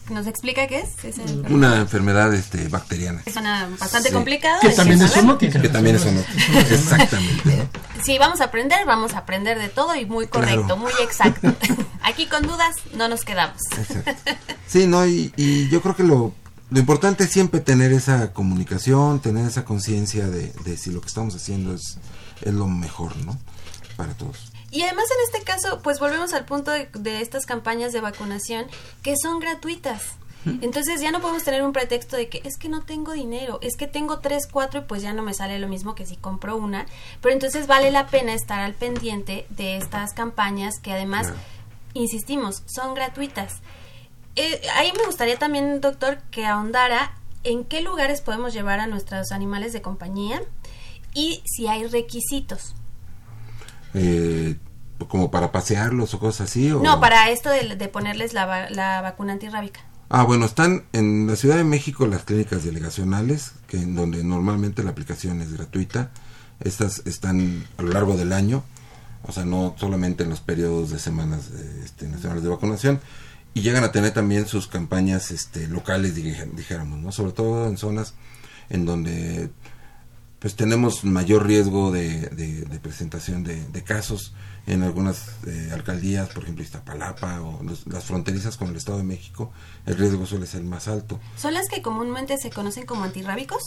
¿Nos 0.09 0.27
explica 0.27 0.67
qué 0.67 0.79
es? 0.81 0.89
enfermedad? 1.03 1.51
Una 1.51 1.77
enfermedad 1.77 2.33
este, 2.33 2.67
bacteriana. 2.67 3.23
Suena 3.31 3.67
bastante 3.79 4.09
Sí. 4.09 4.13
complicado. 4.13 4.59
Que 4.61 4.69
también 4.69 5.01
es 5.01 5.11
zoonótica. 5.11 5.61
Que 5.61 5.69
también 5.69 5.95
es 5.95 6.03
zoonótica. 6.03 6.59
Exactamente. 6.59 7.67
Si 8.03 8.19
vamos 8.19 8.39
a 8.39 8.43
aprender, 8.45 8.85
vamos 8.85 9.13
a 9.15 9.19
aprender 9.19 9.57
de 9.57 9.67
todo 9.67 9.95
y 9.95 10.05
muy 10.05 10.27
correcto, 10.27 10.61
Claro. 10.65 10.77
muy 10.77 10.91
exacto. 11.01 11.51
Aquí 12.03 12.27
con 12.27 12.43
dudas 12.43 12.75
no 12.93 13.07
nos 13.07 13.21
quedamos. 13.25 13.59
Sí, 14.67 14.85
no, 14.85 15.07
y, 15.07 15.33
y 15.37 15.69
yo 15.69 15.81
creo 15.81 15.95
que 15.95 16.03
lo, 16.03 16.31
lo 16.69 16.79
importante 16.79 17.23
es 17.23 17.31
siempre 17.31 17.61
tener 17.61 17.91
esa 17.93 18.31
comunicación, 18.31 19.21
tener 19.21 19.47
esa 19.47 19.65
conciencia 19.65 20.27
de, 20.27 20.53
de 20.65 20.77
si 20.77 20.91
lo 20.91 21.01
que 21.01 21.07
estamos 21.07 21.33
haciendo 21.35 21.73
es, 21.73 21.97
es 22.43 22.53
lo 22.53 22.67
mejor, 22.67 23.17
¿no? 23.25 23.39
Para 23.95 24.13
todos. 24.13 24.51
Y 24.75 24.81
además 24.81 25.05
en 25.09 25.33
este 25.33 25.45
caso, 25.45 25.79
pues 25.81 26.01
volvemos 26.01 26.33
al 26.33 26.43
punto 26.43 26.71
de, 26.71 26.89
de 26.91 27.21
estas 27.21 27.45
campañas 27.45 27.93
de 27.93 28.01
vacunación 28.01 28.65
que 29.03 29.15
son 29.15 29.39
gratuitas. 29.39 30.17
Entonces 30.61 31.01
ya 31.01 31.11
no 31.11 31.21
podemos 31.21 31.43
tener 31.43 31.63
un 31.63 31.71
pretexto 31.71 32.17
de 32.17 32.27
que 32.29 32.41
es 32.43 32.57
que 32.57 32.69
no 32.69 32.83
tengo 32.83 33.13
dinero, 33.13 33.57
es 33.61 33.77
que 33.77 33.87
tengo 33.87 34.19
tres, 34.19 34.47
cuatro 34.51 34.81
y 34.81 34.83
pues 34.83 35.01
ya 35.01 35.13
no 35.13 35.23
me 35.23 35.33
sale 35.33 35.57
lo 35.59 35.67
mismo 35.67 35.95
que 35.95 36.05
si 36.05 36.17
compro 36.17 36.57
una. 36.57 36.85
Pero 37.21 37.33
entonces 37.33 37.67
vale 37.67 37.89
la 37.89 38.07
pena 38.07 38.33
estar 38.33 38.59
al 38.59 38.73
pendiente 38.73 39.47
de 39.49 39.77
estas 39.77 40.13
campañas 40.13 40.75
que 40.83 40.91
además, 40.91 41.31
insistimos, 41.93 42.61
son 42.67 42.93
gratuitas. 42.95 43.61
Eh, 44.35 44.61
ahí 44.75 44.91
me 44.97 45.05
gustaría 45.05 45.39
también, 45.39 45.79
doctor, 45.79 46.21
que 46.31 46.45
ahondara 46.45 47.17
en 47.43 47.63
qué 47.63 47.79
lugares 47.79 48.19
podemos 48.21 48.53
llevar 48.53 48.81
a 48.81 48.87
nuestros 48.87 49.31
animales 49.31 49.71
de 49.71 49.81
compañía 49.81 50.43
y 51.13 51.41
si 51.45 51.65
hay 51.67 51.87
requisitos. 51.87 52.75
Eh, 53.95 54.57
como 55.09 55.31
para 55.31 55.51
pasearlos 55.51 56.13
o 56.13 56.19
cosas 56.19 56.49
así. 56.49 56.71
O... 56.71 56.81
No, 56.81 56.99
para 56.99 57.29
esto 57.29 57.49
de, 57.49 57.75
de 57.75 57.87
ponerles 57.87 58.33
la, 58.33 58.69
la 58.69 59.01
vacuna 59.01 59.33
antirrábica. 59.33 59.81
Ah, 60.09 60.23
bueno, 60.23 60.45
están 60.45 60.85
en 60.93 61.25
la 61.27 61.35
Ciudad 61.35 61.57
de 61.57 61.63
México 61.63 62.05
las 62.05 62.23
clínicas 62.23 62.63
delegacionales, 62.63 63.53
que 63.67 63.77
en 63.77 63.95
donde 63.95 64.23
normalmente 64.23 64.83
la 64.83 64.91
aplicación 64.91 65.41
es 65.41 65.51
gratuita. 65.51 66.11
Estas 66.59 67.01
están 67.05 67.65
a 67.77 67.81
lo 67.81 67.89
largo 67.89 68.15
del 68.15 68.31
año, 68.31 68.63
o 69.23 69.31
sea, 69.31 69.45
no 69.45 69.75
solamente 69.77 70.23
en 70.23 70.29
los 70.29 70.41
periodos 70.41 70.91
de 70.91 70.99
semanas 70.99 71.49
eh, 71.53 71.81
este, 71.83 72.07
nacionales 72.07 72.43
de 72.43 72.49
vacunación, 72.49 73.01
y 73.53 73.61
llegan 73.61 73.83
a 73.83 73.91
tener 73.91 74.11
también 74.11 74.47
sus 74.47 74.67
campañas 74.67 75.31
este, 75.31 75.67
locales, 75.67 76.13
dijéramos, 76.13 76.99
¿no? 76.99 77.11
Sobre 77.11 77.31
todo 77.31 77.67
en 77.67 77.77
zonas 77.77 78.13
en 78.69 78.85
donde 78.85 79.49
pues 80.45 80.55
tenemos 80.55 81.03
mayor 81.03 81.47
riesgo 81.47 81.91
de, 81.91 82.29
de- 82.29 82.65
de 82.65 82.79
presentación 82.79 83.43
de, 83.43 83.65
de 83.69 83.83
casos 83.83 84.31
en 84.67 84.83
algunas 84.83 85.29
eh, 85.47 85.71
alcaldías, 85.73 86.29
por 86.29 86.43
ejemplo 86.43 86.63
Iztapalapa 86.63 87.41
o 87.41 87.63
los- 87.63 87.87
las 87.87 88.03
fronterizas 88.03 88.55
con 88.55 88.67
el 88.67 88.75
Estado 88.75 88.99
de 88.99 89.05
México, 89.05 89.51
el 89.87 89.97
riesgo 89.97 90.27
suele 90.27 90.45
ser 90.45 90.61
más 90.61 90.87
alto. 90.87 91.19
¿Son 91.35 91.51
las 91.55 91.67
que 91.67 91.81
comúnmente 91.81 92.37
se 92.37 92.51
conocen 92.51 92.85
como 92.85 93.05
antirrábicos? 93.05 93.63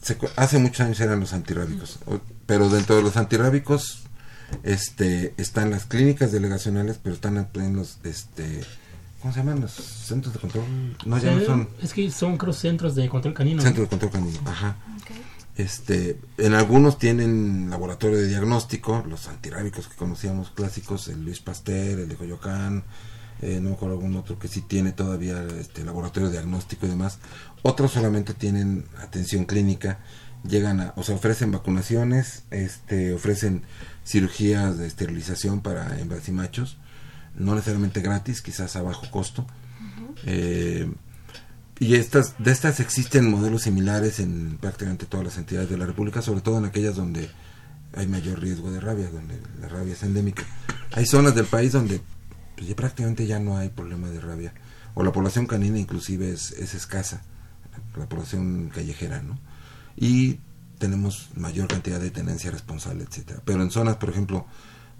Se 0.00 0.16
cu- 0.16 0.30
hace 0.36 0.58
muchos 0.58 0.80
años 0.80 0.98
eran 1.00 1.20
los 1.20 1.34
antirrábicos, 1.34 1.98
pero 2.46 2.70
dentro 2.70 2.96
de 2.96 3.02
los 3.02 3.18
antirrábicos 3.18 4.04
este, 4.62 5.34
están 5.36 5.70
las 5.70 5.84
clínicas 5.84 6.32
delegacionales, 6.32 6.98
pero 7.02 7.14
están 7.14 7.46
en 7.56 7.76
los, 7.76 7.98
este, 8.04 8.62
¿cómo 9.20 9.34
se 9.34 9.40
llaman? 9.40 9.60
Los 9.60 9.72
centros 9.72 10.32
de 10.32 10.40
control. 10.40 10.64
No, 11.04 11.18
ya 11.18 11.34
no 11.34 11.44
son 11.44 11.68
Es 11.82 11.92
que 11.92 12.10
son 12.10 12.38
creo 12.38 12.54
centros 12.54 12.94
de 12.94 13.06
control 13.10 13.34
canino. 13.34 13.60
centros 13.62 13.84
de 13.84 13.90
control 13.90 14.10
canino. 14.12 14.38
Ajá. 14.46 14.76
Este, 15.56 16.18
en 16.38 16.54
algunos 16.54 16.98
tienen 16.98 17.68
laboratorio 17.68 18.16
de 18.16 18.26
diagnóstico, 18.26 19.04
los 19.06 19.28
antirrábicos 19.28 19.86
que 19.86 19.96
conocíamos 19.96 20.50
clásicos, 20.50 21.08
el 21.08 21.24
Luis 21.24 21.40
Pasteur, 21.40 21.98
el 21.98 22.08
de 22.08 22.16
Coyoacán, 22.16 22.84
eh, 23.42 23.58
no 23.60 23.70
me 23.70 23.74
acuerdo 23.74 23.96
algún 23.96 24.16
otro 24.16 24.38
que 24.38 24.48
sí 24.48 24.62
tiene 24.62 24.92
todavía 24.92 25.44
este 25.58 25.84
laboratorio 25.84 26.28
de 26.28 26.38
diagnóstico 26.38 26.86
y 26.86 26.90
demás. 26.90 27.18
Otros 27.62 27.92
solamente 27.92 28.34
tienen 28.34 28.86
atención 28.98 29.44
clínica, 29.44 29.98
llegan 30.46 30.80
a, 30.80 30.92
o 30.96 31.02
sea, 31.02 31.16
ofrecen 31.16 31.50
vacunaciones, 31.50 32.44
este, 32.50 33.12
ofrecen 33.12 33.62
cirugías 34.06 34.78
de 34.78 34.86
esterilización 34.86 35.60
para 35.60 35.98
hembras 36.00 36.28
y 36.28 36.32
machos, 36.32 36.78
no 37.34 37.54
necesariamente 37.54 38.00
gratis, 38.00 38.42
quizás 38.42 38.76
a 38.76 38.82
bajo 38.82 39.10
costo. 39.10 39.46
Eh, 40.24 40.90
y 41.78 41.94
estas, 41.94 42.34
de 42.38 42.52
estas 42.52 42.80
existen 42.80 43.30
modelos 43.30 43.62
similares 43.62 44.20
en 44.20 44.58
prácticamente 44.58 45.06
todas 45.06 45.26
las 45.26 45.38
entidades 45.38 45.70
de 45.70 45.78
la 45.78 45.86
República, 45.86 46.22
sobre 46.22 46.40
todo 46.40 46.58
en 46.58 46.64
aquellas 46.64 46.96
donde 46.96 47.30
hay 47.94 48.06
mayor 48.06 48.40
riesgo 48.40 48.70
de 48.70 48.80
rabia, 48.80 49.10
donde 49.10 49.40
la 49.60 49.68
rabia 49.68 49.94
es 49.94 50.02
endémica. 50.02 50.44
Hay 50.92 51.06
zonas 51.06 51.34
del 51.34 51.46
país 51.46 51.72
donde 51.72 52.00
pues, 52.56 52.68
ya 52.68 52.76
prácticamente 52.76 53.26
ya 53.26 53.38
no 53.38 53.56
hay 53.56 53.68
problema 53.68 54.08
de 54.08 54.20
rabia, 54.20 54.54
o 54.94 55.02
la 55.02 55.12
población 55.12 55.46
canina 55.46 55.78
inclusive 55.78 56.30
es, 56.30 56.52
es 56.52 56.74
escasa, 56.74 57.22
la 57.96 58.08
población 58.08 58.70
callejera, 58.74 59.22
¿no? 59.22 59.38
Y 59.96 60.38
tenemos 60.78 61.30
mayor 61.36 61.68
cantidad 61.68 62.00
de 62.00 62.10
tenencia 62.10 62.50
responsable, 62.50 63.04
etcétera. 63.04 63.40
Pero 63.44 63.62
en 63.62 63.70
zonas, 63.70 63.96
por 63.96 64.10
ejemplo, 64.10 64.46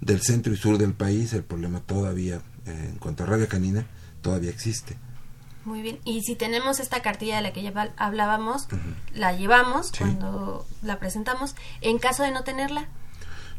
del 0.01 0.21
centro 0.21 0.53
y 0.53 0.57
sur 0.57 0.77
del 0.77 0.93
país, 0.93 1.33
el 1.33 1.43
problema 1.43 1.79
todavía, 1.81 2.41
eh, 2.65 2.89
en 2.89 2.97
cuanto 2.97 3.23
a 3.23 3.27
rabia 3.27 3.47
canina, 3.47 3.85
todavía 4.21 4.49
existe. 4.49 4.97
Muy 5.65 5.81
bien. 5.81 5.99
Y 6.03 6.21
si 6.23 6.35
tenemos 6.35 6.79
esta 6.79 7.01
cartilla 7.01 7.37
de 7.37 7.41
la 7.41 7.53
que 7.53 7.61
ya 7.63 7.93
hablábamos, 7.97 8.67
la 9.13 9.31
llevamos 9.33 9.87
Sí. 9.87 9.99
cuando 9.99 10.65
la 10.81 10.99
presentamos. 10.99 11.55
En 11.81 11.99
caso 11.99 12.23
de 12.23 12.31
no 12.31 12.43
tenerla, 12.43 12.87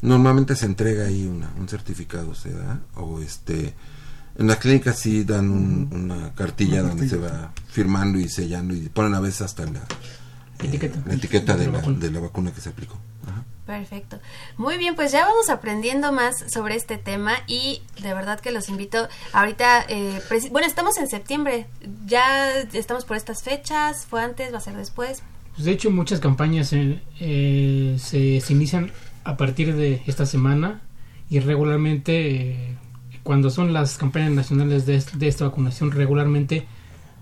Normalmente 0.03 0.55
se 0.55 0.67
entrega 0.67 1.07
ahí 1.07 1.25
una, 1.27 1.51
un 1.57 1.67
certificado, 1.67 2.35
se 2.35 2.53
da, 2.53 2.81
o 2.95 3.21
este, 3.23 3.73
en 4.37 4.47
las 4.49 4.59
clínicas 4.59 4.99
sí 4.99 5.25
dan 5.25 5.49
un- 5.51 5.89
una 5.93 6.35
cartilla 6.35 6.81
Una 6.81 6.91
donde 6.91 7.09
se 7.09 7.17
va 7.17 7.53
firmando 7.69 8.19
y 8.19 8.29
sellando 8.29 8.75
y 8.75 8.91
ponen 8.91 9.15
a 9.15 9.21
veces 9.21 9.41
hasta 9.43 9.65
la 9.65 9.81
Etiqueta. 10.59 11.01
la 11.07 11.15
etiqueta 11.15 11.57
de 11.57 11.67
De 11.67 11.73
la 11.73 11.81
de 11.81 12.11
la 12.11 12.21
vacuna 12.21 12.53
que 12.53 12.61
se 12.61 12.69
aplicó. 12.69 12.99
Ajá. 13.27 13.45
Perfecto. 13.67 14.19
Muy 14.59 14.77
bien, 14.77 14.95
pues 14.95 15.11
ya 15.11 15.25
vamos 15.25 15.49
aprendiendo 15.49 16.13
más 16.13 16.53
sobre 16.53 16.77
este 16.77 16.99
tema 16.99 17.37
y 17.47 17.81
de 18.03 18.13
verdad 18.13 18.39
que 18.39 18.51
los 18.51 18.69
invito 18.69 19.09
ahorita, 19.33 19.87
eh, 19.89 20.21
bueno, 20.51 20.67
estamos 20.67 20.99
en 20.99 21.09
septiembre, 21.09 21.67
ya 22.05 22.59
estamos 22.75 23.07
por 23.07 23.17
estas 23.17 23.43
fechas, 23.43 24.05
fue 24.07 24.23
antes, 24.23 24.53
va 24.53 24.59
a 24.59 24.61
ser 24.61 24.77
después. 24.77 25.23
Pues 25.55 25.65
de 25.65 25.73
hecho, 25.73 25.91
muchas 25.91 26.21
campañas 26.21 26.73
eh, 26.73 27.01
eh, 27.21 27.97
se, 27.99 28.41
se 28.41 28.53
inician 28.53 28.93
a 29.25 29.37
partir 29.37 29.75
de 29.75 30.03
esta 30.07 30.27
semana 30.27 30.83
y 31.31 31.41
regularmente, 31.41 32.51
eh, 32.51 32.77
cuando 33.23 33.49
son 33.51 33.73
las 33.73 33.97
campañas 33.97 34.33
nacionales 34.33 34.85
de, 34.85 35.03
de 35.15 35.29
esta 35.29 35.47
vacunación, 35.47 35.91
regularmente 35.91 36.67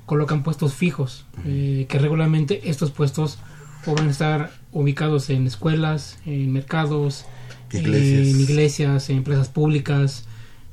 colocan 0.06 0.42
puestos 0.42 0.74
fijos, 0.74 1.24
eh, 1.46 1.86
que 1.88 1.98
regularmente 1.98 2.68
estos 2.68 2.90
puestos 2.90 3.38
o 3.86 3.94
van 3.94 4.08
a 4.08 4.10
estar 4.10 4.50
ubicados 4.72 5.30
en 5.30 5.46
escuelas, 5.46 6.18
en 6.26 6.52
mercados, 6.52 7.26
Iglesias. 7.72 8.28
en 8.28 8.40
iglesias, 8.40 9.10
en 9.10 9.18
empresas 9.18 9.48
públicas, 9.48 10.26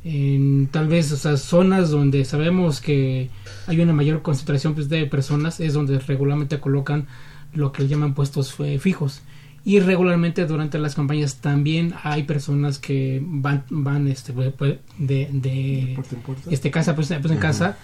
en 0.04 0.68
tal 0.68 0.88
vez 0.88 1.12
o 1.12 1.18
sea, 1.18 1.38
zonas 1.38 1.89
donde 1.89 2.26
sabemos 2.26 2.82
que 2.82 3.30
hay 3.68 3.80
una 3.80 3.93
mayor 3.93 4.22
concentración 4.22 4.74
pues, 4.74 4.89
de 4.89 5.06
personas, 5.06 5.60
es 5.60 5.74
donde 5.74 6.00
regularmente 6.00 6.60
colocan 6.60 7.08
lo 7.54 7.72
que 7.72 7.88
llaman 7.88 8.14
puestos 8.14 8.56
eh, 8.60 8.80
fijos. 8.80 9.22
Y 9.66 9.82
regularmente 9.82 10.45
durante 10.45 10.80
las 10.80 10.95
campañas 10.95 11.38
también 11.41 11.93
hay 12.04 12.24
personas 12.24 12.80
que 12.80 13.22
van, 13.24 13.66
van 13.70 14.08
este, 14.08 14.32
pues, 14.32 14.54
pues, 14.58 14.78
de, 14.97 15.30
de 15.32 15.91
puerta 15.95 16.16
en 16.16 16.22
puerta. 16.22 16.50
este, 16.50 16.72
casa 16.72 16.95
pues, 16.95 17.10
pues, 17.22 17.32
en 17.32 17.39
casa 17.39 17.78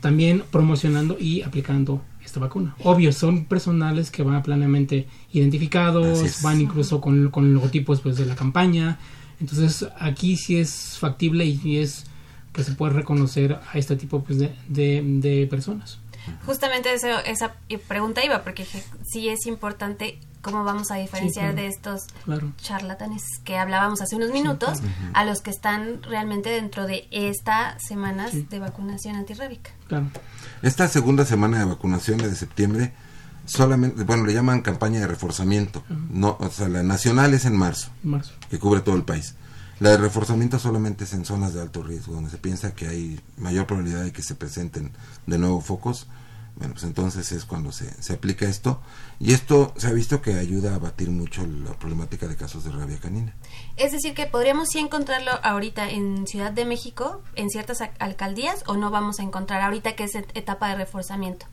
también 0.00 0.42
promocionando 0.50 1.18
y 1.18 1.42
aplicando 1.42 2.02
esta 2.30 2.40
vacuna. 2.40 2.74
Obvio, 2.84 3.12
son 3.12 3.44
personales 3.44 4.10
que 4.10 4.22
van 4.22 4.42
plenamente 4.42 5.06
identificados, 5.32 6.42
van 6.42 6.60
incluso 6.60 7.00
con, 7.00 7.30
con 7.30 7.52
logotipos 7.52 8.00
pues, 8.00 8.16
de 8.16 8.26
la 8.26 8.34
campaña. 8.36 8.98
Entonces 9.40 9.86
aquí 9.98 10.36
sí 10.36 10.58
es 10.58 10.96
factible 10.98 11.44
y 11.44 11.78
es 11.78 12.04
que 12.52 12.62
se 12.64 12.72
puede 12.72 12.92
reconocer 12.92 13.58
a 13.72 13.78
este 13.78 13.96
tipo 13.96 14.22
pues, 14.22 14.38
de, 14.38 14.54
de, 14.68 15.02
de 15.02 15.46
personas. 15.46 15.98
Justamente 16.46 16.92
eso, 16.92 17.08
esa 17.26 17.54
pregunta 17.88 18.24
iba, 18.24 18.42
porque 18.42 18.66
sí 19.10 19.28
es 19.28 19.46
importante 19.46 20.18
cómo 20.42 20.64
vamos 20.64 20.90
a 20.90 20.96
diferenciar 20.96 21.52
claro. 21.52 21.62
de 21.62 21.66
estos 21.68 22.02
Claro. 22.24 22.52
charlatanes 22.62 23.22
que 23.44 23.56
hablábamos 23.56 24.00
hace 24.00 24.16
unos 24.16 24.30
minutos 24.30 24.80
a 25.14 25.24
los 25.24 25.40
que 25.40 25.50
están 25.50 26.02
realmente 26.02 26.48
dentro 26.50 26.86
de 26.86 27.06
estas 27.10 27.82
semanas 27.86 28.30
Sí. 28.32 28.46
de 28.48 28.58
vacunación 28.58 29.16
antirrábica. 29.16 29.70
Claro. 29.88 30.06
Esta 30.62 30.88
segunda 30.88 31.24
semana 31.24 31.58
de 31.58 31.64
vacunación, 31.64 32.18
la 32.18 32.28
de 32.28 32.36
septiembre, 32.36 32.92
solamente, 33.46 34.04
bueno, 34.04 34.24
le 34.24 34.34
llaman 34.34 34.60
campaña 34.62 35.00
de 35.00 35.06
reforzamiento. 35.06 35.82
No, 36.10 36.36
o 36.38 36.50
sea, 36.50 36.68
la 36.68 36.82
nacional 36.82 37.34
es 37.34 37.44
en 37.44 37.56
marzo, 37.56 37.90
En 38.04 38.10
marzo. 38.10 38.32
que 38.50 38.58
cubre 38.58 38.80
todo 38.80 38.96
el 38.96 39.04
país. 39.04 39.34
La 39.78 39.90
de 39.90 39.96
reforzamiento 39.96 40.58
solamente 40.58 41.04
es 41.04 41.14
en 41.14 41.24
zonas 41.24 41.54
de 41.54 41.62
alto 41.62 41.82
riesgo, 41.82 42.14
donde 42.14 42.30
se 42.30 42.36
piensa 42.36 42.74
que 42.74 42.86
hay 42.86 43.20
mayor 43.38 43.66
probabilidad 43.66 44.04
de 44.04 44.12
que 44.12 44.22
se 44.22 44.34
presenten 44.34 44.92
de 45.26 45.38
nuevo 45.38 45.60
focos. 45.62 46.06
Bueno, 46.56 46.74
pues 46.74 46.84
entonces 46.84 47.32
es 47.32 47.44
cuando 47.46 47.72
se, 47.72 47.90
se 48.02 48.12
aplica 48.12 48.46
esto 48.46 48.80
y 49.18 49.32
esto 49.32 49.72
se 49.78 49.86
ha 49.86 49.92
visto 49.92 50.20
que 50.20 50.34
ayuda 50.34 50.72
a 50.72 50.74
abatir 50.74 51.10
mucho 51.10 51.46
la 51.46 51.72
problemática 51.78 52.28
de 52.28 52.36
casos 52.36 52.64
de 52.64 52.70
rabia 52.70 52.98
canina. 52.98 53.34
Es 53.76 53.92
decir, 53.92 54.12
que 54.14 54.26
podríamos 54.26 54.68
sí 54.68 54.78
encontrarlo 54.78 55.30
ahorita 55.42 55.88
en 55.90 56.26
Ciudad 56.26 56.52
de 56.52 56.66
México, 56.66 57.22
en 57.36 57.48
ciertas 57.48 57.78
alcaldías, 57.98 58.62
o 58.66 58.76
no 58.76 58.90
vamos 58.90 59.20
a 59.20 59.22
encontrar 59.22 59.62
ahorita 59.62 59.94
que 59.96 60.04
es 60.04 60.14
et- 60.14 60.30
etapa 60.36 60.68
de 60.68 60.74
reforzamiento. 60.76 61.46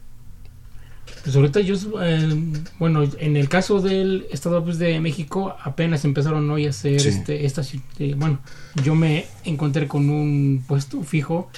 Pues 1.24 1.34
ahorita 1.38 1.62
yo, 1.62 1.76
eh, 2.04 2.36
bueno, 2.80 3.04
en 3.20 3.38
el 3.38 3.48
caso 3.48 3.80
del 3.80 4.28
Estado 4.30 4.62
pues, 4.64 4.78
de 4.78 5.00
México 5.00 5.56
apenas 5.64 6.04
empezaron 6.04 6.50
hoy 6.50 6.66
a 6.68 6.72
hacer 6.72 7.00
Sí. 7.00 7.08
este, 7.10 7.46
estas, 7.46 7.74
eh, 8.00 8.14
bueno, 8.18 8.40
yo 8.84 8.94
me 8.94 9.26
encontré 9.46 9.88
con 9.88 10.10
un 10.10 10.66
puesto 10.68 11.02
fijo 11.04 11.50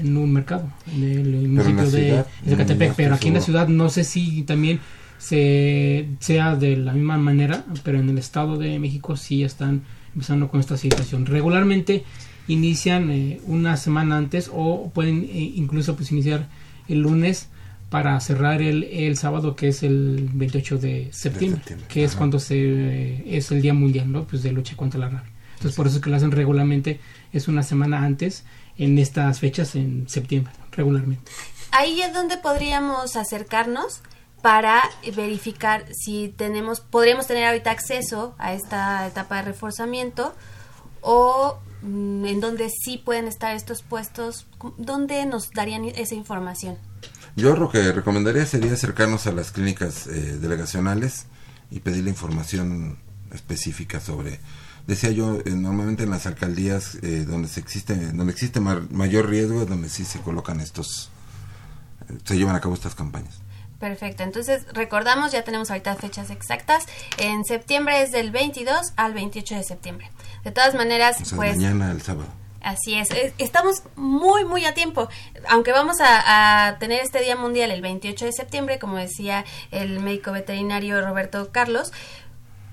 en 0.00 0.16
un 0.16 0.32
mercado, 0.32 0.70
en 0.94 1.02
el 1.04 1.48
municipio 1.48 1.90
de 1.90 2.24
Zacatepec, 2.48 2.94
pero 2.94 3.14
aquí 3.14 3.28
en 3.28 3.34
la 3.34 3.40
ciudad. 3.40 3.68
no 3.68 3.88
sé 3.88 4.04
si 4.04 4.42
también 4.42 4.80
se 5.18 6.08
sea 6.20 6.56
de 6.56 6.76
la 6.76 6.92
misma 6.92 7.16
manera, 7.18 7.64
pero 7.82 7.98
en 7.98 8.08
el 8.08 8.18
Estado 8.18 8.58
de 8.58 8.78
México 8.78 9.16
sí 9.16 9.42
están 9.42 9.82
empezando 10.14 10.48
con 10.48 10.60
esta 10.60 10.76
situación. 10.76 11.26
Regularmente 11.26 12.04
inician 12.48 13.10
eh, 13.10 13.40
una 13.46 13.76
semana 13.76 14.16
antes 14.16 14.50
o 14.52 14.90
pueden 14.94 15.24
eh, 15.24 15.52
incluso 15.56 15.96
pues 15.96 16.12
iniciar 16.12 16.48
el 16.88 17.00
lunes 17.00 17.48
para 17.90 18.18
cerrar 18.20 18.62
el, 18.62 18.84
el 18.84 19.16
sábado 19.16 19.56
que 19.56 19.68
es 19.68 19.82
el 19.82 20.28
28 20.32 20.78
de 20.78 21.08
septiembre, 21.12 21.60
septiembre, 21.60 21.86
que 21.88 22.04
es 22.04 22.14
cuando 22.14 22.38
se 22.38 22.56
eh, 22.58 23.24
es 23.26 23.50
el 23.50 23.62
día 23.62 23.74
mundial 23.74 24.10
¿no? 24.10 24.24
pues 24.24 24.42
de 24.42 24.52
lucha 24.52 24.76
contra 24.76 25.00
la 25.00 25.08
rabia. 25.08 25.30
Entonces 25.54 25.76
por 25.76 25.86
eso 25.86 25.96
es 25.96 26.02
que 26.02 26.10
lo 26.10 26.16
hacen 26.16 26.30
regularmente 26.30 27.00
es 27.32 27.48
una 27.48 27.62
semana 27.62 28.04
antes 28.04 28.44
en 28.78 28.98
estas 28.98 29.40
fechas 29.40 29.74
en 29.74 30.08
septiembre 30.08 30.52
regularmente 30.72 31.30
Ahí 31.78 32.00
es 32.00 32.14
donde 32.14 32.38
podríamos 32.38 33.16
acercarnos 33.16 34.00
para 34.40 34.82
verificar 35.14 35.84
si 35.92 36.32
tenemos, 36.36 36.80
podríamos 36.80 37.26
tener 37.26 37.46
ahorita 37.46 37.70
acceso 37.70 38.34
a 38.38 38.54
esta 38.54 39.06
etapa 39.06 39.36
de 39.36 39.42
reforzamiento 39.42 40.34
o 41.00 41.58
mm, 41.82 42.24
en 42.24 42.40
donde 42.40 42.70
sí 42.70 42.96
pueden 42.96 43.26
estar 43.26 43.54
estos 43.54 43.82
puestos, 43.82 44.46
¿dónde 44.78 45.26
nos 45.26 45.50
darían 45.50 45.84
esa 45.84 46.14
información? 46.14 46.78
Yo 47.34 47.54
lo 47.56 47.70
que 47.70 47.92
recomendaría 47.92 48.46
sería 48.46 48.72
acercarnos 48.72 49.26
a 49.26 49.32
las 49.32 49.50
clínicas 49.50 50.06
eh, 50.06 50.38
delegacionales 50.40 51.26
y 51.70 51.80
pedir 51.80 52.04
la 52.04 52.10
información 52.10 52.98
específica 53.34 54.00
sobre 54.00 54.40
decía 54.86 55.10
yo 55.10 55.38
eh, 55.44 55.50
normalmente 55.50 56.04
en 56.04 56.10
las 56.10 56.26
alcaldías 56.26 56.96
eh, 57.02 57.24
donde 57.26 57.48
se 57.48 57.60
existe 57.60 57.94
donde 58.12 58.32
existe 58.32 58.60
mar- 58.60 58.82
mayor 58.90 59.28
riesgo 59.28 59.62
es 59.62 59.68
donde 59.68 59.88
sí 59.88 60.04
se 60.04 60.20
colocan 60.20 60.60
estos 60.60 61.10
se 62.24 62.36
llevan 62.36 62.54
a 62.56 62.60
cabo 62.60 62.74
estas 62.74 62.94
campañas 62.94 63.40
Perfecto, 63.78 64.22
entonces 64.22 64.64
recordamos, 64.72 65.32
ya 65.32 65.44
tenemos 65.44 65.70
ahorita 65.70 65.96
fechas 65.96 66.30
exactas. 66.30 66.84
En 67.18 67.44
septiembre 67.44 68.00
es 68.00 68.10
del 68.10 68.30
22 68.30 68.94
al 68.96 69.12
28 69.12 69.54
de 69.54 69.62
septiembre. 69.64 70.10
De 70.44 70.50
todas 70.50 70.74
maneras, 70.74 71.18
o 71.20 71.24
sea 71.26 71.36
pues 71.36 71.56
mañana 71.58 71.90
el 71.90 72.00
sábado 72.00 72.26
Así 72.62 72.94
es, 72.94 73.10
estamos 73.36 73.82
muy, 73.94 74.46
muy 74.46 74.64
a 74.64 74.72
tiempo. 74.72 75.10
Aunque 75.50 75.72
vamos 75.72 76.00
a, 76.00 76.68
a 76.68 76.78
tener 76.78 77.02
este 77.02 77.20
Día 77.20 77.36
Mundial 77.36 77.70
el 77.70 77.82
28 77.82 78.24
de 78.24 78.32
septiembre, 78.32 78.78
como 78.78 78.96
decía 78.96 79.44
el 79.70 80.00
médico 80.00 80.32
veterinario 80.32 81.00
Roberto 81.06 81.50
Carlos, 81.52 81.92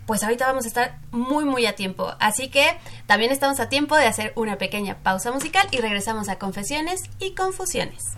pues 0.06 0.24
ahorita 0.24 0.45
vamos 0.45 0.66
a 0.66 0.68
estar 0.68 0.99
muy, 1.12 1.45
muy 1.45 1.66
a 1.66 1.76
tiempo. 1.76 2.14
Así 2.20 2.49
que 2.49 2.66
también 3.06 3.32
estamos 3.32 3.60
a 3.60 3.70
tiempo 3.70 3.95
de 3.95 4.06
hacer 4.06 4.34
una 4.36 4.58
pequeña 4.58 4.97
pausa 5.04 5.32
musical 5.32 5.68
y 5.72 5.78
regresamos 5.78 6.30
a 6.30 6.38
Confesiones 6.38 7.04
y 7.20 7.34
Confusiones. 7.36 8.16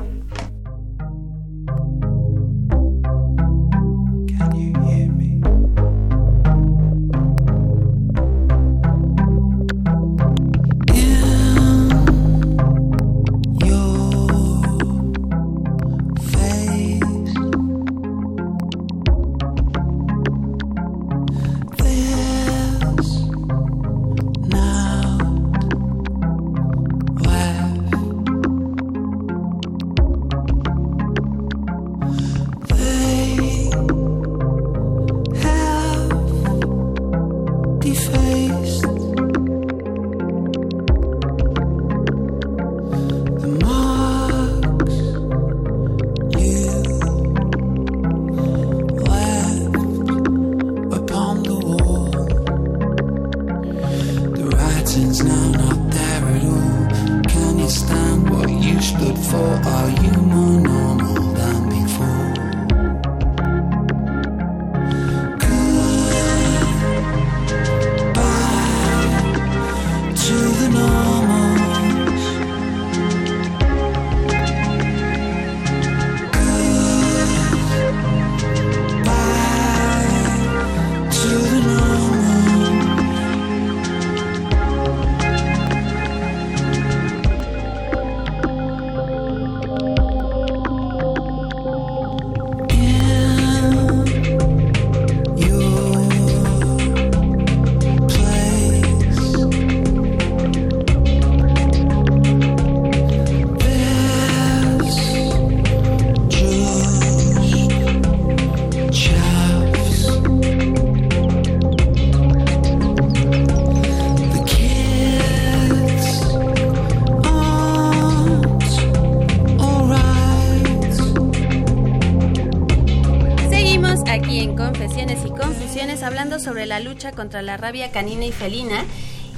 Contra 127.12 127.42
la 127.42 127.58
rabia 127.58 127.92
canina 127.92 128.26
y 128.26 128.32
felina. 128.32 128.86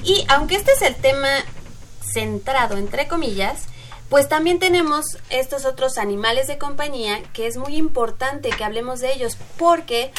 Y 0.04 0.24
aunque 0.28 0.56
este 0.56 0.72
es 0.72 0.82
el 0.82 0.94
tema 0.94 1.28
centrado, 2.00 2.76
entre 2.76 3.08
comillas, 3.08 3.64
pues 4.08 4.28
también 4.28 4.58
tenemos 4.58 5.18
estos 5.28 5.64
otros 5.64 5.98
animales 5.98 6.46
de 6.46 6.58
compañía 6.58 7.22
que 7.32 7.46
es 7.46 7.56
muy 7.56 7.76
importante 7.76 8.50
que 8.50 8.64
hablemos 8.64 9.00
de 9.00 9.12
ellos 9.12 9.36
porque 9.58 10.12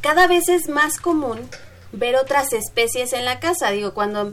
cada 0.00 0.26
vez 0.26 0.48
es 0.48 0.68
más 0.68 0.98
común 0.98 1.48
ver 1.92 2.16
otras 2.16 2.52
especies 2.52 3.12
en 3.12 3.24
la 3.24 3.40
casa. 3.40 3.70
Digo, 3.70 3.94
cuando 3.94 4.32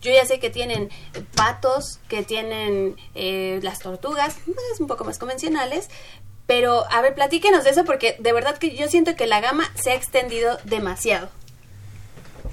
yo 0.00 0.12
ya 0.12 0.24
sé 0.24 0.38
que 0.38 0.50
tienen 0.50 0.90
patos, 1.34 2.00
que 2.08 2.22
tienen 2.22 2.96
eh, 3.14 3.60
las 3.62 3.78
tortugas, 3.80 4.36
pues, 4.44 4.80
un 4.80 4.86
poco 4.86 5.04
más 5.04 5.18
convencionales. 5.18 5.88
Pero, 6.46 6.84
a 6.90 7.02
ver, 7.02 7.14
platíquenos 7.14 7.64
de 7.64 7.70
eso 7.70 7.84
porque 7.84 8.16
de 8.18 8.32
verdad 8.32 8.56
que 8.56 8.74
yo 8.74 8.88
siento 8.88 9.16
que 9.16 9.26
la 9.26 9.40
gama 9.40 9.70
se 9.74 9.90
ha 9.90 9.94
extendido 9.94 10.58
demasiado. 10.64 11.28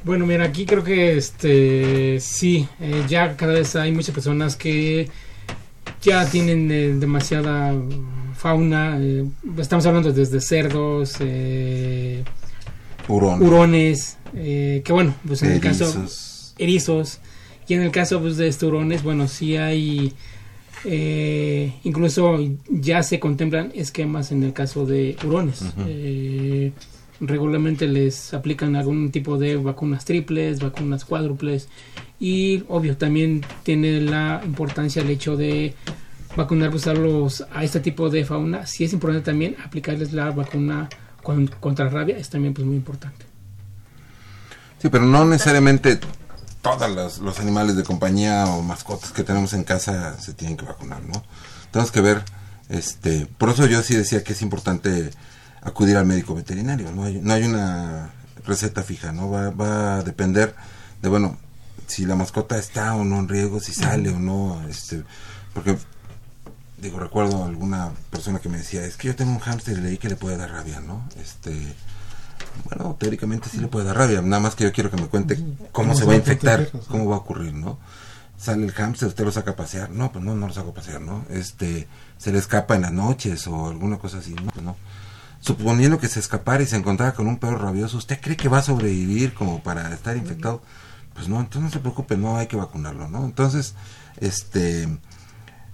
Bueno, 0.05 0.27
mira, 0.27 0.43
aquí 0.45 0.65
creo 0.67 0.83
que 0.83 1.17
este 1.17 2.19
sí, 2.19 2.67
eh, 2.79 3.03
ya 3.09 3.35
cada 3.35 3.53
vez 3.53 3.75
hay 3.75 3.91
muchas 3.91 4.13
personas 4.13 4.55
que 4.55 5.09
ya 6.03 6.29
tienen 6.29 6.69
eh, 6.71 6.93
demasiada 6.93 7.73
fauna. 8.35 8.97
eh, 9.01 9.25
estamos 9.57 9.83
hablando 9.87 10.13
desde 10.13 10.39
cerdos, 10.41 11.15
eh, 11.21 12.23
hurón 13.07 13.41
hurones, 13.41 14.17
eh, 14.35 14.83
que 14.85 14.93
bueno, 14.93 15.15
pues 15.27 15.41
en 15.41 15.53
el 15.53 15.59
caso 15.59 15.85
Erizos. 16.59 17.19
y 17.67 17.73
en 17.73 17.81
el 17.81 17.91
caso 17.91 18.21
pues 18.21 18.37
de 18.37 18.47
estos 18.47 18.67
hurones, 18.69 19.01
bueno, 19.01 19.27
sí 19.27 19.57
hay 19.57 20.13
Eh, 20.87 21.73
incluso 21.83 22.37
ya 22.69 23.01
se 23.01 23.19
contemplan 23.19 23.71
esquemas 23.73 24.31
en 24.31 24.43
el 24.43 24.53
caso 24.53 24.85
de 24.85 25.17
hurones. 25.25 25.63
Eh, 25.87 26.73
regularmente 27.19 27.87
les 27.87 28.33
aplican 28.33 28.75
algún 28.75 29.11
tipo 29.11 29.37
de 29.37 29.55
vacunas 29.57 30.05
triples, 30.05 30.59
vacunas 30.59 31.05
cuádruples 31.05 31.67
y 32.19 32.63
obvio 32.67 32.97
también 32.97 33.45
tiene 33.63 34.01
la 34.01 34.41
importancia 34.45 35.01
el 35.01 35.09
hecho 35.09 35.35
de 35.35 35.75
vacunar 36.35 36.71
pues, 36.71 36.87
a, 36.87 37.63
este 37.63 37.79
tipo 37.79 38.09
de 38.09 38.25
fauna. 38.25 38.65
Si 38.65 38.83
es 38.83 38.93
importante 38.93 39.25
también 39.25 39.55
aplicarles 39.63 40.13
la 40.13 40.31
vacuna 40.31 40.89
con- 41.23 41.47
contra 41.47 41.89
rabia, 41.89 42.17
es 42.17 42.29
también 42.29 42.53
pues 42.53 42.65
muy 42.67 42.75
importante. 42.75 43.25
Sí, 44.81 44.89
pero 44.89 45.05
no 45.05 45.25
necesariamente 45.25 45.99
todos 46.61 46.89
los, 46.93 47.19
los 47.19 47.39
animales 47.39 47.75
de 47.75 47.83
compañía 47.83 48.45
o 48.47 48.61
mascotas 48.61 49.11
que 49.11 49.23
tenemos 49.23 49.53
en 49.53 49.63
casa 49.63 50.19
se 50.19 50.33
tienen 50.33 50.57
que 50.57 50.65
vacunar, 50.65 51.03
¿no? 51.03 51.23
Tenemos 51.71 51.91
que 51.91 52.01
ver, 52.01 52.23
este, 52.69 53.27
por 53.37 53.49
eso 53.49 53.65
yo 53.67 53.81
sí 53.81 53.95
decía 53.95 54.23
que 54.23 54.33
es 54.33 54.41
importante 54.41 55.11
acudir 55.65 55.97
al 55.97 56.05
médico 56.05 56.35
veterinario, 56.35 56.91
no 56.91 57.03
hay, 57.03 57.19
no 57.21 57.33
hay 57.33 57.43
una 57.43 58.11
receta 58.45 58.83
fija, 58.83 59.11
¿no? 59.11 59.29
Va, 59.29 59.49
va 59.49 59.97
a 59.97 60.03
depender 60.03 60.55
de, 61.01 61.09
bueno, 61.09 61.37
si 61.87 62.05
la 62.05 62.15
mascota 62.15 62.57
está 62.57 62.95
o 62.95 63.03
no 63.03 63.19
en 63.19 63.27
riesgo, 63.27 63.59
si 63.59 63.73
sale 63.73 64.09
o 64.09 64.19
no, 64.19 64.63
este, 64.69 65.03
porque, 65.53 65.77
digo, 66.77 66.99
recuerdo 66.99 67.43
a 67.43 67.47
alguna 67.47 67.91
persona 68.09 68.39
que 68.39 68.49
me 68.49 68.57
decía, 68.57 68.85
es 68.85 68.95
que 68.95 69.07
yo 69.07 69.15
tengo 69.15 69.31
un 69.31 69.39
hámster 69.39 69.77
y 69.77 69.81
leí 69.81 69.97
que 69.97 70.09
le 70.09 70.15
puede 70.15 70.37
dar 70.37 70.51
rabia, 70.51 70.79
¿no? 70.79 71.07
Este, 71.19 71.75
bueno, 72.65 72.95
teóricamente 72.99 73.49
sí 73.49 73.57
le 73.57 73.67
puede 73.67 73.85
dar 73.85 73.97
rabia, 73.97 74.21
nada 74.21 74.41
más 74.41 74.55
que 74.55 74.63
yo 74.63 74.71
quiero 74.71 74.89
que 74.89 74.97
me 74.97 75.07
cuente 75.07 75.35
cómo, 75.35 75.69
¿Cómo 75.71 75.95
se 75.95 76.05
va 76.05 76.13
a 76.13 76.17
infectar, 76.17 76.69
cómo 76.87 77.09
va 77.09 77.15
a 77.15 77.19
ocurrir, 77.19 77.53
¿no? 77.53 77.79
Sale 78.37 78.65
el 78.65 78.71
hámster, 78.73 79.07
usted 79.07 79.23
lo 79.23 79.31
saca 79.31 79.51
a 79.51 79.55
pasear, 79.55 79.89
no, 79.89 80.11
pues 80.11 80.23
no, 80.23 80.35
no 80.35 80.47
lo 80.47 80.53
saco 80.53 80.69
a 80.69 80.73
pasear, 80.73 81.01
¿no? 81.01 81.25
Este, 81.29 81.87
se 82.17 82.31
le 82.31 82.39
escapa 82.39 82.75
en 82.75 82.83
las 82.83 82.91
noches 82.91 83.47
o 83.47 83.69
alguna 83.69 83.97
cosa 83.97 84.19
así, 84.19 84.33
no, 84.33 84.51
pues 84.51 84.63
no. 84.63 84.75
Suponiendo 85.45 85.99
que 85.99 86.07
se 86.07 86.19
escapara 86.19 86.63
y 86.63 86.65
se 86.65 86.75
encontrara 86.75 87.13
con 87.13 87.27
un 87.27 87.37
perro 87.37 87.59
rabioso, 87.59 87.97
¿usted 87.97 88.19
cree 88.19 88.35
que 88.35 88.49
va 88.49 88.57
a 88.57 88.63
sobrevivir 88.63 89.35
como 89.35 89.61
para 89.61 89.93
estar 89.93 90.17
infectado? 90.17 90.63
Pues 91.13 91.29
no, 91.29 91.39
entonces 91.39 91.61
no 91.61 91.69
se 91.69 91.79
preocupe, 91.79 92.17
no 92.17 92.37
hay 92.37 92.47
que 92.47 92.55
vacunarlo, 92.55 93.07
¿no? 93.09 93.23
Entonces, 93.25 93.75
este, 94.17 94.87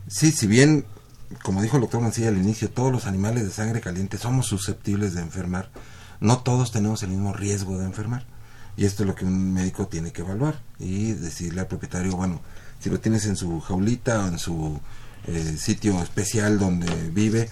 sí, 0.10 0.34
si 0.34 0.46
bien, 0.46 0.86
como 1.42 1.62
dijo 1.62 1.78
el 1.78 1.84
doctor 1.84 2.02
Mancilla 2.02 2.28
al 2.28 2.38
inicio, 2.38 2.70
todos 2.70 2.92
los 2.92 3.06
animales 3.06 3.46
de 3.46 3.52
sangre 3.52 3.80
caliente 3.80 4.18
somos 4.18 4.46
susceptibles 4.48 5.14
de 5.14 5.22
enfermar, 5.22 5.70
no 6.20 6.40
todos 6.40 6.74
tenemos 6.74 7.02
el 7.04 7.12
mismo 7.12 7.32
riesgo 7.32 7.78
de 7.78 7.86
enfermar. 7.86 8.26
Y 8.76 8.84
esto 8.84 9.04
es 9.04 9.08
lo 9.08 9.16
que 9.16 9.24
un 9.24 9.54
médico 9.54 9.88
tiene 9.88 10.12
que 10.12 10.20
evaluar 10.20 10.62
y 10.80 11.14
decirle 11.14 11.62
al 11.62 11.68
propietario, 11.68 12.18
bueno, 12.18 12.42
si 12.82 12.90
lo 12.90 13.00
tienes 13.00 13.26
en 13.26 13.38
su 13.38 13.62
jaulita 13.62 14.26
o 14.26 14.28
en 14.28 14.38
su 14.38 14.82
eh, 15.28 15.56
sitio 15.58 16.02
especial 16.02 16.60
donde 16.60 17.10
vive, 17.12 17.50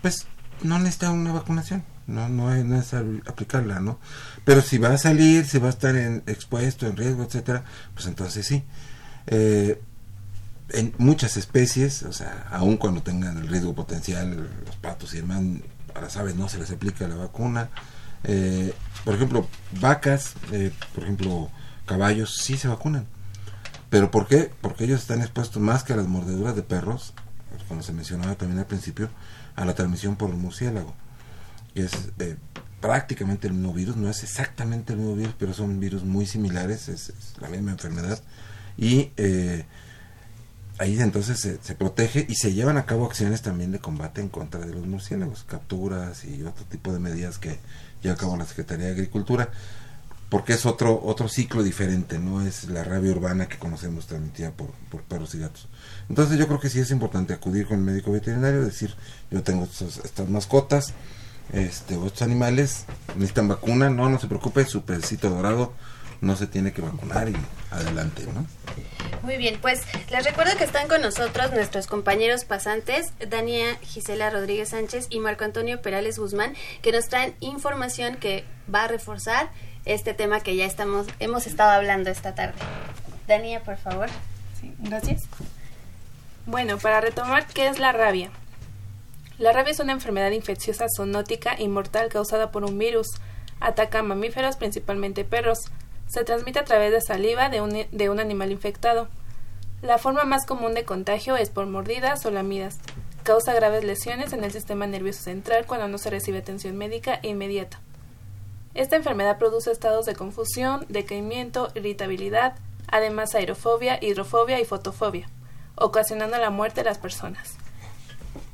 pues 0.00 0.26
no 0.62 0.78
necesita 0.78 1.10
una 1.10 1.32
vacunación, 1.32 1.84
no, 2.06 2.28
no 2.28 2.54
es 2.54 2.64
necesario 2.64 3.20
aplicarla, 3.26 3.80
¿no? 3.80 3.98
Pero 4.44 4.60
si 4.60 4.78
va 4.78 4.92
a 4.92 4.98
salir, 4.98 5.46
si 5.46 5.58
va 5.58 5.68
a 5.68 5.70
estar 5.70 5.96
en, 5.96 6.22
expuesto, 6.26 6.86
en 6.86 6.96
riesgo, 6.96 7.24
etcétera, 7.24 7.64
pues 7.94 8.06
entonces 8.06 8.46
sí. 8.46 8.64
Eh, 9.26 9.80
en 10.70 10.94
muchas 10.98 11.36
especies, 11.36 12.02
o 12.02 12.12
sea, 12.12 12.46
aun 12.50 12.76
cuando 12.76 13.02
tengan 13.02 13.36
el 13.36 13.48
riesgo 13.48 13.74
potencial, 13.74 14.48
los 14.64 14.76
patos 14.76 15.12
y 15.14 15.18
demás, 15.18 15.42
a 15.94 16.00
las 16.00 16.16
aves 16.16 16.34
no 16.34 16.48
se 16.48 16.58
les 16.58 16.70
aplica 16.70 17.06
la 17.06 17.16
vacuna. 17.16 17.68
Eh, 18.24 18.72
por 19.04 19.14
ejemplo, 19.14 19.46
vacas, 19.80 20.34
eh, 20.52 20.72
por 20.94 21.04
ejemplo, 21.04 21.50
caballos, 21.86 22.36
sí 22.36 22.56
se 22.56 22.68
vacunan. 22.68 23.06
¿Pero 23.90 24.10
por 24.10 24.26
qué? 24.26 24.50
Porque 24.60 24.84
ellos 24.84 25.00
están 25.00 25.20
expuestos 25.20 25.60
más 25.62 25.84
que 25.84 25.92
a 25.92 25.96
las 25.96 26.08
mordeduras 26.08 26.56
de 26.56 26.62
perros, 26.62 27.12
como 27.68 27.82
se 27.82 27.92
mencionaba 27.92 28.34
también 28.36 28.58
al 28.58 28.66
principio, 28.66 29.10
a 29.56 29.64
la 29.64 29.74
transmisión 29.74 30.16
por 30.16 30.30
el 30.30 30.36
murciélago. 30.36 30.94
Es 31.74 31.92
eh, 32.18 32.36
prácticamente 32.80 33.46
el 33.46 33.54
mismo 33.54 33.72
virus, 33.72 33.96
no 33.96 34.10
es 34.10 34.22
exactamente 34.22 34.92
el 34.92 34.98
mismo 34.98 35.14
virus, 35.14 35.34
pero 35.38 35.54
son 35.54 35.80
virus 35.80 36.04
muy 36.04 36.26
similares, 36.26 36.88
es, 36.88 37.10
es 37.10 37.34
la 37.40 37.48
misma 37.48 37.72
enfermedad. 37.72 38.20
Y 38.76 39.12
eh, 39.16 39.64
ahí 40.78 40.98
entonces 41.00 41.38
se, 41.40 41.62
se 41.62 41.74
protege 41.74 42.26
y 42.28 42.34
se 42.34 42.52
llevan 42.52 42.76
a 42.76 42.86
cabo 42.86 43.06
acciones 43.06 43.42
también 43.42 43.72
de 43.72 43.78
combate 43.78 44.20
en 44.20 44.28
contra 44.28 44.60
de 44.60 44.74
los 44.74 44.86
murciélagos, 44.86 45.44
capturas 45.44 46.24
y 46.24 46.42
otro 46.42 46.64
tipo 46.64 46.92
de 46.92 46.98
medidas 46.98 47.38
que 47.38 47.58
lleva 48.02 48.14
a 48.14 48.18
cabo 48.18 48.36
la 48.36 48.46
Secretaría 48.46 48.86
de 48.86 48.92
Agricultura, 48.92 49.50
porque 50.28 50.54
es 50.54 50.66
otro 50.66 51.00
otro 51.04 51.28
ciclo 51.28 51.62
diferente, 51.62 52.18
no 52.18 52.42
es 52.42 52.64
la 52.64 52.82
rabia 52.82 53.12
urbana 53.12 53.48
que 53.48 53.58
conocemos 53.58 54.06
transmitida 54.06 54.50
por, 54.50 54.70
por 54.90 55.02
perros 55.02 55.34
y 55.34 55.38
gatos. 55.38 55.68
Entonces 56.12 56.38
yo 56.38 56.46
creo 56.46 56.60
que 56.60 56.68
sí 56.68 56.78
es 56.78 56.90
importante 56.90 57.32
acudir 57.32 57.66
con 57.66 57.78
el 57.78 57.84
médico 57.84 58.12
veterinario, 58.12 58.62
decir, 58.66 58.94
yo 59.30 59.42
tengo 59.42 59.64
estos- 59.64 59.96
estas 60.04 60.28
mascotas, 60.28 60.92
este, 61.54 61.96
o 61.96 62.06
estos 62.06 62.20
animales, 62.20 62.84
necesitan 63.14 63.48
vacuna, 63.48 63.88
no, 63.88 64.10
no 64.10 64.20
se 64.20 64.26
preocupe, 64.26 64.66
su 64.66 64.82
pecito 64.82 65.30
dorado 65.30 65.72
no 66.20 66.36
se 66.36 66.46
tiene 66.46 66.74
que 66.74 66.82
vacunar 66.82 67.30
y 67.30 67.36
adelante, 67.70 68.26
¿no? 68.34 68.44
Muy 69.22 69.38
bien, 69.38 69.56
pues 69.62 69.80
les 70.10 70.22
recuerdo 70.26 70.54
que 70.58 70.64
están 70.64 70.86
con 70.86 71.00
nosotros 71.00 71.50
nuestros 71.52 71.86
compañeros 71.86 72.44
pasantes, 72.44 73.06
Dania 73.30 73.78
Gisela 73.80 74.28
Rodríguez 74.28 74.68
Sánchez 74.68 75.06
y 75.08 75.18
Marco 75.18 75.44
Antonio 75.44 75.80
Perales 75.80 76.18
Guzmán, 76.18 76.52
que 76.82 76.92
nos 76.92 77.08
traen 77.08 77.34
información 77.40 78.16
que 78.16 78.44
va 78.72 78.84
a 78.84 78.88
reforzar 78.88 79.50
este 79.86 80.12
tema 80.12 80.40
que 80.40 80.56
ya 80.56 80.66
estamos 80.66 81.06
hemos 81.20 81.46
estado 81.46 81.70
hablando 81.70 82.10
esta 82.10 82.34
tarde. 82.34 82.58
Dania, 83.26 83.62
por 83.62 83.78
favor. 83.78 84.10
Sí, 84.60 84.74
gracias. 84.78 85.22
Bueno, 86.46 86.76
para 86.78 87.00
retomar, 87.00 87.46
¿qué 87.46 87.68
es 87.68 87.78
la 87.78 87.92
rabia? 87.92 88.30
La 89.38 89.52
rabia 89.52 89.70
es 89.70 89.78
una 89.78 89.92
enfermedad 89.92 90.32
infecciosa 90.32 90.86
zoonótica 90.94 91.54
y 91.56 91.68
mortal 91.68 92.08
causada 92.08 92.50
por 92.50 92.64
un 92.64 92.78
virus. 92.78 93.06
Ataca 93.60 94.00
a 94.00 94.02
mamíferos, 94.02 94.56
principalmente 94.56 95.24
perros. 95.24 95.58
Se 96.08 96.24
transmite 96.24 96.58
a 96.58 96.64
través 96.64 96.90
de 96.90 97.00
saliva 97.00 97.48
de 97.48 97.60
un, 97.60 97.86
de 97.90 98.10
un 98.10 98.18
animal 98.18 98.50
infectado. 98.50 99.08
La 99.82 99.98
forma 99.98 100.24
más 100.24 100.44
común 100.44 100.74
de 100.74 100.84
contagio 100.84 101.36
es 101.36 101.48
por 101.48 101.66
mordidas 101.66 102.26
o 102.26 102.32
lamidas. 102.32 102.78
Causa 103.22 103.54
graves 103.54 103.84
lesiones 103.84 104.32
en 104.32 104.42
el 104.42 104.50
sistema 104.50 104.88
nervioso 104.88 105.22
central 105.22 105.64
cuando 105.64 105.86
no 105.86 105.96
se 105.96 106.10
recibe 106.10 106.38
atención 106.38 106.76
médica 106.76 107.20
inmediata. 107.22 107.80
Esta 108.74 108.96
enfermedad 108.96 109.38
produce 109.38 109.70
estados 109.70 110.06
de 110.06 110.16
confusión, 110.16 110.86
decaimiento, 110.88 111.70
irritabilidad, 111.76 112.56
además 112.88 113.34
aerofobia, 113.36 113.98
hidrofobia 114.02 114.60
y 114.60 114.64
fotofobia, 114.64 115.28
ocasionando 115.74 116.38
la 116.38 116.50
muerte 116.50 116.80
de 116.80 116.84
las 116.84 116.98
personas. 116.98 117.56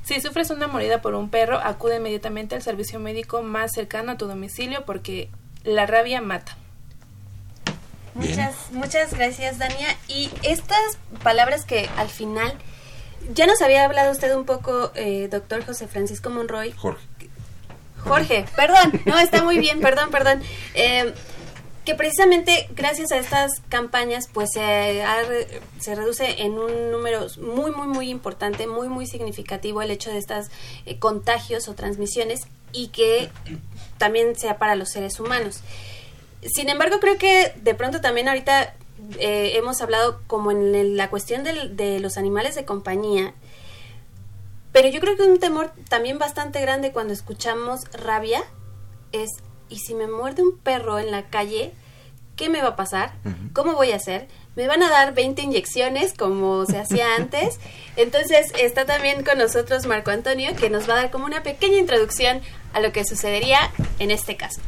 Si 0.04 0.20
sufres 0.20 0.50
una 0.50 0.68
mordida 0.68 1.02
por 1.02 1.14
un 1.14 1.28
perro, 1.28 1.58
acude 1.58 1.96
inmediatamente 1.96 2.54
al 2.54 2.62
servicio 2.62 2.98
médico 2.98 3.42
más 3.42 3.72
cercano 3.72 4.12
a 4.12 4.16
tu 4.16 4.26
domicilio 4.26 4.84
porque 4.86 5.28
la 5.64 5.86
rabia 5.86 6.22
mata. 6.22 6.56
Bien. 8.14 8.30
Muchas, 8.30 8.54
muchas 8.72 9.14
gracias, 9.14 9.58
Dania. 9.58 9.88
Y 10.08 10.30
estas 10.42 10.98
palabras 11.22 11.64
que 11.66 11.90
al 11.96 12.08
final 12.08 12.54
ya 13.34 13.46
nos 13.46 13.60
había 13.60 13.84
hablado 13.84 14.10
usted 14.12 14.34
un 14.34 14.44
poco, 14.44 14.92
eh, 14.94 15.28
doctor 15.30 15.64
José 15.64 15.88
Francisco 15.88 16.30
Monroy. 16.30 16.72
Jorge. 16.72 17.06
Jorge, 17.98 18.44
perdón, 18.56 19.00
no, 19.04 19.18
está 19.18 19.42
muy 19.42 19.58
bien, 19.58 19.80
perdón, 19.80 20.10
perdón. 20.10 20.42
Eh, 20.74 21.12
que 21.88 21.94
precisamente 21.94 22.68
gracias 22.76 23.12
a 23.12 23.16
estas 23.16 23.62
campañas 23.70 24.28
pues 24.30 24.50
se, 24.52 25.02
se 25.80 25.94
reduce 25.94 26.42
en 26.42 26.58
un 26.58 26.90
número 26.90 27.28
muy 27.40 27.70
muy 27.70 27.86
muy 27.86 28.10
importante, 28.10 28.66
muy 28.66 28.90
muy 28.90 29.06
significativo 29.06 29.80
el 29.80 29.90
hecho 29.90 30.10
de 30.10 30.18
estas 30.18 30.50
eh, 30.84 30.98
contagios 30.98 31.66
o 31.66 31.74
transmisiones 31.74 32.42
y 32.72 32.88
que 32.88 33.30
también 33.96 34.36
sea 34.36 34.58
para 34.58 34.74
los 34.74 34.90
seres 34.90 35.18
humanos. 35.18 35.60
Sin 36.42 36.68
embargo, 36.68 37.00
creo 37.00 37.16
que 37.16 37.54
de 37.56 37.74
pronto 37.74 38.02
también 38.02 38.28
ahorita 38.28 38.74
eh, 39.18 39.52
hemos 39.54 39.80
hablado 39.80 40.20
como 40.26 40.50
en 40.50 40.94
la 40.94 41.08
cuestión 41.08 41.42
de 41.42 42.00
los 42.00 42.18
animales 42.18 42.54
de 42.54 42.66
compañía, 42.66 43.32
pero 44.72 44.88
yo 44.90 45.00
creo 45.00 45.16
que 45.16 45.22
un 45.22 45.38
temor 45.38 45.72
también 45.88 46.18
bastante 46.18 46.60
grande 46.60 46.92
cuando 46.92 47.14
escuchamos 47.14 47.86
rabia 47.92 48.44
es, 49.12 49.30
¿y 49.68 49.78
si 49.78 49.94
me 49.94 50.06
muerde 50.06 50.42
un 50.42 50.56
perro 50.56 50.98
en 50.98 51.10
la 51.10 51.24
calle? 51.24 51.72
¿Qué 52.36 52.48
me 52.48 52.62
va 52.62 52.68
a 52.68 52.76
pasar? 52.76 53.12
¿Cómo 53.52 53.74
voy 53.74 53.90
a 53.90 53.96
hacer? 53.96 54.28
¿Me 54.54 54.68
van 54.68 54.82
a 54.82 54.90
dar 54.90 55.12
20 55.14 55.42
inyecciones 55.42 56.14
como 56.14 56.64
se 56.66 56.78
hacía 56.78 57.14
antes? 57.18 57.58
Entonces 57.96 58.52
está 58.60 58.84
también 58.84 59.24
con 59.24 59.38
nosotros 59.38 59.86
Marco 59.86 60.10
Antonio 60.10 60.54
que 60.54 60.70
nos 60.70 60.88
va 60.88 60.94
a 60.94 60.96
dar 60.96 61.10
como 61.10 61.26
una 61.26 61.42
pequeña 61.42 61.78
introducción 61.78 62.40
a 62.72 62.80
lo 62.80 62.92
que 62.92 63.04
sucedería 63.04 63.58
en 63.98 64.10
este 64.10 64.36
caso. 64.36 64.60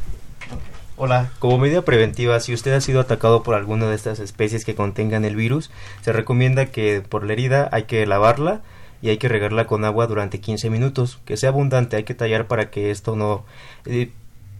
Hola, 0.97 1.31
como 1.39 1.57
medida 1.57 1.81
preventiva, 1.81 2.39
si 2.41 2.53
usted 2.53 2.73
ha 2.73 2.81
sido 2.81 2.99
atacado 2.99 3.41
por 3.41 3.55
alguna 3.55 3.87
de 3.89 3.95
estas 3.95 4.19
especies 4.19 4.65
que 4.65 4.75
contengan 4.75 5.25
el 5.25 5.35
virus, 5.35 5.71
se 6.01 6.11
recomienda 6.11 6.67
que 6.67 7.01
por 7.01 7.25
la 7.25 7.33
herida 7.33 7.69
hay 7.71 7.83
que 7.83 8.05
lavarla 8.05 8.61
y 9.01 9.09
hay 9.09 9.17
que 9.17 9.27
regarla 9.27 9.65
con 9.65 9.83
agua 9.83 10.05
durante 10.05 10.39
15 10.39 10.69
minutos, 10.69 11.19
que 11.25 11.37
sea 11.37 11.49
abundante, 11.49 11.95
hay 11.95 12.03
que 12.03 12.13
tallar 12.13 12.47
para 12.47 12.69
que 12.69 12.91
esto 12.91 13.15
no... 13.15 13.45
eh, 13.85 14.11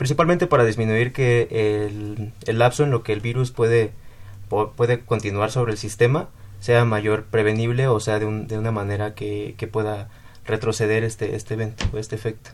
principalmente 0.02 0.48
para 0.48 0.66
disminuir 0.66 1.14
que 1.14 1.48
el, 1.52 2.34
el 2.48 2.58
lapso 2.58 2.84
en 2.84 2.90
lo 2.90 3.04
que 3.04 3.14
el 3.14 3.20
virus 3.20 3.52
puede, 3.52 3.92
puede 4.76 5.02
continuar 5.02 5.52
sobre 5.52 5.74
el 5.74 5.78
sistema 5.78 6.30
sea 6.60 6.86
mayor 6.86 7.26
prevenible 7.26 7.88
o 7.88 8.00
sea 8.00 8.18
de, 8.18 8.26
un- 8.26 8.48
de 8.48 8.58
una 8.58 8.72
manera 8.72 9.14
que, 9.14 9.54
que 9.60 9.68
pueda 9.68 10.10
retroceder 10.44 11.04
este, 11.04 11.36
este 11.36 11.54
evento 11.54 11.86
o 11.94 12.00
este 12.00 12.16
efecto. 12.16 12.50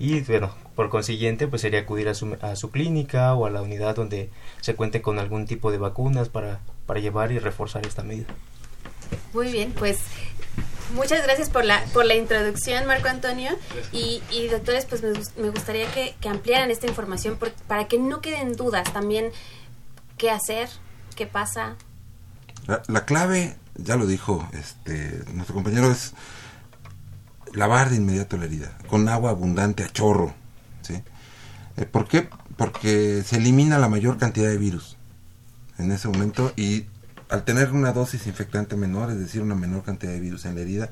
Y 0.00 0.22
bueno, 0.22 0.52
por 0.74 0.88
consiguiente, 0.90 1.46
pues 1.46 1.62
sería 1.62 1.78
acudir 1.82 2.08
a 2.08 2.14
su, 2.14 2.36
a 2.40 2.56
su 2.56 2.72
clínica 2.72 3.32
o 3.36 3.46
a 3.46 3.50
la 3.50 3.62
unidad 3.62 3.94
donde 3.94 4.30
se 4.60 4.74
cuente 4.74 5.02
con 5.02 5.20
algún 5.20 5.46
tipo 5.46 5.70
de 5.70 5.78
vacunas 5.78 6.30
para, 6.30 6.58
para 6.86 6.98
llevar 6.98 7.30
y 7.30 7.38
reforzar 7.38 7.86
esta 7.86 8.02
medida. 8.02 8.26
Muy 9.32 9.52
bien, 9.52 9.70
pues 9.78 10.00
muchas 10.94 11.22
gracias 11.22 11.50
por 11.50 11.64
la, 11.64 11.82
por 11.92 12.04
la 12.04 12.14
introducción, 12.14 12.86
Marco 12.86 13.08
Antonio. 13.08 13.50
Y, 13.92 14.22
y 14.30 14.48
doctores, 14.48 14.84
pues 14.86 15.02
me, 15.02 15.10
me 15.42 15.50
gustaría 15.50 15.90
que, 15.92 16.14
que 16.20 16.28
ampliaran 16.28 16.70
esta 16.70 16.86
información 16.86 17.36
por- 17.36 17.52
para 17.52 17.88
que 17.88 17.98
no 17.98 18.20
queden 18.20 18.54
dudas 18.54 18.92
también 18.92 19.30
qué 20.18 20.30
hacer, 20.30 20.68
qué 21.16 21.26
pasa. 21.26 21.76
La, 22.66 22.82
la 22.86 23.04
clave, 23.04 23.56
ya 23.76 23.96
lo 23.96 24.06
dijo 24.06 24.48
este 24.52 25.24
nuestro 25.32 25.54
compañero, 25.54 25.90
es 25.90 26.12
lavar 27.52 27.90
de 27.90 27.96
inmediato 27.96 28.36
la 28.36 28.44
herida, 28.44 28.76
con 28.88 29.08
agua 29.08 29.30
abundante 29.30 29.84
a 29.84 29.88
chorro. 29.92 30.34
¿sí? 30.82 31.02
Eh, 31.76 31.84
¿Por 31.86 32.06
qué? 32.08 32.28
Porque 32.56 33.22
se 33.26 33.36
elimina 33.36 33.78
la 33.78 33.88
mayor 33.88 34.18
cantidad 34.18 34.48
de 34.48 34.58
virus 34.58 34.96
en 35.78 35.90
ese 35.90 36.06
momento 36.08 36.52
y 36.56 36.86
al 37.32 37.44
tener 37.44 37.72
una 37.72 37.92
dosis 37.92 38.26
infectante 38.26 38.76
menor, 38.76 39.10
es 39.10 39.18
decir, 39.18 39.42
una 39.42 39.54
menor 39.54 39.82
cantidad 39.82 40.12
de 40.12 40.20
virus 40.20 40.44
en 40.44 40.54
la 40.54 40.60
herida, 40.60 40.90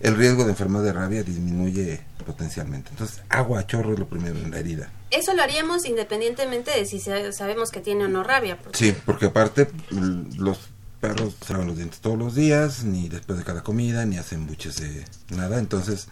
el 0.00 0.16
riesgo 0.16 0.44
de 0.44 0.50
enfermedad 0.50 0.84
de 0.84 0.92
rabia 0.92 1.22
disminuye 1.22 2.00
potencialmente. 2.24 2.90
Entonces, 2.90 3.20
agua 3.28 3.60
a 3.60 3.66
chorro 3.66 3.92
es 3.92 3.98
lo 3.98 4.08
primero 4.08 4.38
en 4.38 4.50
la 4.50 4.58
herida. 4.58 4.90
Eso 5.10 5.34
lo 5.34 5.42
haríamos 5.42 5.84
independientemente 5.86 6.70
de 6.70 6.86
si 6.86 7.00
sa- 7.00 7.32
sabemos 7.32 7.70
que 7.70 7.80
tiene 7.80 8.04
o 8.04 8.08
no 8.08 8.22
rabia. 8.22 8.56
porque- 8.58 8.78
Sí, 8.78 8.94
porque 9.04 9.26
aparte 9.26 9.68
mm, 9.90 10.38
los 10.38 10.58
perros 11.00 11.34
lavan 11.48 11.66
los 11.66 11.76
dientes 11.76 12.00
todos 12.00 12.18
los 12.18 12.34
días, 12.34 12.84
ni 12.84 13.08
después 13.08 13.38
de 13.38 13.44
cada 13.44 13.62
comida, 13.62 14.04
ni 14.06 14.16
hacen 14.16 14.46
buches 14.46 14.76
de 14.76 15.04
nada. 15.36 15.58
Entonces, 15.58 16.08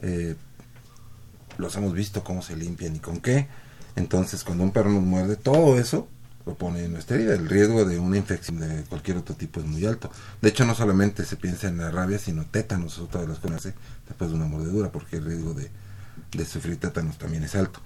eh, 0.00 0.36
los 1.56 1.74
hemos 1.76 1.92
visto 1.94 2.22
cómo 2.24 2.42
se 2.42 2.56
limpian 2.56 2.94
y 2.96 2.98
con 3.00 3.20
qué. 3.20 3.48
Entonces, 3.96 4.44
cuando 4.44 4.64
un 4.64 4.72
perro 4.72 4.90
nos 4.90 5.02
muerde, 5.02 5.36
todo 5.36 5.78
eso 5.78 6.08
lo 6.46 6.54
pone 6.54 6.84
en. 6.84 6.96
El 6.96 7.48
riesgo 7.48 7.84
de 7.84 7.98
una 7.98 8.16
infección 8.16 8.60
de 8.60 8.84
cualquier 8.84 9.16
otro 9.16 9.34
tipo 9.34 9.60
es 9.60 9.66
muy 9.66 9.84
alto. 9.86 10.10
De 10.40 10.50
hecho, 10.50 10.64
no 10.64 10.74
solamente 10.74 11.24
se 11.24 11.36
piensa 11.36 11.68
en 11.68 11.78
la 11.78 11.90
rabia, 11.90 12.18
sino 12.18 12.44
tétanos, 12.44 12.98
otra 12.98 13.22
de 13.22 13.28
las 13.28 13.38
cosas 13.38 13.62
que 13.62 13.68
hace 13.68 13.78
después 14.06 14.30
de 14.30 14.36
una 14.36 14.46
mordedura, 14.46 14.92
porque 14.92 15.16
el 15.16 15.24
riesgo 15.24 15.54
de, 15.54 15.70
sufrir 16.44 16.78
tétanos 16.78 17.18
también 17.18 17.44
es 17.44 17.54
alto. 17.54 17.80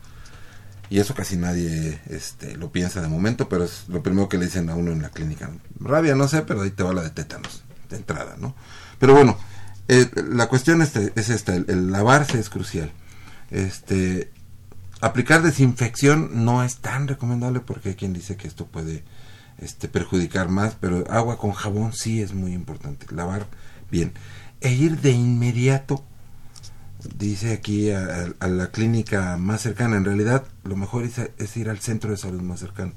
Y 0.90 1.00
eso 1.00 1.14
casi 1.14 1.36
nadie 1.36 2.00
este, 2.06 2.56
lo 2.56 2.72
piensa 2.72 3.02
de 3.02 3.09
momento, 3.09 3.48
pero 3.48 3.64
es 3.64 3.84
lo 3.88 4.02
primero 4.02 4.28
que 4.28 4.38
le 4.38 4.46
dicen 4.46 4.70
a 4.70 4.74
uno 4.74 4.90
en 4.90 5.02
la 5.02 5.11
clínica. 5.11 5.50
Rabia, 5.78 6.14
no 6.14 6.28
sé, 6.28 6.42
pero 6.42 6.62
ahí 6.62 6.70
te 6.70 6.82
va 6.82 6.94
la 6.94 7.02
de 7.02 7.11
tétanos, 7.11 7.62
de 7.90 7.96
entrada, 7.96 8.36
¿no? 8.38 8.54
Pero 8.98 9.14
bueno, 9.14 9.38
eh, 9.86 10.11
la 10.30 10.48
cuestión 10.48 10.80
este- 10.80 11.12
es 11.14 11.28
esta, 11.28 11.54
el 11.54 11.90
lavarse 11.90 12.40
es 12.40 12.48
crucial. 12.48 12.90
Este, 13.50 14.30
aplicar 15.01 15.42
desinfección 15.42 16.44
no 16.44 16.62
es 16.64 16.78
tan 16.78 17.09
recomendable 17.09 17.61
porque 17.61 17.90
hay 17.90 17.94
quien 17.94 18.12
dice 18.12 18.36
que 18.36 18.49
esto 18.49 18.66
puede 18.66 19.05
este, 19.59 19.88
perjudicar 19.88 20.49
más, 20.49 20.76
pero 20.80 21.05
agua 21.11 21.38
con 21.38 21.53
jabón 21.53 21.92
sí 21.92 22.20
es 22.22 22.32
muy 22.34 22.53
importante, 22.53 23.07
lavar 23.14 23.46
bien. 23.90 24.12
E 24.61 24.72
ir 24.72 25.01
de 25.01 25.11
inmediato 25.12 26.05
dice 27.16 27.53
aquí 27.53 27.90
a, 27.90 28.26
a- 28.40 28.49
la 28.49 28.70
clínica 28.70 29.36
más 29.36 29.62
cercana. 29.62 29.96
En 29.96 30.05
realidad, 30.05 30.44
lo 30.64 30.76
mejor 30.76 31.05
es, 31.05 31.18
es 31.38 31.57
ir 31.57 31.68
al 31.70 31.78
centro 31.78 32.11
de 32.11 32.16
salud 32.16 32.40
más 32.42 32.61
cercano. 32.61 32.92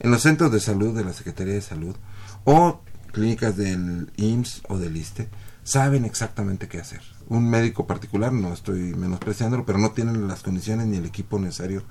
En 0.00 0.10
los 0.10 0.22
centros 0.22 0.50
de 0.52 0.60
salud 0.60 0.96
de 0.96 1.04
la 1.04 1.12
Secretaría 1.12 1.54
de 1.54 1.60
Salud 1.62 1.96
o 2.44 2.80
clínicas 3.12 3.56
del 3.56 4.10
IMSS 4.16 4.62
o 4.68 4.78
del 4.78 4.96
ISTE 4.96 5.28
saben 5.64 6.04
exactamente 6.04 6.68
qué 6.68 6.80
hacer. 6.80 7.00
Un 7.28 7.50
médico 7.50 7.86
particular, 7.86 8.32
no 8.32 8.52
estoy 8.52 8.94
menospreciándolo, 8.94 9.66
pero 9.66 9.78
no 9.78 9.90
tienen 9.90 10.28
las 10.28 10.42
condiciones 10.42 10.86
ni 10.86 10.96
el 10.96 11.06
equipo 11.06 11.38
necesario 11.38 11.82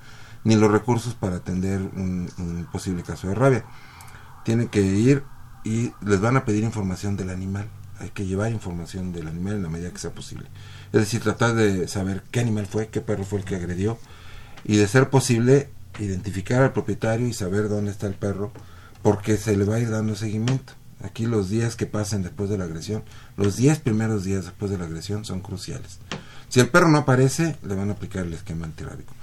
ni 0.45 0.55
los 0.55 0.71
recursos 0.71 1.15
para 1.15 1.37
atender 1.37 1.81
un, 1.81 2.67
posible 2.71 3.03
caso 3.03 3.27
de 3.27 3.35
rabia. 3.35 3.65
Tienen 4.45 4.69
que 4.69 4.81
ir 4.81 5.23
y 5.63 5.91
les 6.05 6.21
van 6.21 6.37
a 6.37 6.45
pedir 6.45 6.63
información 6.63 7.17
del 7.17 7.31
animal. 7.31 7.67
Hay 7.99 8.09
que 8.09 8.25
llevar 8.25 8.51
información 8.51 9.11
del 9.11 9.27
animal 9.27 9.55
en 9.55 9.63
la 9.63 9.69
medida 9.69 9.89
que 9.89 9.97
sea 9.97 10.11
posible. 10.11 10.47
Es 10.93 11.01
decir, 11.01 11.21
tratar 11.21 11.55
de 11.55 11.87
saber 11.87 12.23
qué 12.31 12.39
animal 12.39 12.67
fue, 12.67 12.87
qué 12.89 13.01
perro 13.01 13.23
fue 13.23 13.39
el 13.39 13.45
que 13.45 13.55
agredió 13.55 13.97
y 14.63 14.77
de 14.77 14.87
ser 14.87 15.09
posible 15.09 15.69
identificar 15.99 16.61
al 16.61 16.73
propietario 16.73 17.27
y 17.27 17.33
saber 17.33 17.67
dónde 17.67 17.91
está 17.91 18.07
el 18.07 18.15
perro 18.15 18.51
porque 19.01 19.37
se 19.37 19.57
le 19.57 19.65
va 19.65 19.75
a 19.75 19.79
ir 19.79 19.89
dando 19.89 20.15
seguimiento. 20.15 20.73
Aquí 21.03 21.25
los 21.25 21.49
días 21.49 21.75
que 21.75 21.85
pasen 21.85 22.23
después 22.23 22.49
de 22.49 22.57
la 22.57 22.63
agresión, 22.63 23.03
los 23.37 23.57
10 23.57 23.79
primeros 23.79 24.23
días 24.23 24.45
después 24.45 24.71
de 24.71 24.77
la 24.77 24.85
agresión 24.85 25.25
son 25.25 25.41
cruciales. 25.41 25.99
Si 26.49 26.59
el 26.59 26.69
perro 26.69 26.89
no 26.89 26.99
aparece, 26.99 27.57
le 27.63 27.75
van 27.75 27.89
a 27.89 27.93
aplicar 27.93 28.25
el 28.25 28.33
esquema 28.33 28.65
antirrábico. 28.65 29.13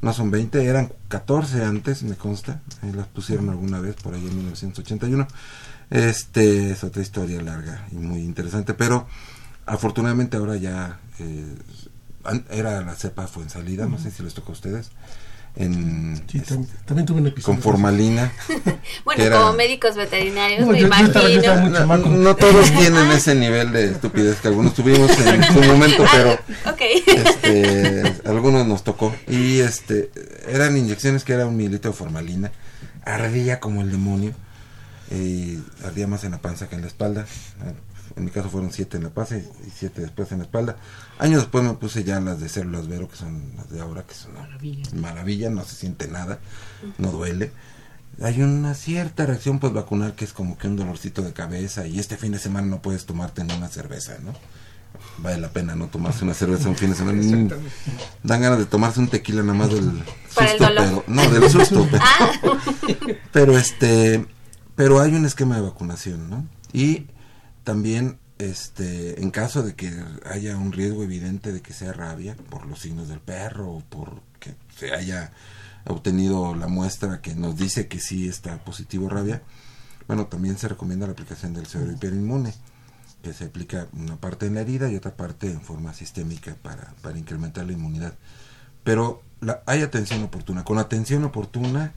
No 0.00 0.12
son 0.12 0.30
20, 0.30 0.64
eran 0.64 0.92
14 1.08 1.64
antes, 1.64 2.02
me 2.02 2.16
consta. 2.16 2.62
Ahí 2.82 2.92
las 2.92 3.08
pusieron 3.08 3.50
alguna 3.50 3.80
vez 3.80 3.96
por 3.96 4.14
ahí 4.14 4.26
en 4.26 4.36
1981. 4.36 5.26
Este 5.90 6.70
es 6.70 6.84
otra 6.84 7.02
historia 7.02 7.42
larga 7.42 7.86
y 7.90 7.96
muy 7.96 8.20
interesante, 8.20 8.74
pero 8.74 9.06
afortunadamente 9.66 10.36
ahora 10.36 10.56
ya 10.56 11.00
eh, 11.18 11.56
era 12.50 12.80
la 12.82 12.94
cepa 12.94 13.26
fue 13.26 13.42
en 13.42 13.50
salida, 13.50 13.86
no 13.86 13.98
sé 13.98 14.10
si 14.10 14.22
les 14.22 14.34
tocó 14.34 14.52
a 14.52 14.54
ustedes. 14.54 14.90
En, 15.60 16.22
Sí, 16.30 16.38
tam- 16.38 16.66
también 16.84 17.04
tuve 17.04 17.20
un 17.20 17.26
episodio. 17.26 17.54
con 17.56 17.62
formalina. 17.62 18.32
Bueno, 19.04 19.24
era- 19.24 19.38
como 19.40 19.54
médicos 19.54 19.96
veterinarios, 19.96 20.60
No, 20.60 20.68
me 20.72 20.80
yo- 20.80 20.86
yo 20.88 20.94
estaba- 21.04 21.28
yo 21.28 21.40
estaba 21.40 21.66
imagino. 21.66 21.98
no, 22.10 22.16
no 22.16 22.36
todos 22.36 22.70
tienen 22.72 23.10
ese 23.10 23.34
nivel 23.34 23.72
de 23.72 23.86
estupidez 23.86 24.36
que 24.40 24.48
algunos 24.48 24.74
tuvimos 24.74 25.10
en 25.18 25.42
su 25.52 25.60
momento, 25.62 26.04
pero 26.12 26.34
Ok. 26.72 26.80
este, 27.06 28.02
algunos 28.24 28.66
nos 28.68 28.84
tocó. 28.84 29.14
Y 29.26 29.58
este 29.60 30.10
eran 30.48 30.76
inyecciones 30.76 31.24
que 31.24 31.32
era 31.32 31.44
un 31.46 31.56
mililitro 31.56 31.90
de 31.90 31.96
formalina, 31.96 32.52
ardía 33.04 33.58
como 33.58 33.80
el 33.82 33.90
demonio, 33.90 34.32
y 35.10 35.58
ardía 35.84 36.06
más 36.06 36.22
en 36.24 36.30
la 36.32 36.38
panza 36.38 36.68
que 36.68 36.76
en 36.76 36.82
la 36.82 36.86
espalda. 36.86 37.26
En 38.16 38.24
mi 38.24 38.30
caso 38.30 38.48
fueron 38.50 38.72
siete 38.72 38.96
en 38.96 39.04
la 39.04 39.10
panza 39.10 39.36
y 39.36 39.44
siete 39.74 40.00
después 40.02 40.32
en 40.32 40.38
la 40.38 40.44
espalda. 40.44 40.76
Años 41.18 41.40
después 41.42 41.62
me 41.64 41.74
puse 41.74 42.04
ya 42.04 42.20
las 42.20 42.40
de 42.40 42.48
células 42.48 42.88
Vero, 42.88 43.08
que 43.08 43.16
son 43.16 43.52
las 43.56 43.70
de 43.70 43.80
ahora, 43.80 44.02
que 44.04 44.14
son 44.14 44.34
Maravilla. 44.34 44.90
maravilla, 44.94 45.50
no 45.50 45.64
se 45.64 45.74
siente 45.76 46.08
nada, 46.08 46.38
no 46.98 47.10
duele. 47.12 47.52
Hay 48.20 48.42
una 48.42 48.74
cierta 48.74 49.26
reacción 49.26 49.60
pues 49.60 49.72
vacunal 49.72 50.14
que 50.14 50.24
es 50.24 50.32
como 50.32 50.58
que 50.58 50.66
un 50.66 50.76
dolorcito 50.76 51.22
de 51.22 51.32
cabeza 51.32 51.86
y 51.86 52.00
este 52.00 52.16
fin 52.16 52.32
de 52.32 52.38
semana 52.40 52.66
no 52.66 52.82
puedes 52.82 53.06
tomarte 53.06 53.44
ni 53.44 53.54
una 53.54 53.68
cerveza, 53.68 54.16
¿no? 54.24 54.32
Vale 55.18 55.38
la 55.38 55.48
pena 55.50 55.76
no 55.76 55.86
tomarse 55.86 56.24
una 56.24 56.34
cerveza 56.34 56.68
un 56.68 56.74
fin 56.76 56.90
de 56.90 56.96
semana. 56.96 57.20
Mm, 57.22 57.48
Dan 58.24 58.40
ganas 58.40 58.58
de 58.58 58.66
tomarse 58.66 58.98
un 58.98 59.08
tequila 59.08 59.42
nada 59.42 59.54
más 59.54 59.68
del 59.70 60.02
Para 60.34 60.50
el 60.50 60.58
susto, 60.58 60.64
dolor. 60.74 60.84
pero 60.84 61.04
no, 61.06 61.30
del 61.30 61.50
susto. 61.50 61.88
Pero, 61.90 62.02
Ah, 62.04 62.30
pero 63.32 63.58
este, 63.58 64.26
pero 64.74 65.00
hay 65.00 65.14
un 65.14 65.24
esquema 65.26 65.54
de 65.56 65.62
vacunación, 65.62 66.28
¿no? 66.30 66.44
Y 66.72 67.06
también 67.68 68.18
este 68.38 69.20
en 69.20 69.30
caso 69.30 69.62
de 69.62 69.74
que 69.74 69.92
haya 70.24 70.56
un 70.56 70.72
riesgo 70.72 71.02
evidente 71.02 71.52
de 71.52 71.60
que 71.60 71.74
sea 71.74 71.92
rabia 71.92 72.34
por 72.48 72.64
los 72.64 72.78
signos 72.78 73.08
del 73.08 73.20
perro 73.20 73.70
o 73.70 73.80
por 73.80 74.22
que 74.40 74.54
se 74.74 74.94
haya 74.94 75.32
obtenido 75.84 76.54
la 76.54 76.66
muestra 76.66 77.20
que 77.20 77.34
nos 77.34 77.58
dice 77.58 77.86
que 77.86 78.00
sí 78.00 78.26
está 78.26 78.56
positivo 78.64 79.10
rabia 79.10 79.42
bueno 80.06 80.28
también 80.28 80.56
se 80.56 80.66
recomienda 80.66 81.04
la 81.06 81.12
aplicación 81.12 81.52
del 81.52 81.66
suero 81.66 81.92
hiperinmune 81.92 82.54
que 83.22 83.34
se 83.34 83.44
aplica 83.44 83.86
una 83.92 84.16
parte 84.16 84.46
en 84.46 84.54
la 84.54 84.62
herida 84.62 84.90
y 84.90 84.96
otra 84.96 85.14
parte 85.14 85.50
en 85.50 85.60
forma 85.60 85.92
sistémica 85.92 86.56
para, 86.62 86.94
para 87.02 87.18
incrementar 87.18 87.66
la 87.66 87.72
inmunidad. 87.72 88.14
Pero 88.84 89.22
la, 89.40 89.60
hay 89.66 89.82
atención 89.82 90.22
oportuna. 90.22 90.64
Con 90.64 90.78
atención 90.78 91.24
oportuna 91.24 91.92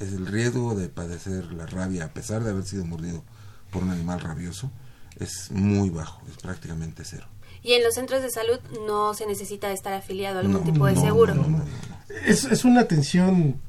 es 0.00 0.14
el 0.14 0.26
riesgo 0.26 0.74
de 0.74 0.88
padecer 0.88 1.52
la 1.52 1.66
rabia 1.66 2.06
a 2.06 2.08
pesar 2.08 2.42
de 2.42 2.50
haber 2.50 2.64
sido 2.64 2.86
mordido 2.86 3.22
por 3.70 3.82
un 3.82 3.90
animal 3.90 4.20
rabioso 4.20 4.72
es 5.20 5.50
muy 5.50 5.90
bajo, 5.90 6.20
es 6.30 6.36
prácticamente 6.42 7.02
cero. 7.04 7.26
y 7.62 7.72
en 7.72 7.82
los 7.82 7.94
centros 7.94 8.22
de 8.22 8.30
salud 8.30 8.58
no 8.86 9.12
se 9.14 9.26
necesita 9.26 9.72
estar 9.72 9.92
afiliado 9.92 10.36
a 10.38 10.40
algún 10.40 10.54
No, 10.64 10.72
tipo 10.72 10.86
de 10.86 10.92
no, 10.92 11.00
seguro. 11.00 11.34
no, 11.34 11.42
no, 11.42 11.58
no. 11.58 11.64
Es, 12.24 12.44
es 12.44 12.64
una 12.64 12.80
atención 12.82 13.60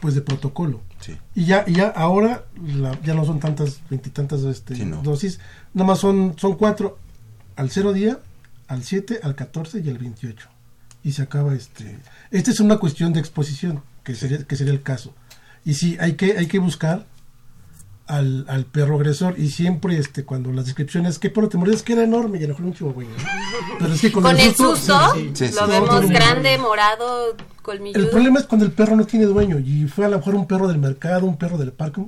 pues 0.00 0.14
de 0.16 0.20
protocolo. 0.20 0.80
Sí. 1.00 1.16
Y 1.34 1.44
ya, 1.46 1.64
y 1.66 1.74
ya 1.74 1.88
ahora 1.88 2.44
la- 2.60 3.00
ya 3.02 3.14
no 3.14 3.24
son 3.24 3.38
tantas, 3.40 3.80
veintitantas 3.88 4.42
este, 4.42 4.74
Sí, 4.76 4.84
no. 4.84 5.00
dosis, 5.02 5.38
nada 5.74 5.86
más 5.86 6.00
son, 6.00 6.34
son 6.38 6.56
cuatro 6.56 6.98
al 7.56 7.70
cero 7.70 7.92
día, 7.92 8.18
al 8.66 8.82
7, 8.84 9.20
al 9.22 9.34
14 9.36 9.80
y 9.80 9.88
al 9.90 9.98
28. 9.98 10.48
Y 11.04 11.12
se 11.12 11.22
acaba 11.22 11.54
este. 11.54 11.98
Esta 12.30 12.50
es 12.50 12.60
una 12.60 12.78
cuestión 12.78 13.12
de 13.12 13.20
exposición, 13.20 13.82
que 14.04 14.14
sería, 14.14 14.44
que 14.44 14.56
sería 14.56 14.72
el 14.72 14.82
caso. 14.82 15.14
Y 15.64 15.74
sí, 15.74 15.96
hay 16.00 16.14
que, 16.14 16.36
hay 16.38 16.46
que 16.46 16.58
buscar 16.58 17.06
al, 18.06 18.44
al 18.48 18.64
perro 18.66 18.96
agresor 18.96 19.34
y 19.38 19.50
siempre 19.50 19.96
este 19.96 20.24
cuando 20.24 20.52
las 20.52 20.66
descripciones, 20.66 21.18
¿qué 21.18 21.30
perro 21.30 21.48
te 21.48 21.56
mordió? 21.56 21.74
Es 21.74 21.82
que 21.82 21.92
era 21.94 22.02
enorme 22.04 22.38
y 22.38 22.44
a 22.44 22.48
lo 22.48 22.54
mejor 22.54 22.66
un 22.66 22.74
chihuahua. 22.74 23.04
¿no? 23.04 23.10
Pero 23.78 23.94
es 23.94 24.00
que 24.00 24.12
Con 24.12 24.26
el 24.38 24.54
susto, 24.54 24.98
sí, 25.14 25.30
Sí, 25.34 25.48
sí, 25.48 25.54
lo 25.54 25.66
sí. 25.66 25.70
vemos 25.72 26.08
grande, 26.10 26.58
morado, 26.58 27.36
colmilludo. 27.62 28.02
el 28.04 28.10
problema 28.10 28.40
es 28.40 28.46
cuando 28.46 28.64
el 28.66 28.72
perro 28.72 28.96
no 28.96 29.04
tiene 29.06 29.26
dueño 29.26 29.58
y 29.58 29.86
fue 29.86 30.04
a 30.04 30.08
lo 30.08 30.18
mejor 30.18 30.34
un 30.34 30.46
perro 30.46 30.68
del 30.68 30.78
mercado, 30.78 31.26
un 31.26 31.36
perro 31.36 31.58
del 31.58 31.72
parque, 31.72 32.02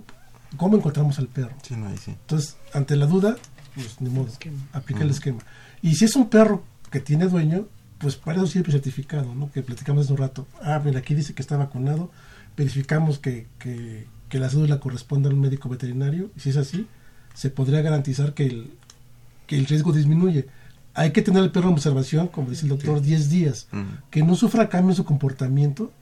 ¿Cómo 0.57 0.77
encontramos 0.77 1.19
al 1.19 1.27
perro? 1.27 1.51
Sí, 1.63 1.75
no, 1.75 1.89
ahí 1.89 1.97
sí. 1.97 2.13
Entonces, 2.13 2.57
ante 2.73 2.95
la 2.95 3.07
duda, 3.07 3.35
pues 3.75 4.01
ni 4.01 4.09
modo, 4.09 4.29
aplica 4.73 5.03
el 5.03 5.11
esquema. 5.11 5.41
Y 5.83 5.97
si 5.97 6.05
es 6.05 6.15
un 6.15 6.29
perro 6.29 6.63
que 6.93 7.01
tiene 7.01 7.27
dueño, 7.27 7.67
pues 7.99 8.15
para 8.15 8.37
eso 8.39 8.47
sirve 8.47 8.67
el 8.67 8.73
certificado, 8.75 9.35
¿no? 9.35 9.51
Que 9.51 9.63
platicamos 9.63 10.05
hace 10.05 10.13
un 10.13 10.19
rato. 10.19 10.47
Ah, 10.63 10.81
mira, 10.85 11.01
aquí 11.01 11.13
dice 11.17 11.35
que 11.35 11.43
está 11.43 11.57
vacunado, 11.57 12.13
verificamos 12.57 13.19
que, 13.19 13.49
que, 13.59 14.07
que 14.35 14.41
la 14.41 14.51
cédula 14.51 14.81
corresponde 14.81 15.29
al 15.29 15.37
médico 15.37 15.69
veterinario, 15.69 16.29
y 16.37 16.41
si 16.41 16.51
es 16.51 16.57
así, 16.57 16.89
se 17.35 17.51
podría 17.51 17.83
garantizar 17.83 18.35
que 18.35 18.47
el, 18.47 18.71
que 19.47 19.57
el 19.57 19.65
riesgo 19.67 19.93
disminuye. 19.93 20.49
Hay 20.93 21.13
que 21.13 21.23
tener 21.23 21.41
al 21.41 21.53
perro 21.53 21.69
en 21.69 21.75
observación, 21.75 22.27
como 22.27 22.51
dice 22.51 22.65
el 22.65 22.71
doctor, 22.71 23.01
10 23.01 23.31
días, 23.31 23.69
que 24.11 24.25
no 24.25 24.35
sufra 24.35 24.69
cambio 24.69 24.91
en 24.91 24.97
su 24.97 25.05
comportamiento 25.05 25.93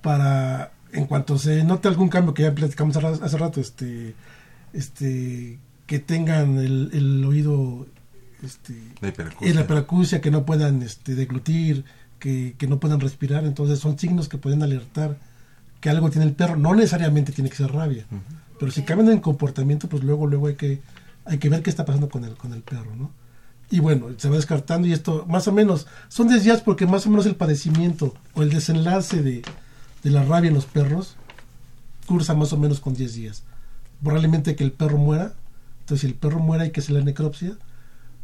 para, 0.00 0.72
en 0.92 1.04
cuanto 1.04 1.36
se 1.38 1.62
note 1.62 1.88
algún 1.88 2.08
cambio 2.08 2.32
que 2.32 2.44
ya 2.44 2.54
platicamos 2.54 2.96
hace 2.96 3.06
ra- 3.06 3.26
hace 3.26 3.36
rato, 3.36 3.60
este, 3.60 4.14
este, 4.72 5.58
que 5.86 5.98
tengan 5.98 6.56
el, 6.56 6.88
el 6.94 7.22
oído 7.26 7.86
este, 8.42 8.74
La 9.02 9.08
hiperacusia. 9.08 9.50
y 9.50 9.52
la 9.52 9.60
hiperacusia, 9.60 10.20
que 10.22 10.30
no 10.30 10.46
puedan 10.46 10.80
este, 10.80 11.14
deglutir, 11.14 11.84
que, 12.18 12.54
que 12.56 12.66
no 12.66 12.80
puedan 12.80 12.98
respirar, 13.00 13.44
entonces 13.44 13.78
son 13.78 13.98
signos 13.98 14.28
que 14.30 14.38
pueden 14.38 14.62
alertar 14.62 15.18
que 15.80 15.90
algo 15.90 16.10
tiene 16.10 16.26
el 16.26 16.34
perro, 16.34 16.56
no 16.56 16.74
necesariamente 16.74 17.32
tiene 17.32 17.50
que 17.50 17.56
ser 17.56 17.72
rabia, 17.72 18.06
pero 18.58 18.70
si 18.70 18.82
cambian 18.82 19.10
en 19.10 19.20
comportamiento, 19.20 19.88
pues 19.88 20.02
luego 20.04 20.26
luego 20.26 20.48
hay 20.48 20.54
que 20.54 20.80
hay 21.24 21.38
que 21.38 21.48
ver 21.48 21.62
qué 21.62 21.70
está 21.70 21.84
pasando 21.84 22.08
con 22.08 22.24
el 22.24 22.34
con 22.34 22.52
el 22.52 22.62
perro, 22.62 22.94
¿no? 22.96 23.10
Y 23.70 23.78
bueno, 23.78 24.08
se 24.16 24.28
va 24.28 24.36
descartando 24.36 24.88
y 24.88 24.92
esto 24.92 25.24
más 25.28 25.46
o 25.46 25.52
menos 25.52 25.86
son 26.08 26.26
10 26.28 26.42
días 26.42 26.60
porque 26.60 26.86
más 26.86 27.06
o 27.06 27.10
menos 27.10 27.26
el 27.26 27.36
padecimiento 27.36 28.14
o 28.34 28.42
el 28.42 28.50
desenlace 28.50 29.22
de, 29.22 29.42
de 30.02 30.10
la 30.10 30.24
rabia 30.24 30.48
en 30.48 30.54
los 30.54 30.66
perros 30.66 31.16
cursa 32.06 32.34
más 32.34 32.52
o 32.52 32.58
menos 32.58 32.80
con 32.80 32.94
10 32.94 33.14
días. 33.14 33.44
Probablemente 34.02 34.56
que 34.56 34.64
el 34.64 34.72
perro 34.72 34.98
muera, 34.98 35.34
entonces 35.80 36.00
si 36.00 36.06
el 36.08 36.14
perro 36.14 36.40
muera 36.40 36.64
hay 36.64 36.72
que 36.72 36.80
hacer 36.80 36.96
la 36.96 37.02
necropsia, 37.02 37.52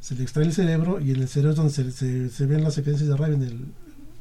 se 0.01 0.17
le 0.17 0.25
extrae 0.25 0.47
el 0.47 0.53
cerebro 0.53 1.01
y 1.01 1.13
en 1.13 1.23
el 1.23 1.29
cerebro 1.29 1.51
es 1.51 1.57
donde 1.57 1.73
se, 1.73 1.93
se, 1.93 2.29
se 2.29 2.47
ven 2.47 2.65
las 2.65 2.77
evidencias 2.79 3.09
de 3.09 3.17
rabia 3.17 3.37
en 3.37 3.43
el, 3.43 3.65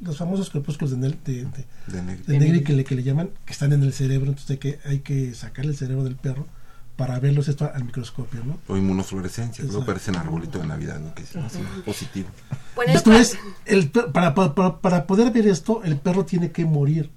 los 0.02 0.18
famosos 0.18 0.50
corpúsculos 0.50 0.92
de, 0.92 0.98
de, 1.10 1.16
de, 1.26 1.66
De 1.88 2.02
Negri. 2.02 2.24
de 2.26 2.40
Negri 2.40 2.64
que 2.64 2.74
le, 2.74 2.84
que 2.84 2.96
le 2.96 3.04
llaman, 3.04 3.30
que 3.46 3.54
están 3.54 3.74
en 3.74 3.84
el 3.84 3.94
cerebro, 3.94 4.28
entonces 4.30 4.52
hay 4.52 4.58
que, 4.58 4.80
hay 4.86 5.00
que 5.00 5.34
sacar 5.34 5.66
el 5.66 5.76
cerebro 5.76 6.04
del 6.04 6.16
perro 6.16 6.48
para 6.96 7.20
verlos 7.20 7.50
esto 7.50 7.70
al 7.74 7.84
microscopio, 7.84 8.42
¿no? 8.46 8.58
O 8.68 8.78
inmunofluorescencia, 8.78 9.66
luego 9.66 9.86
parecen 9.86 10.16
arbolito 10.16 10.60
de 10.60 10.66
Navidad, 10.68 11.00
¿no? 11.00 11.14
Que 11.14 11.24
es 11.24 11.36
así, 11.36 11.60
positivo. 11.86 12.30
Bueno, 12.76 12.94
Esto 12.94 13.12
es, 13.14 13.38
el, 13.66 13.90
para, 13.90 14.34
para, 14.34 14.80
para, 14.80 15.06
poder 15.06 15.32
ver 15.32 15.46
esto, 15.48 15.82
el 15.84 15.98
perro 15.98 16.24
tiene 16.26 16.52
que 16.52 16.64
morir 16.66 17.10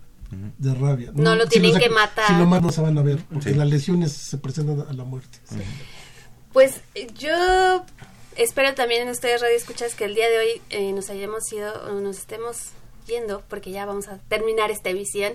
de 0.58 0.74
rabia. 0.74 1.12
No 1.14 1.36
lo 1.36 1.46
tienen 1.46 1.78
que 1.78 1.88
matar. 1.90 2.26
Si 2.26 2.32
lo 2.34 2.44
matan 2.46 2.66
no 2.66 2.72
se 2.72 2.80
van 2.80 2.98
a 2.98 3.02
ver, 3.02 3.24
porque 3.30 3.50
Sí. 3.52 3.54
las 3.56 3.68
lesiones 3.68 4.12
se 4.12 4.36
presentan 4.38 4.80
a 4.88 4.92
la 4.92 5.04
muerte. 5.04 5.38
Pues 6.52 6.80
yo 7.16 7.84
espero 8.38 8.74
también 8.74 9.02
en 9.02 9.08
ustedes 9.10 9.40
radio 9.40 9.56
escuchas 9.56 9.94
que 9.94 10.04
el 10.04 10.14
día 10.14 10.28
de 10.30 10.38
hoy 10.38 10.62
eh, 10.70 10.92
nos 10.92 11.10
hayamos 11.10 11.52
ido 11.52 11.72
o 11.84 12.00
nos 12.00 12.18
estemos 12.18 12.70
yendo 13.06 13.42
porque 13.48 13.70
ya 13.70 13.86
vamos 13.86 14.06
a 14.08 14.18
terminar 14.28 14.70
esta 14.70 14.90
emisión 14.90 15.32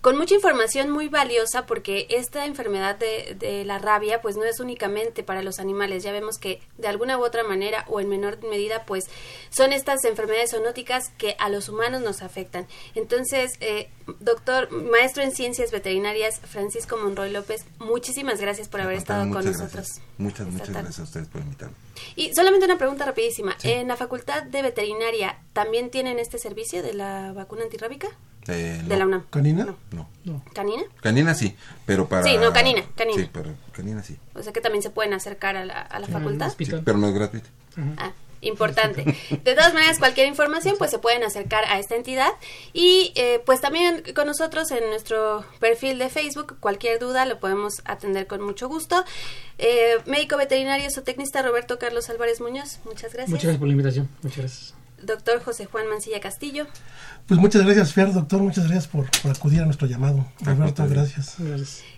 con 0.00 0.16
mucha 0.16 0.34
información 0.34 0.90
muy 0.90 1.08
valiosa 1.08 1.66
porque 1.66 2.06
esta 2.08 2.46
enfermedad 2.46 2.96
de, 2.96 3.36
de 3.38 3.64
la 3.64 3.78
rabia 3.78 4.22
pues 4.22 4.36
no 4.36 4.44
es 4.44 4.60
únicamente 4.60 5.24
para 5.24 5.42
los 5.42 5.58
animales 5.58 6.04
ya 6.04 6.12
vemos 6.12 6.38
que 6.38 6.62
de 6.78 6.86
alguna 6.88 7.18
u 7.18 7.24
otra 7.24 7.42
manera 7.42 7.84
o 7.88 8.00
en 8.00 8.08
menor 8.08 8.40
medida 8.48 8.84
pues 8.86 9.06
son 9.50 9.72
estas 9.72 10.04
enfermedades 10.04 10.52
zoonóticas 10.52 11.10
que 11.18 11.34
a 11.40 11.48
los 11.48 11.68
humanos 11.68 12.00
nos 12.00 12.22
afectan 12.22 12.68
entonces 12.94 13.54
eh, 13.60 13.90
doctor 14.20 14.70
maestro 14.70 15.24
en 15.24 15.32
ciencias 15.32 15.72
veterinarias 15.72 16.40
Francisco 16.40 16.96
Monroy 16.96 17.32
López 17.32 17.64
muchísimas 17.80 18.40
gracias 18.40 18.68
por 18.68 18.80
haber 18.80 18.96
estado 18.98 19.24
muchas 19.26 19.34
con 19.34 19.52
gracias. 19.52 19.60
nosotros 19.74 20.00
Muchas, 20.18 20.46
muchas 20.46 20.68
tarde. 20.68 20.82
gracias 20.82 21.00
a 21.00 21.02
ustedes 21.02 21.26
por 21.28 21.40
invitarme. 21.42 21.85
Y 22.14 22.34
solamente 22.34 22.66
una 22.66 22.78
pregunta 22.78 23.04
rapidísima. 23.04 23.56
¿En 23.62 23.88
la 23.88 23.96
Facultad 23.96 24.42
de 24.44 24.62
Veterinaria 24.62 25.38
también 25.52 25.90
tienen 25.90 26.18
este 26.18 26.38
servicio 26.38 26.82
de 26.82 26.94
la 26.94 27.32
vacuna 27.32 27.62
antirrábica? 27.64 28.08
Eh, 28.48 28.80
De 28.84 28.94
no. 28.94 28.96
la 28.96 29.06
UNAM. 29.06 29.26
¿Canina? 29.30 29.74
No. 29.90 30.08
¿Canina? 30.54 30.82
Canina 31.00 31.34
sí, 31.34 31.56
pero 31.84 32.08
para... 32.08 32.22
Sí, 32.22 32.36
no, 32.38 32.52
canina, 32.52 32.82
canina. 32.94 33.22
Sí, 33.22 33.28
pero 33.32 33.50
canina 33.72 34.02
sí. 34.04 34.16
O 34.34 34.42
sea 34.42 34.52
que 34.52 34.60
también 34.60 34.82
se 34.82 34.90
pueden 34.90 35.14
acercar 35.14 35.56
a 35.56 35.64
la, 35.64 35.80
a 35.80 35.98
la 35.98 36.06
facultad. 36.06 36.52
Sí, 36.56 36.66
pero 36.84 36.96
no 36.98 37.08
es 37.08 37.14
gratuito. 37.14 37.48
Ah, 37.98 38.12
importante. 38.40 39.04
De 39.30 39.54
todas 39.54 39.74
maneras, 39.74 39.98
cualquier 39.98 40.26
información, 40.26 40.76
pues 40.78 40.90
se 40.90 40.98
pueden 40.98 41.22
acercar 41.24 41.64
a 41.64 41.78
esta 41.78 41.96
entidad. 41.96 42.30
Y 42.72 43.12
eh, 43.14 43.40
pues 43.44 43.60
también 43.60 44.02
con 44.14 44.26
nosotros 44.26 44.70
en 44.70 44.88
nuestro 44.90 45.44
perfil 45.60 45.98
de 45.98 46.08
Facebook, 46.08 46.56
cualquier 46.60 46.98
duda 46.98 47.24
lo 47.24 47.40
podemos 47.40 47.82
atender 47.84 48.26
con 48.26 48.42
mucho 48.42 48.68
gusto. 48.68 49.04
Eh, 49.58 49.96
médico 50.06 50.36
veterinario 50.36 50.88
zootecnista 50.90 51.42
Roberto 51.42 51.78
Carlos 51.78 52.10
Álvarez 52.10 52.40
Muñoz, 52.40 52.78
muchas 52.84 53.12
gracias. 53.12 53.30
Muchas 53.30 53.44
gracias 53.44 53.58
por 53.58 53.68
la 53.68 53.72
invitación. 53.72 54.08
Muchas 54.22 54.38
gracias. 54.38 54.74
Doctor 55.02 55.42
José 55.42 55.66
Juan 55.66 55.88
Mancilla 55.88 56.20
Castillo. 56.20 56.66
Pues 57.26 57.40
muchas 57.40 57.64
gracias, 57.64 57.92
Fer, 57.92 58.12
doctor, 58.12 58.40
muchas 58.40 58.64
gracias 58.68 58.86
por, 58.86 59.10
por 59.20 59.32
acudir 59.32 59.60
a 59.60 59.64
nuestro 59.64 59.88
llamado. 59.88 60.24
Roberto, 60.42 60.86
gracias. 60.88 61.36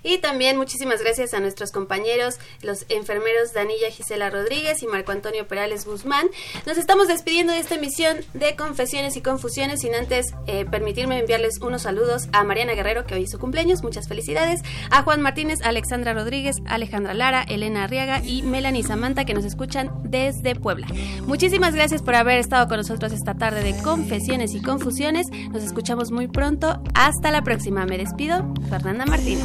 Y 0.02 0.18
también 0.18 0.56
muchísimas 0.56 1.02
gracias 1.02 1.34
a 1.34 1.40
nuestros 1.40 1.70
compañeros, 1.70 2.38
los 2.62 2.86
enfermeros 2.88 3.52
Danilla 3.52 3.90
Gisela 3.90 4.30
Rodríguez 4.30 4.82
y 4.82 4.86
Marco 4.86 5.12
Antonio 5.12 5.46
Perales 5.46 5.84
Guzmán. 5.84 6.28
Nos 6.66 6.78
estamos 6.78 7.08
despidiendo 7.08 7.52
de 7.52 7.58
esta 7.58 7.74
emisión 7.74 8.16
de 8.32 8.56
Confesiones 8.56 9.18
y 9.18 9.20
Confusiones, 9.20 9.80
sin 9.80 9.94
antes 9.94 10.32
eh, 10.46 10.64
permitirme 10.64 11.18
enviarles 11.18 11.60
unos 11.60 11.82
saludos 11.82 12.28
a 12.32 12.42
Mariana 12.44 12.72
Guerrero, 12.72 13.04
que 13.04 13.14
hoy 13.14 13.24
es 13.24 13.30
su 13.30 13.38
cumpleaños, 13.38 13.82
muchas 13.82 14.08
felicidades, 14.08 14.62
a 14.90 15.02
Juan 15.02 15.20
Martínez, 15.20 15.58
Alexandra 15.62 16.14
Rodríguez, 16.14 16.56
Alejandra 16.64 17.12
Lara, 17.12 17.42
Elena 17.42 17.84
Arriaga 17.84 18.24
y 18.24 18.40
Melanie 18.40 18.82
Samantha, 18.82 19.26
que 19.26 19.34
nos 19.34 19.44
escuchan 19.44 19.90
desde 20.04 20.54
Puebla. 20.54 20.86
Muchísimas 21.26 21.74
gracias 21.74 22.00
por 22.00 22.14
haber 22.14 22.38
estado 22.38 22.66
con 22.66 22.78
nosotros 22.78 23.12
esta 23.12 23.34
tarde 23.34 23.62
de 23.62 23.76
Confesiones 23.82 24.54
y 24.54 24.62
Confusiones. 24.62 25.17
Nos 25.52 25.62
escuchamos 25.62 26.10
muy 26.10 26.28
pronto. 26.28 26.82
Hasta 26.94 27.30
la 27.30 27.42
próxima. 27.42 27.84
Me 27.86 27.98
despido. 27.98 28.52
Fernanda 28.68 29.04
Martínez. 29.06 29.44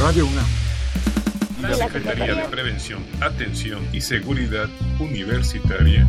Radio 0.00 0.26
UNAM. 0.26 0.46
La 1.62 1.74
Secretaría 1.74 2.34
de 2.34 2.44
Prevención, 2.44 3.04
Atención 3.20 3.80
y 3.92 4.00
Seguridad 4.00 4.68
Universitaria. 5.00 6.08